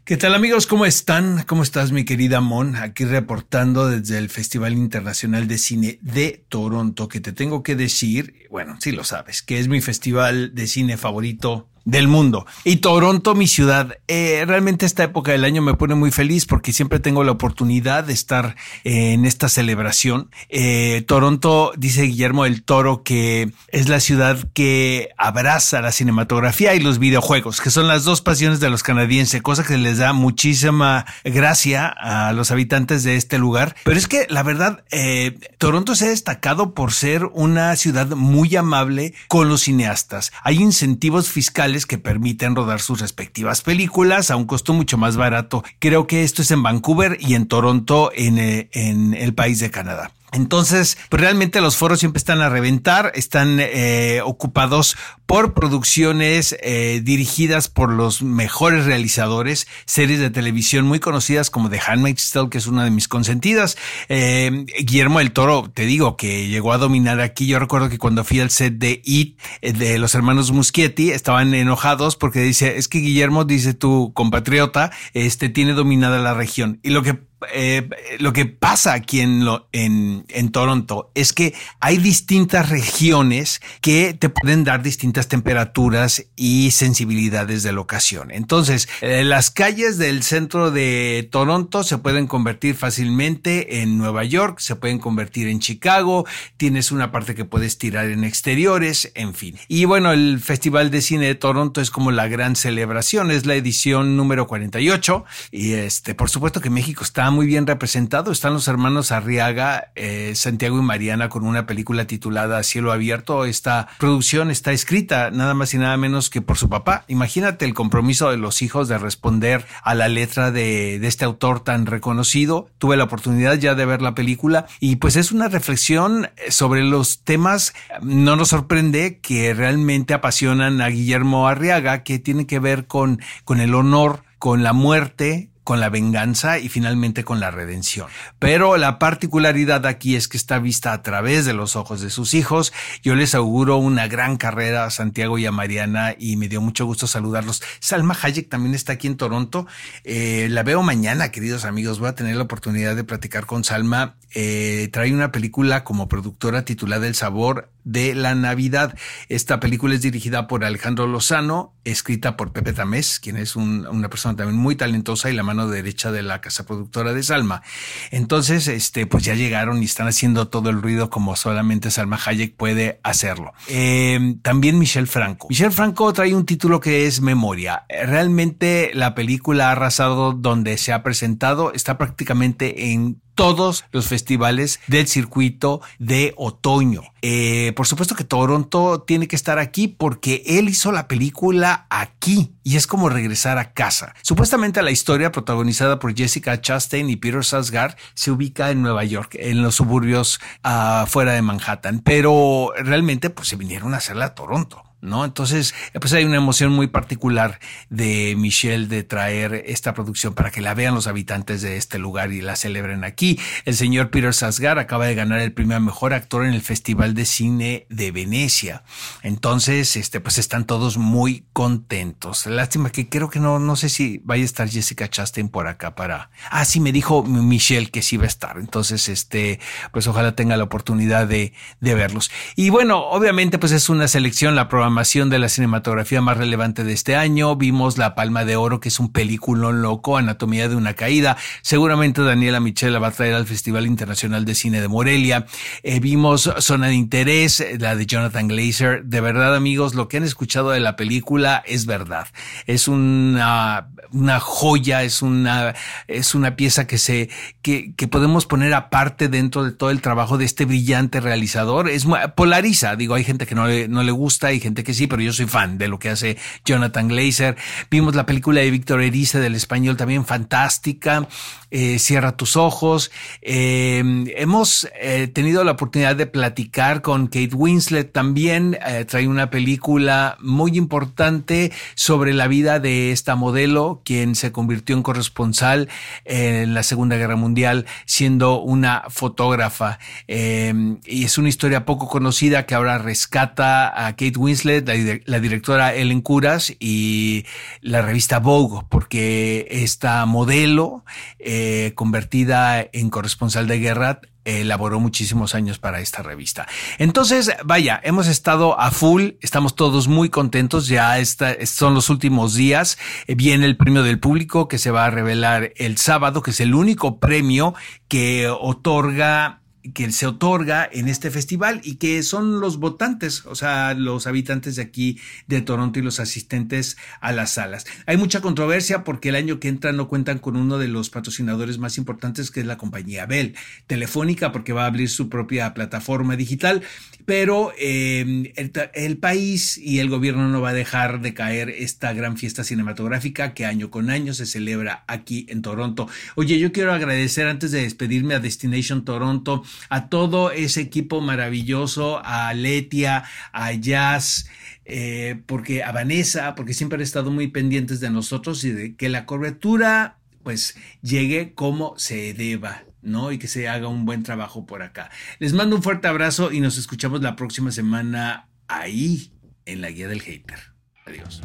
¿Qué 0.04 0.18
tal 0.18 0.34
amigos? 0.34 0.66
¿Cómo 0.66 0.84
están? 0.84 1.44
¿Cómo 1.44 1.62
estás 1.62 1.90
mi 1.90 2.04
querida 2.04 2.42
Mon? 2.42 2.76
Aquí 2.76 3.06
reportando 3.06 3.88
desde 3.88 4.18
el 4.18 4.28
Festival 4.28 4.74
Internacional 4.74 5.48
de 5.48 5.56
Cine 5.56 5.98
de 6.02 6.44
Toronto, 6.50 7.08
que 7.08 7.20
te 7.20 7.32
tengo 7.32 7.62
que 7.62 7.74
decir, 7.74 8.46
bueno, 8.50 8.76
sí 8.82 8.92
lo 8.92 9.02
sabes, 9.02 9.40
que 9.40 9.58
es 9.58 9.68
mi 9.68 9.80
festival 9.80 10.54
de 10.54 10.66
cine 10.66 10.98
favorito 10.98 11.70
del 11.84 12.08
mundo. 12.08 12.46
Y 12.64 12.76
Toronto, 12.76 13.34
mi 13.34 13.46
ciudad. 13.46 13.98
Eh, 14.08 14.44
realmente 14.46 14.86
esta 14.86 15.04
época 15.04 15.32
del 15.32 15.44
año 15.44 15.62
me 15.62 15.74
pone 15.74 15.94
muy 15.94 16.10
feliz 16.10 16.46
porque 16.46 16.72
siempre 16.72 16.98
tengo 16.98 17.24
la 17.24 17.32
oportunidad 17.32 18.04
de 18.04 18.12
estar 18.12 18.56
en 18.84 19.24
esta 19.24 19.48
celebración. 19.48 20.30
Eh, 20.48 21.04
Toronto, 21.06 21.72
dice 21.76 22.02
Guillermo 22.02 22.44
del 22.44 22.62
Toro, 22.62 23.02
que 23.02 23.52
es 23.68 23.88
la 23.88 24.00
ciudad 24.00 24.38
que 24.54 25.10
abraza 25.18 25.80
la 25.80 25.92
cinematografía 25.92 26.74
y 26.74 26.80
los 26.80 26.98
videojuegos, 26.98 27.60
que 27.60 27.70
son 27.70 27.88
las 27.88 28.04
dos 28.04 28.20
pasiones 28.22 28.60
de 28.60 28.70
los 28.70 28.82
canadienses, 28.82 29.42
cosa 29.42 29.64
que 29.64 29.76
les 29.76 29.98
da 29.98 30.12
muchísima 30.12 31.04
gracia 31.24 31.88
a 31.88 32.32
los 32.32 32.50
habitantes 32.50 33.02
de 33.02 33.16
este 33.16 33.38
lugar. 33.38 33.76
Pero 33.84 33.98
es 33.98 34.08
que 34.08 34.26
la 34.30 34.42
verdad, 34.42 34.84
eh, 34.90 35.38
Toronto 35.58 35.94
se 35.94 36.06
ha 36.06 36.10
destacado 36.10 36.74
por 36.74 36.92
ser 36.92 37.26
una 37.32 37.76
ciudad 37.76 38.08
muy 38.08 38.54
amable 38.56 39.14
con 39.28 39.48
los 39.48 39.62
cineastas. 39.62 40.32
Hay 40.42 40.56
incentivos 40.56 41.28
fiscales 41.28 41.73
que 41.84 41.98
permiten 41.98 42.56
rodar 42.56 42.80
sus 42.80 43.00
respectivas 43.00 43.60
películas 43.60 44.30
a 44.30 44.36
un 44.36 44.46
costo 44.46 44.72
mucho 44.72 44.96
más 44.96 45.16
barato. 45.16 45.62
Creo 45.78 46.06
que 46.06 46.22
esto 46.22 46.42
es 46.42 46.50
en 46.50 46.62
Vancouver 46.62 47.18
y 47.20 47.34
en 47.34 47.46
Toronto, 47.46 48.10
en, 48.14 48.38
eh, 48.38 48.70
el 48.72 49.34
país 49.34 49.58
de 49.58 49.70
Canadá. 49.70 50.13
Entonces, 50.34 50.98
pues 51.10 51.22
realmente 51.22 51.60
los 51.60 51.76
foros 51.76 52.00
siempre 52.00 52.18
están 52.18 52.40
a 52.40 52.48
reventar, 52.48 53.12
están 53.14 53.58
eh, 53.60 54.20
ocupados 54.24 54.96
por 55.26 55.54
producciones 55.54 56.56
eh, 56.60 57.00
dirigidas 57.04 57.68
por 57.68 57.92
los 57.92 58.20
mejores 58.20 58.84
realizadores, 58.84 59.68
series 59.86 60.18
de 60.18 60.30
televisión 60.30 60.86
muy 60.86 60.98
conocidas 60.98 61.50
como 61.50 61.70
The 61.70 61.80
Handmaid's 61.86 62.32
Tale, 62.32 62.50
que 62.50 62.58
es 62.58 62.66
una 62.66 62.82
de 62.82 62.90
mis 62.90 63.06
consentidas. 63.06 63.78
Eh, 64.08 64.66
Guillermo 64.80 65.20
del 65.20 65.30
Toro, 65.30 65.70
te 65.72 65.86
digo 65.86 66.16
que 66.16 66.48
llegó 66.48 66.72
a 66.72 66.78
dominar 66.78 67.20
aquí. 67.20 67.46
Yo 67.46 67.60
recuerdo 67.60 67.88
que 67.88 67.98
cuando 67.98 68.24
fui 68.24 68.40
al 68.40 68.50
set 68.50 68.74
de 68.74 69.00
It, 69.04 69.38
de 69.62 69.98
los 70.00 70.16
hermanos 70.16 70.50
Muschietti, 70.50 71.12
estaban 71.12 71.54
enojados 71.54 72.16
porque 72.16 72.40
dice, 72.40 72.76
es 72.76 72.88
que 72.88 72.98
Guillermo, 72.98 73.44
dice 73.44 73.72
tu 73.72 74.12
compatriota, 74.14 74.90
este 75.12 75.48
tiene 75.48 75.74
dominada 75.74 76.18
la 76.18 76.34
región. 76.34 76.80
Y 76.82 76.90
lo 76.90 77.04
que 77.04 77.20
eh, 77.52 77.88
lo 78.18 78.32
que 78.32 78.46
pasa 78.46 78.92
aquí 78.92 79.20
en, 79.20 79.44
en, 79.72 80.52
Toronto 80.52 81.10
es 81.14 81.32
que 81.32 81.54
hay 81.80 81.98
distintas 81.98 82.68
regiones 82.68 83.60
que 83.80 84.14
te 84.14 84.28
pueden 84.28 84.64
dar 84.64 84.82
distintas 84.82 85.28
temperaturas 85.28 86.26
y 86.36 86.70
sensibilidades 86.70 87.62
de 87.62 87.72
locación. 87.72 88.30
Entonces, 88.30 88.88
eh, 89.00 89.24
las 89.24 89.50
calles 89.50 89.98
del 89.98 90.22
centro 90.22 90.70
de 90.70 91.28
Toronto 91.30 91.82
se 91.82 91.98
pueden 91.98 92.26
convertir 92.26 92.74
fácilmente 92.74 93.82
en 93.82 93.98
Nueva 93.98 94.24
York, 94.24 94.58
se 94.60 94.76
pueden 94.76 94.98
convertir 94.98 95.48
en 95.48 95.60
Chicago, 95.60 96.26
tienes 96.56 96.92
una 96.92 97.10
parte 97.10 97.34
que 97.34 97.44
puedes 97.44 97.78
tirar 97.78 98.06
en 98.06 98.24
exteriores, 98.24 99.12
en 99.14 99.34
fin. 99.34 99.58
Y 99.68 99.84
bueno, 99.84 100.12
el 100.12 100.40
Festival 100.40 100.90
de 100.90 101.02
Cine 101.02 101.26
de 101.26 101.34
Toronto 101.34 101.80
es 101.80 101.90
como 101.90 102.10
la 102.10 102.28
gran 102.28 102.56
celebración, 102.56 103.30
es 103.30 103.46
la 103.46 103.54
edición 103.54 104.16
número 104.16 104.46
48 104.46 105.24
y 105.50 105.72
este, 105.72 106.14
por 106.14 106.30
supuesto 106.30 106.60
que 106.60 106.70
México 106.70 107.04
está 107.04 107.30
muy 107.34 107.46
bien 107.46 107.66
representado. 107.66 108.32
Están 108.32 108.54
los 108.54 108.68
hermanos 108.68 109.12
Arriaga, 109.12 109.90
eh, 109.96 110.32
Santiago 110.36 110.78
y 110.78 110.82
Mariana 110.82 111.28
con 111.28 111.44
una 111.44 111.66
película 111.66 112.06
titulada 112.06 112.62
Cielo 112.62 112.92
Abierto. 112.92 113.44
Esta 113.44 113.88
producción 113.98 114.50
está 114.50 114.72
escrita 114.72 115.30
nada 115.30 115.52
más 115.52 115.74
y 115.74 115.78
nada 115.78 115.96
menos 115.96 116.30
que 116.30 116.40
por 116.40 116.56
su 116.56 116.68
papá. 116.68 117.04
Imagínate 117.08 117.64
el 117.64 117.74
compromiso 117.74 118.30
de 118.30 118.36
los 118.36 118.62
hijos 118.62 118.88
de 118.88 118.98
responder 118.98 119.66
a 119.82 119.94
la 119.94 120.08
letra 120.08 120.50
de, 120.50 120.96
este 121.06 121.24
autor 121.24 121.60
tan 121.60 121.86
reconocido. 121.86 122.68
Tuve 122.78 122.96
la 122.96 123.04
oportunidad 123.04 123.58
ya 123.58 123.74
de 123.74 123.84
ver 123.84 124.00
la 124.00 124.14
película 124.14 124.66
y 124.80 124.96
pues 124.96 125.16
es 125.16 125.32
una 125.32 125.48
reflexión 125.48 126.30
sobre 126.48 126.84
los 126.84 127.24
temas. 127.24 127.74
No 128.00 128.36
nos 128.36 128.48
sorprende 128.50 129.18
que 129.18 129.52
realmente 129.54 130.14
apasionan 130.14 130.80
a 130.80 130.88
Guillermo 130.88 131.48
Arriaga, 131.48 132.04
que 132.04 132.18
tiene 132.18 132.46
que 132.46 132.60
ver 132.60 132.86
con, 132.86 133.20
con 133.44 133.60
el 133.60 133.74
honor, 133.74 134.22
con 134.38 134.62
la 134.62 134.72
muerte, 134.72 135.50
con 135.64 135.80
la 135.80 135.88
venganza 135.88 136.58
y 136.58 136.68
finalmente 136.68 137.24
con 137.24 137.40
la 137.40 137.50
redención. 137.50 138.08
Pero 138.38 138.76
la 138.76 138.98
particularidad 138.98 139.86
aquí 139.86 140.14
es 140.14 140.28
que 140.28 140.36
está 140.36 140.58
vista 140.58 140.92
a 140.92 141.02
través 141.02 141.46
de 141.46 141.54
los 141.54 141.74
ojos 141.74 142.00
de 142.02 142.10
sus 142.10 142.34
hijos. 142.34 142.72
Yo 143.02 143.14
les 143.14 143.34
auguro 143.34 143.78
una 143.78 144.06
gran 144.06 144.36
carrera 144.36 144.84
a 144.84 144.90
Santiago 144.90 145.38
y 145.38 145.46
a 145.46 145.52
Mariana 145.52 146.14
y 146.18 146.36
me 146.36 146.48
dio 146.48 146.60
mucho 146.60 146.84
gusto 146.86 147.06
saludarlos. 147.06 147.62
Salma 147.80 148.16
Hayek 148.20 148.48
también 148.48 148.74
está 148.74 148.92
aquí 148.92 149.06
en 149.06 149.16
Toronto. 149.16 149.66
Eh, 150.04 150.48
la 150.50 150.62
veo 150.62 150.82
mañana, 150.82 151.30
queridos 151.30 151.64
amigos. 151.64 151.98
Voy 151.98 152.08
a 152.08 152.14
tener 152.14 152.36
la 152.36 152.42
oportunidad 152.42 152.94
de 152.94 153.04
platicar 153.04 153.46
con 153.46 153.64
Salma. 153.64 154.16
Eh, 154.34 154.88
trae 154.92 155.12
una 155.14 155.32
película 155.32 155.84
como 155.84 156.08
productora 156.08 156.64
titulada 156.64 157.06
El 157.06 157.14
sabor 157.14 157.70
de 157.84 158.14
la 158.14 158.34
Navidad. 158.34 158.96
Esta 159.28 159.60
película 159.60 159.94
es 159.94 160.02
dirigida 160.02 160.48
por 160.48 160.64
Alejandro 160.64 161.06
Lozano, 161.06 161.74
escrita 161.84 162.36
por 162.36 162.52
Pepe 162.52 162.72
Tamés, 162.72 163.20
quien 163.20 163.36
es 163.36 163.56
una 163.56 164.08
persona 164.08 164.36
también 164.36 164.58
muy 164.58 164.74
talentosa 164.74 165.30
y 165.30 165.34
la 165.34 165.42
mano 165.42 165.53
derecha 165.68 166.12
de 166.12 166.22
la 166.22 166.40
casa 166.40 166.66
productora 166.66 167.12
de 167.12 167.22
Salma. 167.22 167.62
Entonces, 168.10 168.68
este, 168.68 169.06
pues 169.06 169.24
ya 169.24 169.34
llegaron 169.34 169.82
y 169.82 169.86
están 169.86 170.06
haciendo 170.06 170.48
todo 170.48 170.70
el 170.70 170.82
ruido 170.82 171.10
como 171.10 171.36
solamente 171.36 171.90
Salma 171.90 172.18
Hayek 172.24 172.56
puede 172.56 173.00
hacerlo. 173.02 173.52
Eh, 173.68 174.36
también 174.42 174.78
Michelle 174.78 175.06
Franco. 175.06 175.48
Michelle 175.48 175.70
Franco 175.70 176.12
trae 176.12 176.34
un 176.34 176.46
título 176.46 176.80
que 176.80 177.06
es 177.06 177.20
Memoria. 177.20 177.84
Realmente 177.88 178.90
la 178.94 179.14
película 179.14 179.68
ha 179.68 179.72
arrasado 179.72 180.32
donde 180.32 180.78
se 180.78 180.92
ha 180.92 181.02
presentado, 181.02 181.72
está 181.72 181.98
prácticamente 181.98 182.92
en 182.92 183.23
todos 183.34 183.84
los 183.92 184.06
festivales 184.06 184.80
del 184.86 185.06
circuito 185.06 185.80
de 185.98 186.34
otoño. 186.36 187.02
Eh, 187.22 187.72
por 187.74 187.86
supuesto 187.86 188.14
que 188.14 188.24
Toronto 188.24 189.02
tiene 189.02 189.28
que 189.28 189.36
estar 189.36 189.58
aquí 189.58 189.88
porque 189.88 190.42
él 190.46 190.68
hizo 190.68 190.92
la 190.92 191.08
película 191.08 191.86
aquí 191.88 192.54
y 192.62 192.76
es 192.76 192.86
como 192.86 193.08
regresar 193.08 193.58
a 193.58 193.72
casa. 193.72 194.14
Supuestamente 194.22 194.82
la 194.82 194.90
historia 194.90 195.32
protagonizada 195.32 195.98
por 195.98 196.14
Jessica 196.14 196.60
Chastain 196.60 197.08
y 197.08 197.16
Peter 197.16 197.44
Sarsgaard 197.44 197.96
se 198.14 198.30
ubica 198.30 198.70
en 198.70 198.82
Nueva 198.82 199.04
York, 199.04 199.36
en 199.38 199.62
los 199.62 199.76
suburbios 199.76 200.40
afuera 200.62 201.06
fuera 201.06 201.32
de 201.32 201.42
Manhattan, 201.42 202.00
pero 202.00 202.72
realmente 202.76 203.30
pues 203.30 203.48
se 203.48 203.56
vinieron 203.56 203.94
a 203.94 203.98
hacerla 203.98 204.26
a 204.26 204.34
Toronto. 204.34 204.82
¿No? 205.04 205.24
Entonces, 205.24 205.74
pues 205.92 206.12
hay 206.12 206.24
una 206.24 206.36
emoción 206.36 206.72
muy 206.72 206.86
particular 206.86 207.60
de 207.90 208.34
Michelle 208.36 208.86
de 208.86 209.02
traer 209.02 209.64
esta 209.66 209.94
producción 209.94 210.34
para 210.34 210.50
que 210.50 210.60
la 210.60 210.74
vean 210.74 210.94
los 210.94 211.06
habitantes 211.06 211.62
de 211.62 211.76
este 211.76 211.98
lugar 211.98 212.32
y 212.32 212.40
la 212.40 212.56
celebren 212.56 213.04
aquí. 213.04 213.38
El 213.64 213.74
señor 213.74 214.10
Peter 214.10 214.34
Sasgar 214.34 214.78
acaba 214.78 215.06
de 215.06 215.14
ganar 215.14 215.40
el 215.40 215.52
primer 215.52 215.80
mejor 215.80 216.14
actor 216.14 216.46
en 216.46 216.54
el 216.54 216.62
Festival 216.62 217.14
de 217.14 217.26
Cine 217.26 217.86
de 217.90 218.10
Venecia. 218.10 218.82
Entonces, 219.22 219.96
este, 219.96 220.20
pues 220.20 220.38
están 220.38 220.64
todos 220.64 220.96
muy 220.96 221.44
contentos. 221.52 222.46
Lástima 222.46 222.90
que 222.90 223.08
creo 223.08 223.28
que 223.28 223.40
no, 223.40 223.58
no 223.58 223.76
sé 223.76 223.88
si 223.88 224.20
vaya 224.24 224.42
a 224.42 224.46
estar 224.46 224.68
Jessica 224.68 225.08
Chastain 225.08 225.48
por 225.48 225.66
acá 225.68 225.94
para. 225.94 226.30
Ah, 226.50 226.64
sí, 226.64 226.80
me 226.80 226.92
dijo 226.92 227.22
Michelle 227.22 227.90
que 227.90 228.02
sí 228.02 228.16
va 228.16 228.24
a 228.24 228.28
estar. 228.28 228.56
Entonces, 228.58 229.08
este, 229.08 229.60
pues 229.92 230.06
ojalá 230.06 230.34
tenga 230.34 230.56
la 230.56 230.64
oportunidad 230.64 231.26
de, 231.26 231.52
de 231.80 231.94
verlos. 231.94 232.30
Y 232.56 232.70
bueno, 232.70 233.00
obviamente, 233.00 233.58
pues 233.58 233.72
es 233.72 233.88
una 233.88 234.08
selección, 234.08 234.54
la 234.54 234.68
programación 234.68 234.93
de 234.94 235.38
la 235.40 235.48
cinematografía 235.48 236.20
más 236.20 236.36
relevante 236.36 236.84
de 236.84 236.92
este 236.92 237.16
año. 237.16 237.56
Vimos 237.56 237.98
La 237.98 238.14
Palma 238.14 238.44
de 238.44 238.54
Oro, 238.54 238.78
que 238.78 238.88
es 238.88 239.00
un 239.00 239.10
peliculón 239.10 239.82
loco, 239.82 240.16
Anatomía 240.16 240.68
de 240.68 240.76
una 240.76 240.94
caída. 240.94 241.36
Seguramente 241.62 242.22
Daniela 242.22 242.60
Michela 242.60 243.00
va 243.00 243.08
a 243.08 243.10
traer 243.10 243.34
al 243.34 243.46
Festival 243.46 243.86
Internacional 243.86 244.44
de 244.44 244.54
Cine 244.54 244.80
de 244.80 244.86
Morelia. 244.86 245.46
Eh, 245.82 245.98
vimos 245.98 246.48
Zona 246.58 246.86
de 246.86 246.94
Interés, 246.94 247.64
la 247.78 247.96
de 247.96 248.06
Jonathan 248.06 248.46
Glazer. 248.46 249.04
De 249.04 249.20
verdad, 249.20 249.56
amigos, 249.56 249.94
lo 249.94 250.06
que 250.06 250.18
han 250.18 250.22
escuchado 250.24 250.70
de 250.70 250.80
la 250.80 250.94
película 250.94 251.62
es 251.66 251.86
verdad. 251.86 252.28
Es 252.66 252.86
una, 252.86 253.88
una 254.12 254.38
joya, 254.38 255.02
es 255.02 255.22
una, 255.22 255.74
es 256.06 256.36
una 256.36 256.54
pieza 256.54 256.86
que 256.86 256.98
se, 256.98 257.30
que 257.62 258.08
podemos 258.08 258.46
poner 258.46 258.72
aparte 258.74 259.28
dentro 259.28 259.64
de 259.64 259.72
todo 259.72 259.90
el 259.90 260.00
trabajo 260.00 260.38
de 260.38 260.44
este 260.44 260.64
brillante 260.64 261.20
realizador. 261.20 261.88
Es 261.88 262.06
polariza, 262.36 262.94
digo, 262.94 263.14
hay 263.14 263.24
gente 263.24 263.44
que 263.44 263.56
no 263.56 263.66
le, 263.66 263.88
no 263.88 264.04
le 264.04 264.12
gusta, 264.12 264.48
hay 264.48 264.60
gente 264.60 264.83
que 264.84 264.94
sí, 264.94 265.06
pero 265.06 265.22
yo 265.22 265.32
soy 265.32 265.46
fan 265.46 265.78
de 265.78 265.88
lo 265.88 265.98
que 265.98 266.10
hace 266.10 266.36
Jonathan 266.64 267.08
Glazer. 267.08 267.56
Vimos 267.90 268.14
la 268.14 268.26
película 268.26 268.60
de 268.60 268.70
Víctor 268.70 269.02
Erice 269.02 269.40
del 269.40 269.54
español 269.54 269.96
también 269.96 270.24
fantástica. 270.24 271.26
Eh, 271.70 271.98
Cierra 271.98 272.36
tus 272.36 272.56
ojos. 272.56 273.10
Eh, 273.42 273.98
hemos 274.36 274.88
eh, 275.00 275.26
tenido 275.26 275.64
la 275.64 275.72
oportunidad 275.72 276.14
de 276.14 276.26
platicar 276.26 277.02
con 277.02 277.26
Kate 277.26 277.54
Winslet 277.54 278.12
también. 278.12 278.78
trae 279.08 279.26
una 279.26 279.50
película 279.50 280.36
muy 280.40 280.76
importante 280.76 281.72
sobre 281.96 282.32
la 282.32 282.46
vida 282.46 282.78
de 282.78 283.10
esta 283.10 283.34
modelo, 283.34 284.02
quien 284.04 284.36
se 284.36 284.52
convirtió 284.52 284.94
en 284.94 285.02
corresponsal 285.02 285.88
en 286.24 286.74
la 286.74 286.82
Segunda 286.82 287.16
Guerra 287.16 287.36
Mundial, 287.36 287.86
siendo 288.04 288.60
una 288.60 289.04
fotógrafa. 289.08 289.98
y 290.28 291.24
es 291.24 291.38
una 291.38 291.48
historia 291.48 291.84
poco 291.84 292.08
conocida 292.08 292.66
que 292.66 292.74
ahora 292.74 292.98
rescata 292.98 294.06
a 294.06 294.12
Kate 294.12 294.38
Winslet 294.38 294.63
La, 294.64 295.40
directora 295.40 295.94
Ellen 295.94 296.20
Curas 296.20 296.74
y 296.78 297.44
la 297.80 298.02
revista 298.02 298.38
Vogue, 298.38 298.86
porque 298.88 299.66
esta 299.70 300.24
modelo 300.26 301.04
eh, 301.38 301.92
convertida 301.94 302.86
en 302.92 303.10
corresponsal 303.10 303.66
de 303.66 303.78
guerra 303.78 304.20
elaboró 304.44 305.00
muchísimos 305.00 305.54
años 305.54 305.78
para 305.78 306.00
esta 306.00 306.22
revista. 306.22 306.66
Entonces, 306.98 307.52
vaya, 307.64 308.00
hemos 308.04 308.26
estado 308.26 308.78
a 308.78 308.90
full, 308.90 309.30
estamos 309.40 309.74
todos 309.74 310.08
muy 310.08 310.28
contentos, 310.28 310.86
ya 310.86 311.16
son 311.64 311.94
los 311.94 312.10
últimos 312.10 312.54
días, 312.54 312.98
eh, 313.26 313.34
viene 313.34 313.66
el 313.66 313.76
premio 313.76 314.02
del 314.02 314.20
público 314.20 314.68
que 314.68 314.78
se 314.78 314.90
va 314.90 315.06
a 315.06 315.10
revelar 315.10 315.72
el 315.76 315.96
sábado, 315.96 316.42
que 316.42 316.50
es 316.50 316.60
el 316.60 316.74
único 316.74 317.18
premio 317.18 317.74
que 318.08 318.48
otorga 318.48 319.63
que 319.92 320.10
se 320.12 320.26
otorga 320.26 320.88
en 320.90 321.08
este 321.08 321.30
festival 321.30 321.80
y 321.84 321.96
que 321.96 322.22
son 322.22 322.60
los 322.60 322.78
votantes, 322.78 323.44
o 323.44 323.54
sea, 323.54 323.92
los 323.94 324.26
habitantes 324.26 324.76
de 324.76 324.82
aquí 324.82 325.20
de 325.46 325.60
Toronto 325.60 325.98
y 325.98 326.02
los 326.02 326.20
asistentes 326.20 326.96
a 327.20 327.32
las 327.32 327.52
salas. 327.52 327.84
Hay 328.06 328.16
mucha 328.16 328.40
controversia 328.40 329.04
porque 329.04 329.28
el 329.28 329.36
año 329.36 329.60
que 329.60 329.68
entra 329.68 329.92
no 329.92 330.08
cuentan 330.08 330.38
con 330.38 330.56
uno 330.56 330.78
de 330.78 330.88
los 330.88 331.10
patrocinadores 331.10 331.78
más 331.78 331.98
importantes 331.98 332.50
que 332.50 332.60
es 332.60 332.66
la 332.66 332.78
compañía 332.78 333.26
Bell, 333.26 333.54
Telefónica 333.86 334.52
porque 334.52 334.72
va 334.72 334.84
a 334.84 334.86
abrir 334.86 335.10
su 335.10 335.28
propia 335.28 335.74
plataforma 335.74 336.36
digital, 336.36 336.82
pero 337.26 337.72
em, 337.78 338.52
el, 338.56 339.16
país 339.18 339.78
y 339.78 340.00
el 340.00 340.08
gobierno 340.08 340.48
no 340.48 340.60
va 340.60 340.70
a 340.70 340.74
dejar 340.74 341.20
de 341.20 341.34
caer 341.34 341.70
esta 341.70 342.12
gran 342.12 342.36
fiesta 342.36 342.64
cinematográfica 342.64 343.54
que 343.54 343.64
año 343.64 343.90
con 343.90 344.10
año 344.10 344.34
se 344.34 344.46
celebra 344.46 345.04
aquí 345.06 345.46
en 345.48 345.62
Toronto. 345.62 346.08
Oye, 346.34 346.58
yo 346.58 346.72
quiero 346.72 346.92
agradecer 346.92 347.46
antes 347.46 347.70
de 347.70 347.82
despedirme 347.82 348.34
a 348.34 348.40
Destination 348.40 349.04
Toronto, 349.04 349.64
a 349.88 350.08
todo 350.08 350.50
ese 350.50 350.80
equipo 350.80 351.20
maravilloso, 351.20 352.20
a 352.24 352.52
Letia, 352.52 353.24
a 353.52 353.72
Jazz, 353.72 354.48
eh, 354.84 355.40
porque 355.46 355.82
a 355.82 355.92
Vanessa, 355.92 356.54
porque 356.54 356.74
siempre 356.74 356.96
han 356.96 357.02
estado 357.02 357.30
muy 357.30 357.48
pendientes 357.48 358.00
de 358.00 358.10
nosotros 358.10 358.64
y 358.64 358.70
de 358.70 358.96
que 358.96 359.08
la 359.08 359.24
cobertura 359.24 360.18
pues 360.42 360.76
llegue 361.00 361.54
como 361.54 361.98
se 361.98 362.34
deba. 362.34 362.84
¿No? 363.04 363.32
Y 363.32 363.38
que 363.38 363.48
se 363.48 363.68
haga 363.68 363.88
un 363.88 364.04
buen 364.04 364.22
trabajo 364.22 364.66
por 364.66 364.82
acá. 364.82 365.10
Les 365.38 365.52
mando 365.52 365.76
un 365.76 365.82
fuerte 365.82 366.08
abrazo 366.08 366.52
y 366.52 366.60
nos 366.60 366.78
escuchamos 366.78 367.22
la 367.22 367.36
próxima 367.36 367.70
semana 367.70 368.48
ahí 368.68 369.32
en 369.66 369.80
la 369.80 369.90
Guía 369.90 370.08
del 370.08 370.22
Hater. 370.22 370.58
Adiós. 371.06 371.42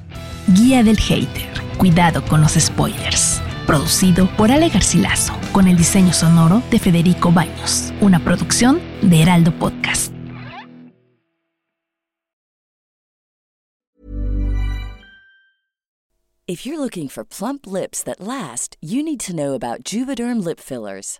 Guía 0.47 0.83
del 0.83 0.97
Hater. 0.97 1.49
Cuidado 1.77 2.23
con 2.25 2.41
los 2.41 2.53
spoilers 2.53 3.41
producido 3.69 4.27
por 4.35 4.51
Ale 4.51 4.69
Garcilaso, 4.69 5.31
con 5.51 5.67
el 5.67 5.77
diseño 5.77 6.11
sonoro 6.11 6.63
de 6.71 6.79
Federico 6.79 7.31
Baños, 7.31 7.93
una 8.01 8.19
producción 8.19 8.81
de 9.03 9.21
Heraldo 9.21 9.51
Podcast. 9.59 10.11
If 16.47 16.65
you're 16.65 16.79
looking 16.79 17.07
for 17.09 17.23
plump 17.23 17.67
lips 17.67 18.01
that 18.05 18.19
last, 18.19 18.75
you 18.81 19.03
need 19.03 19.19
to 19.19 19.35
know 19.35 19.53
about 19.53 19.83
Juvederm 19.83 20.43
lip 20.43 20.59
fillers. 20.59 21.19